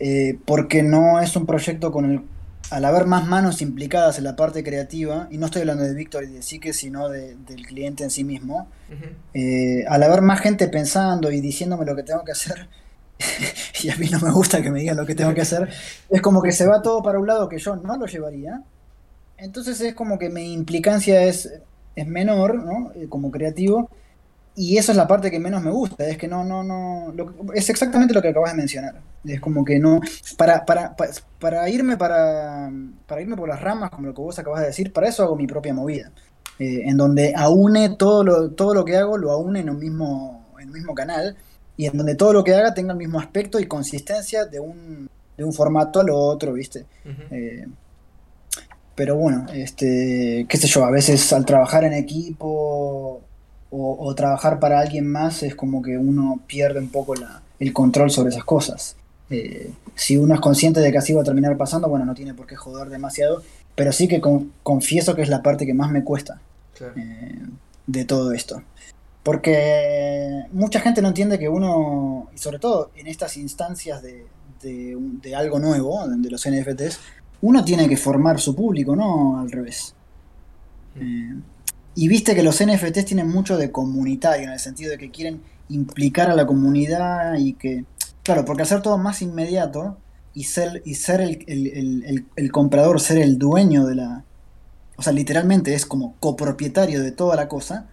[0.00, 2.22] Eh, porque no es un proyecto con el...
[2.70, 6.24] Al haber más manos implicadas en la parte creativa, y no estoy hablando de Víctor
[6.24, 8.68] y de Sique, sino del cliente en sí mismo,
[9.34, 12.68] eh, al haber más gente pensando y diciéndome lo que tengo que hacer,
[13.82, 15.68] y a mí no me gusta que me digan lo que tengo que hacer,
[16.08, 18.62] es como que se va todo para un lado que yo no lo llevaría,
[19.36, 21.50] entonces es como que mi implicancia es
[21.96, 22.92] es menor, ¿no?
[22.94, 23.90] Eh, como creativo,
[24.60, 27.14] y eso es la parte que menos me gusta, es que no, no, no,
[27.54, 29.00] es exactamente lo que acabas de mencionar.
[29.24, 30.02] Es como que no,
[30.36, 30.94] para, para,
[31.38, 32.70] para, irme para,
[33.06, 35.34] para irme por las ramas, como lo que vos acabas de decir, para eso hago
[35.34, 36.12] mi propia movida,
[36.58, 40.50] eh, en donde aúne todo lo, todo lo que hago, lo aúne en un mismo,
[40.60, 41.38] en un mismo canal,
[41.78, 45.08] y en donde todo lo que haga tenga el mismo aspecto y consistencia de un,
[45.38, 46.84] de un formato a lo otro, ¿viste?
[47.30, 47.66] Eh,
[48.94, 53.22] pero bueno, este, qué sé yo, a veces al trabajar en equipo
[53.70, 58.10] o, trabajar para alguien más es como que uno pierde un poco la, el control
[58.10, 58.96] sobre esas cosas.
[59.30, 62.34] Eh, si uno es consciente de que así va a terminar pasando, bueno, no tiene
[62.34, 63.42] por qué joder demasiado,
[63.76, 64.20] pero sí que
[64.62, 66.40] confieso que es la parte que más me cuesta
[66.96, 67.38] eh,
[67.86, 68.62] de todo esto.
[69.22, 74.26] Porque mucha gente no entiende que uno, y sobre todo en estas instancias de,
[74.62, 76.98] de, algo nuevo, de los NFTs,
[77.42, 79.94] uno tiene que formar su público, no al revés.
[80.96, 81.00] Mm.
[81.00, 81.40] Eh,
[82.00, 85.42] y viste que los NFTs tienen mucho de comunitario, en el sentido de que quieren
[85.68, 87.84] implicar a la comunidad y que,
[88.22, 89.98] claro, porque hacer todo más inmediato
[90.32, 94.24] y ser, y ser el, comprador, ser el dueño de la...
[94.96, 97.90] O sea, literalmente es como copropietario de toda la cosa.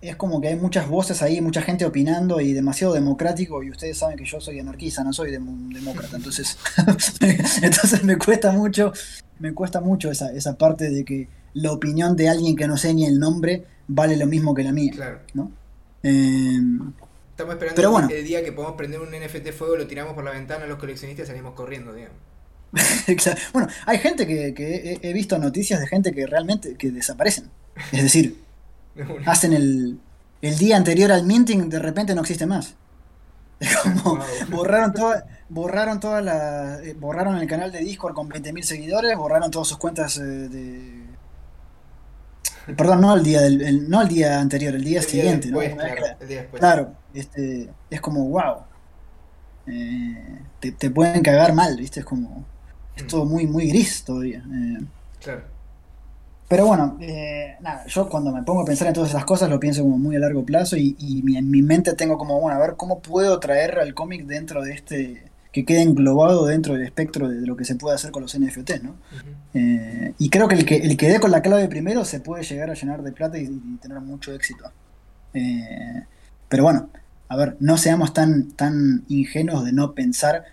[0.00, 3.60] Es como que hay muchas voces ahí, mucha gente opinando y demasiado democrático.
[3.64, 6.16] Y ustedes saben que yo soy anarquista, no soy demócrata.
[6.16, 6.56] Entonces,
[7.60, 8.92] entonces me cuesta mucho,
[9.40, 12.94] me cuesta mucho esa, esa parte de que la opinión de alguien que no sé
[12.94, 14.92] ni el nombre vale lo mismo que la mía.
[14.94, 15.18] Claro.
[15.34, 15.50] ¿no?
[16.02, 16.92] Em,
[17.30, 20.66] Estamos esperando el día que podamos prender un NFT fuego, lo tiramos por la ventana,
[20.66, 22.18] los coleccionistas salimos corriendo, digamos.
[23.52, 27.50] bueno, hay gente que, he visto noticias de gente que realmente que desaparecen.
[27.92, 28.36] Es decir,
[29.24, 29.98] hacen el,
[30.42, 32.74] el día anterior al minting, de repente no existe más.
[33.58, 34.18] Es como
[34.50, 39.50] borraron toda, borraron todas las eh, borraron el canal de Discord con 20.000 seguidores, borraron
[39.50, 41.10] todas sus cuentas eh, de
[42.76, 45.58] Perdón, no el día del, no el día anterior, el día siguiente, ¿no?
[46.52, 48.56] claro, este, es como wow.
[49.66, 50.38] Eh,
[50.78, 52.00] te, pueden cagar mal, ¿viste?
[52.00, 52.44] Es como.
[52.96, 54.38] Es todo muy, muy gris todavía.
[54.38, 54.84] Eh.
[55.22, 55.42] claro.
[56.48, 59.60] Pero bueno, eh, nada, yo cuando me pongo a pensar en todas esas cosas lo
[59.60, 62.60] pienso como muy a largo plazo y, y en mi mente tengo como, bueno, a
[62.60, 67.28] ver cómo puedo traer al cómic dentro de este, que quede englobado dentro del espectro
[67.28, 68.94] de, lo que se puede hacer con los NFT, ¿no?
[69.54, 72.44] Eh, y creo que el, que el que dé con la clave primero se puede
[72.44, 73.48] llegar a llenar de plata y,
[73.82, 74.70] tener mucho éxito.
[75.34, 76.04] Eh,
[76.48, 76.88] pero bueno,
[77.28, 80.44] a ver, no seamos tan, tan ingenuos de no pensar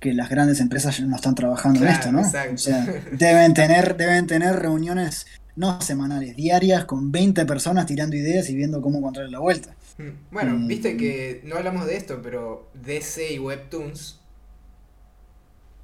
[0.00, 2.20] que las grandes empresas no están trabajando en esto, ¿no?
[2.20, 5.26] O sea, deben tener, deben tener reuniones
[5.56, 9.74] no semanales, diarias, con 20 personas tirando ideas y viendo cómo encontrar la vuelta.
[9.98, 10.10] Mm.
[10.30, 14.20] Bueno, eh, viste que no hablamos de esto, pero DC y Webtoons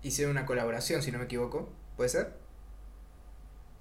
[0.03, 1.71] hicieron una colaboración, si no me equivoco.
[1.97, 2.33] ¿Puede ser?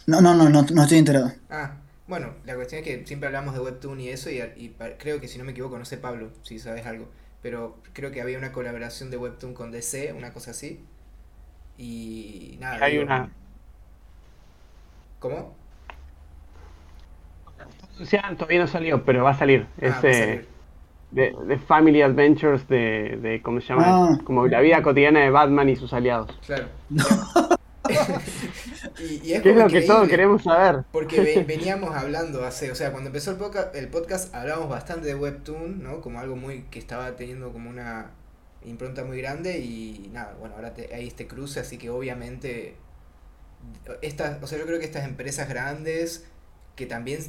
[0.08, 1.32] No, no, no, no, no estoy enterado.
[1.50, 1.78] Ah,
[2.08, 5.38] bueno, la cuestión es que siempre hablamos de Webtoon y eso, y, creo que si
[5.38, 7.10] no me equivoco, no sé Pablo, si sabes algo,
[7.42, 10.84] pero creo que había una colaboración de Webtoon con DC, una cosa así.
[11.78, 12.84] Y nada.
[12.84, 13.32] Hay una.
[15.20, 15.56] ¿Cómo?
[18.38, 19.68] todavía no salió, pero va a salir.
[19.82, 20.02] Ah,
[21.12, 23.84] de, Family Adventures de, de ¿cómo se llama?
[23.88, 24.18] Ah.
[24.24, 26.32] Como la vida cotidiana de Batman y sus aliados.
[26.46, 26.68] Claro.
[29.00, 30.84] y, es, lo que todos queremos saber?
[30.92, 35.16] Porque veníamos hablando hace, o sea, cuando empezó el podcast, el podcast hablábamos bastante de
[35.16, 36.02] Webtoon, ¿no?
[36.02, 38.12] Como algo muy que estaba teniendo como una
[38.64, 42.76] impronta muy grande y nada, bueno, ahora hay este cruce, así que obviamente
[44.02, 46.26] estas, o sea, yo creo que estas empresas grandes
[46.76, 47.22] que también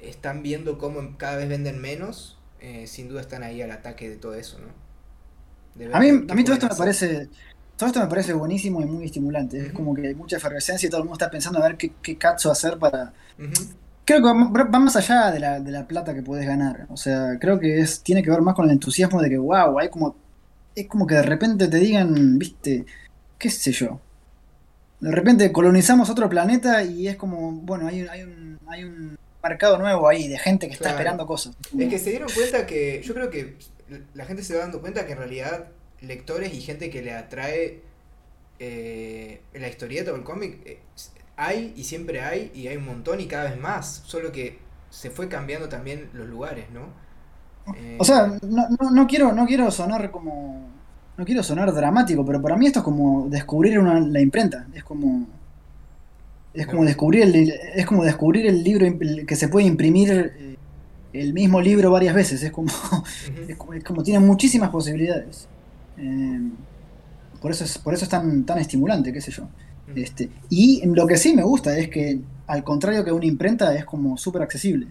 [0.00, 4.16] están viendo cómo cada vez venden menos, eh, sin duda están ahí al ataque de
[4.16, 4.90] todo eso, ¿no?
[5.94, 7.28] a mí, a mí todo esto me parece
[7.80, 9.68] todo esto me parece buenísimo y muy estimulante.
[9.68, 11.92] Es como que hay mucha efervescencia y todo el mundo está pensando a ver qué,
[12.02, 13.14] qué cacho hacer para...
[14.04, 16.84] Creo que va más allá de la, de la plata que puedes ganar.
[16.90, 19.78] O sea, creo que es tiene que ver más con el entusiasmo de que, wow,
[19.78, 20.14] hay como...
[20.74, 22.84] Es como que de repente te digan, viste,
[23.38, 23.98] qué sé yo.
[25.00, 29.78] De repente colonizamos otro planeta y es como, bueno, hay, hay, un, hay un mercado
[29.78, 31.56] nuevo ahí de gente que está esperando cosas.
[31.78, 33.56] Es que se dieron cuenta que, yo creo que
[34.14, 35.68] la gente se va dando cuenta que en realidad
[36.00, 37.80] lectores y gente que le atrae
[38.58, 40.80] eh, la historieta o el cómic, eh,
[41.36, 44.58] hay y siempre hay y hay un montón y cada vez más, solo que
[44.90, 47.10] se fue cambiando también los lugares, ¿no?
[47.98, 50.68] o sea, no, no, quiero, no quiero sonar como...
[51.16, 54.66] No quiero sonar dramático, pero para mí esto es como descubrir una, la imprenta.
[54.72, 55.26] Es como
[56.52, 58.86] es como descubrir el, es como descubrir el libro
[59.26, 60.56] que se puede imprimir eh,
[61.12, 62.42] el mismo libro varias veces.
[62.42, 62.72] Es como,
[63.48, 65.46] es como, tiene muchísimas posibilidades.
[65.96, 66.40] Eh,
[67.40, 69.48] por eso es, por eso es tan, tan estimulante, qué sé yo.
[69.94, 72.20] Este, y lo que sí me gusta es que
[72.50, 74.88] al contrario que una imprenta, es como súper accesible.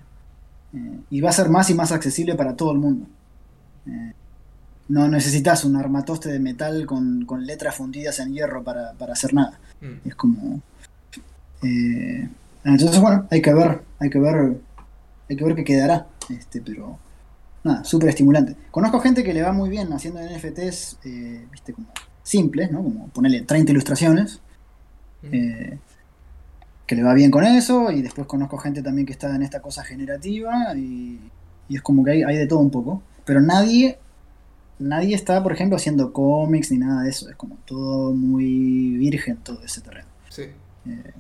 [0.74, 3.06] Eh, y va a ser más y más accesible para todo el mundo.
[3.86, 4.14] Eh,
[4.88, 9.60] no necesitas un armatoste de metal con, letras fundidas en hierro para, hacer nada.
[9.82, 10.08] Mm.
[10.08, 10.62] Es como.
[11.64, 12.28] Eh,
[12.64, 14.58] entonces, bueno, hay que ver, hay que ver,
[15.30, 16.08] hay que ver qué quedará.
[16.30, 16.98] Este, pero
[17.64, 18.56] nada, súper estimulante.
[18.72, 21.00] Conozco gente que le va muy bien haciendo NFTs,
[21.52, 21.88] viste, como
[22.24, 22.84] simples, ¿no?
[22.84, 24.42] Como ponerle 30 ilustraciones.
[25.22, 25.76] Mm.
[26.88, 27.92] que le va bien con eso.
[27.92, 30.76] Y después conozco gente también que está en esta cosa generativa.
[30.76, 31.20] Y,
[31.70, 33.04] es como que hay, hay de todo un poco.
[33.26, 34.00] Pero nadie
[34.80, 37.30] nadie está, por ejemplo, haciendo cómics ni nada de eso.
[37.30, 40.08] Es como todo muy virgen, todo ese terreno.
[40.30, 40.44] Sí.
[40.88, 41.14] Eh,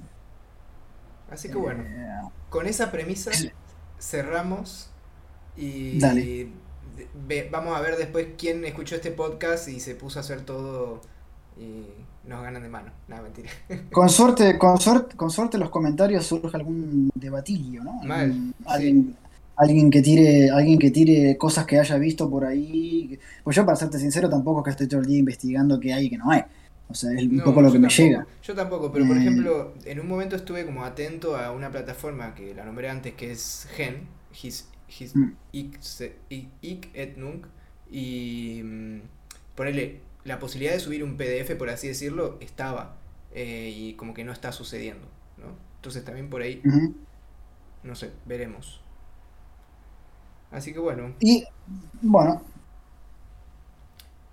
[1.31, 3.31] Así que bueno, eh, con esa premisa
[3.99, 4.89] cerramos
[5.55, 5.99] y
[7.51, 11.01] vamos a ver después quién escuchó este podcast y se puso a hacer todo
[11.57, 11.85] y
[12.27, 12.91] nos ganan de mano.
[13.07, 13.49] Nada, mentira.
[13.91, 17.93] Con suerte, con suerte, con suerte los comentarios surge algún debatillo, ¿no?
[18.03, 18.53] Mal.
[18.65, 19.15] Alguien,
[19.55, 23.75] alguien que tire alguien que tire cosas que haya visto por ahí pues yo para
[23.75, 26.31] serte sincero tampoco es que estoy todo el día investigando qué hay y qué no
[26.31, 26.43] hay
[26.89, 29.73] o sea es un poco lo que me llega yo tampoco pero por eh, ejemplo
[29.85, 33.67] en un momento estuve como atento a una plataforma que la nombré antes que es
[33.75, 34.07] Gen
[34.41, 34.67] his,
[34.99, 35.31] his mm.
[35.51, 37.45] ik, etnung
[37.91, 39.01] y mm,
[39.55, 42.97] ponerle la posibilidad de subir un PDF por así decirlo estaba
[43.33, 45.07] eh, y como que no está sucediendo
[45.37, 45.53] ¿no?
[45.75, 46.61] entonces también por ahí
[47.83, 48.81] no sé veremos
[50.51, 51.13] Así que bueno.
[51.19, 51.43] Y
[52.01, 52.41] bueno.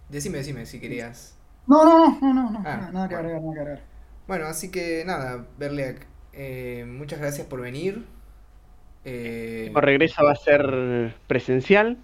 [0.09, 1.36] Decime, decime si querías.
[1.67, 3.83] No, no, no, no, no, ah, nada que agregar, nada que agregar.
[4.29, 8.05] Bueno, así que nada, Berliak, eh, muchas gracias por venir.
[9.05, 11.97] Eh, el regreso va a ser presencial,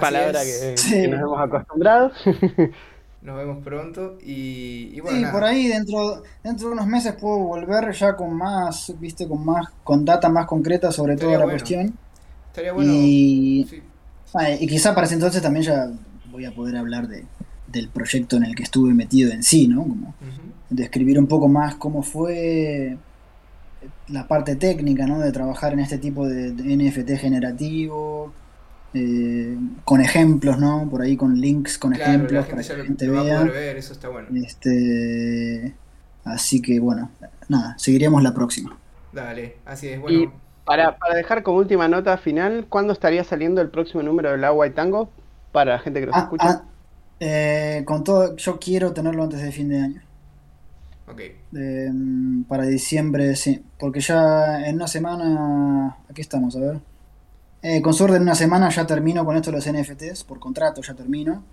[0.00, 2.12] palabra que, nos hemos acostumbrado.
[3.22, 5.18] Nos vemos pronto y, bueno.
[5.18, 9.44] Sí, por ahí dentro, dentro de unos meses puedo volver ya con más, viste, con
[9.44, 11.98] más, con data más concreta sobre toda la cuestión.
[12.78, 13.66] Y,
[14.60, 15.90] y quizá para ese entonces también ya
[16.30, 17.24] voy a poder hablar de,
[17.76, 19.82] del proyecto en el que estuve metido en sí, ¿no?
[19.82, 20.14] Como
[20.70, 22.96] describir un poco más cómo fue
[24.08, 25.20] la parte técnica, ¿no?
[25.20, 28.32] De trabajar en este tipo de, NFT generativo,
[28.94, 30.88] eh, con ejemplos, ¿no?
[30.90, 33.44] Por ahí con links, con ejemplos para que la gente vea.
[33.44, 34.28] Ver, eso está bueno.
[34.34, 35.74] Este,
[36.24, 37.10] así que bueno,
[37.48, 38.76] nada, seguiremos la próxima.
[39.12, 40.32] Dale, así es, bueno.
[40.64, 44.66] Para, para dejar como última nota final, ¿cuándo estaría saliendo el próximo número del Agua
[44.66, 45.10] y Tango?
[45.52, 46.48] Para la gente que nos ah, escucha.
[46.48, 46.64] Ah,
[47.20, 50.02] eh, con todo, yo quiero tenerlo antes de fin de año.
[51.08, 51.20] Ok.
[51.54, 53.62] Em, para diciembre, sí.
[53.78, 55.98] Porque ya en una semana.
[56.10, 56.80] Aquí estamos, a ver.
[57.62, 60.24] Eh, con suerte en una semana ya termino con esto de los NFTs.
[60.24, 61.44] Por contrato ya termino.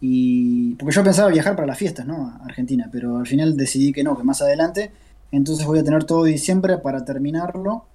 [0.00, 0.74] Y.
[0.76, 2.28] Porque yo pensaba viajar para las fiestas, ¿no?
[2.28, 2.88] A Argentina.
[2.92, 4.92] Pero al final decidí que no, que más adelante.
[5.32, 7.86] Entonces voy a tener todo diciembre para terminarlo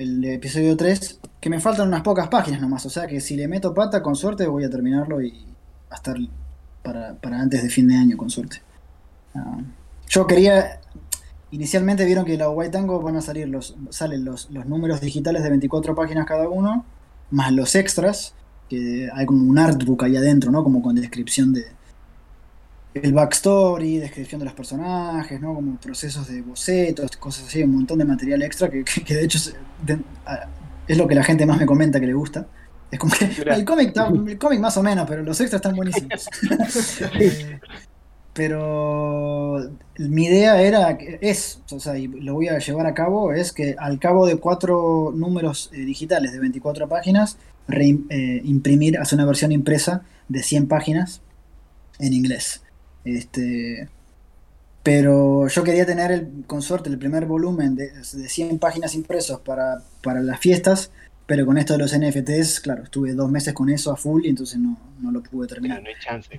[0.00, 3.48] el episodio 3, que me faltan unas pocas páginas nomás, o sea que si le
[3.48, 5.44] meto pata, con suerte voy a terminarlo y
[5.90, 6.16] a estar
[6.82, 8.62] para, antes de fin de año, con suerte.
[9.34, 9.58] Ah,
[10.08, 10.80] yo quería,
[11.50, 15.42] inicialmente vieron que la White Tango van a salir los, salen los, los números digitales
[15.42, 16.84] de 24 páginas cada uno,
[17.30, 18.34] más los extras,
[18.68, 20.62] que hay como un artbook ahí adentro, ¿no?
[20.62, 21.66] Como con descripción de,
[22.94, 25.54] el backstory, descripción de los personajes, ¿no?
[25.54, 29.38] Como procesos de bocetos, cosas así, un montón de material extra que, de hecho
[30.88, 32.46] es lo que la gente más me comenta que le gusta.
[32.90, 33.94] Es como que el cómic,
[34.26, 36.28] el cómic más o menos, pero los extras están buenísimos.
[38.32, 43.52] pero mi idea era, es, o sea, y lo voy a llevar a cabo, es
[43.52, 47.38] que al cabo de cuatro números eh, digitales de 24 páginas,
[47.68, 51.20] eh, imprimir, hacer una versión impresa de 100 páginas
[51.98, 52.62] en inglés.
[53.04, 53.88] Este,
[54.82, 59.40] pero yo quería tener el, con suerte el primer volumen de, de 100 páginas impresos
[59.40, 60.90] para, para, las fiestas,
[61.30, 64.30] pero con esto de los NFTs, claro, estuve dos meses con eso a full y
[64.30, 65.80] entonces no, no lo pude terminar.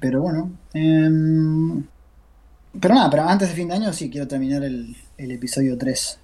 [0.01, 1.81] Pero bueno, em,
[2.77, 6.19] pero nada, pero antes de fin de año sí quiero terminar el, el episodio 3,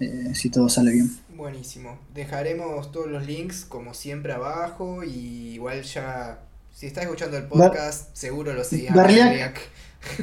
[0.00, 1.08] eh, si todo sale bien.
[1.36, 2.00] Buenísimo.
[2.12, 6.40] Dejaremos todos los links como siempre abajo y igual ya
[6.72, 8.92] si estás escuchando el podcast, seguro lo seguís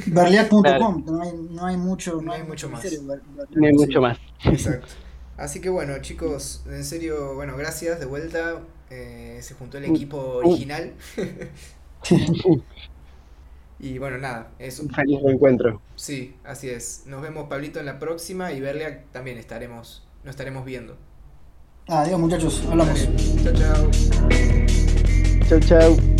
[0.08, 2.84] Berliac.com, no, hay, no hay mucho, no hay mucho más.
[3.02, 4.18] No hay mucho más.
[4.44, 5.07] Exacto.
[5.38, 8.60] Así que bueno, chicos, en serio, bueno, gracias de vuelta.
[8.90, 10.94] Eh, se juntó el equipo original.
[13.80, 15.82] y bueno, nada, es un feliz encuentro.
[15.96, 17.04] Sí, así es.
[17.06, 20.98] Nos vemos, Pablito, en la próxima y Berliac también estaremos, nos estaremos viendo.
[21.88, 23.08] Adiós, muchachos, hablamos.
[23.44, 23.92] Chao, chao.
[25.48, 26.17] Chao, chao.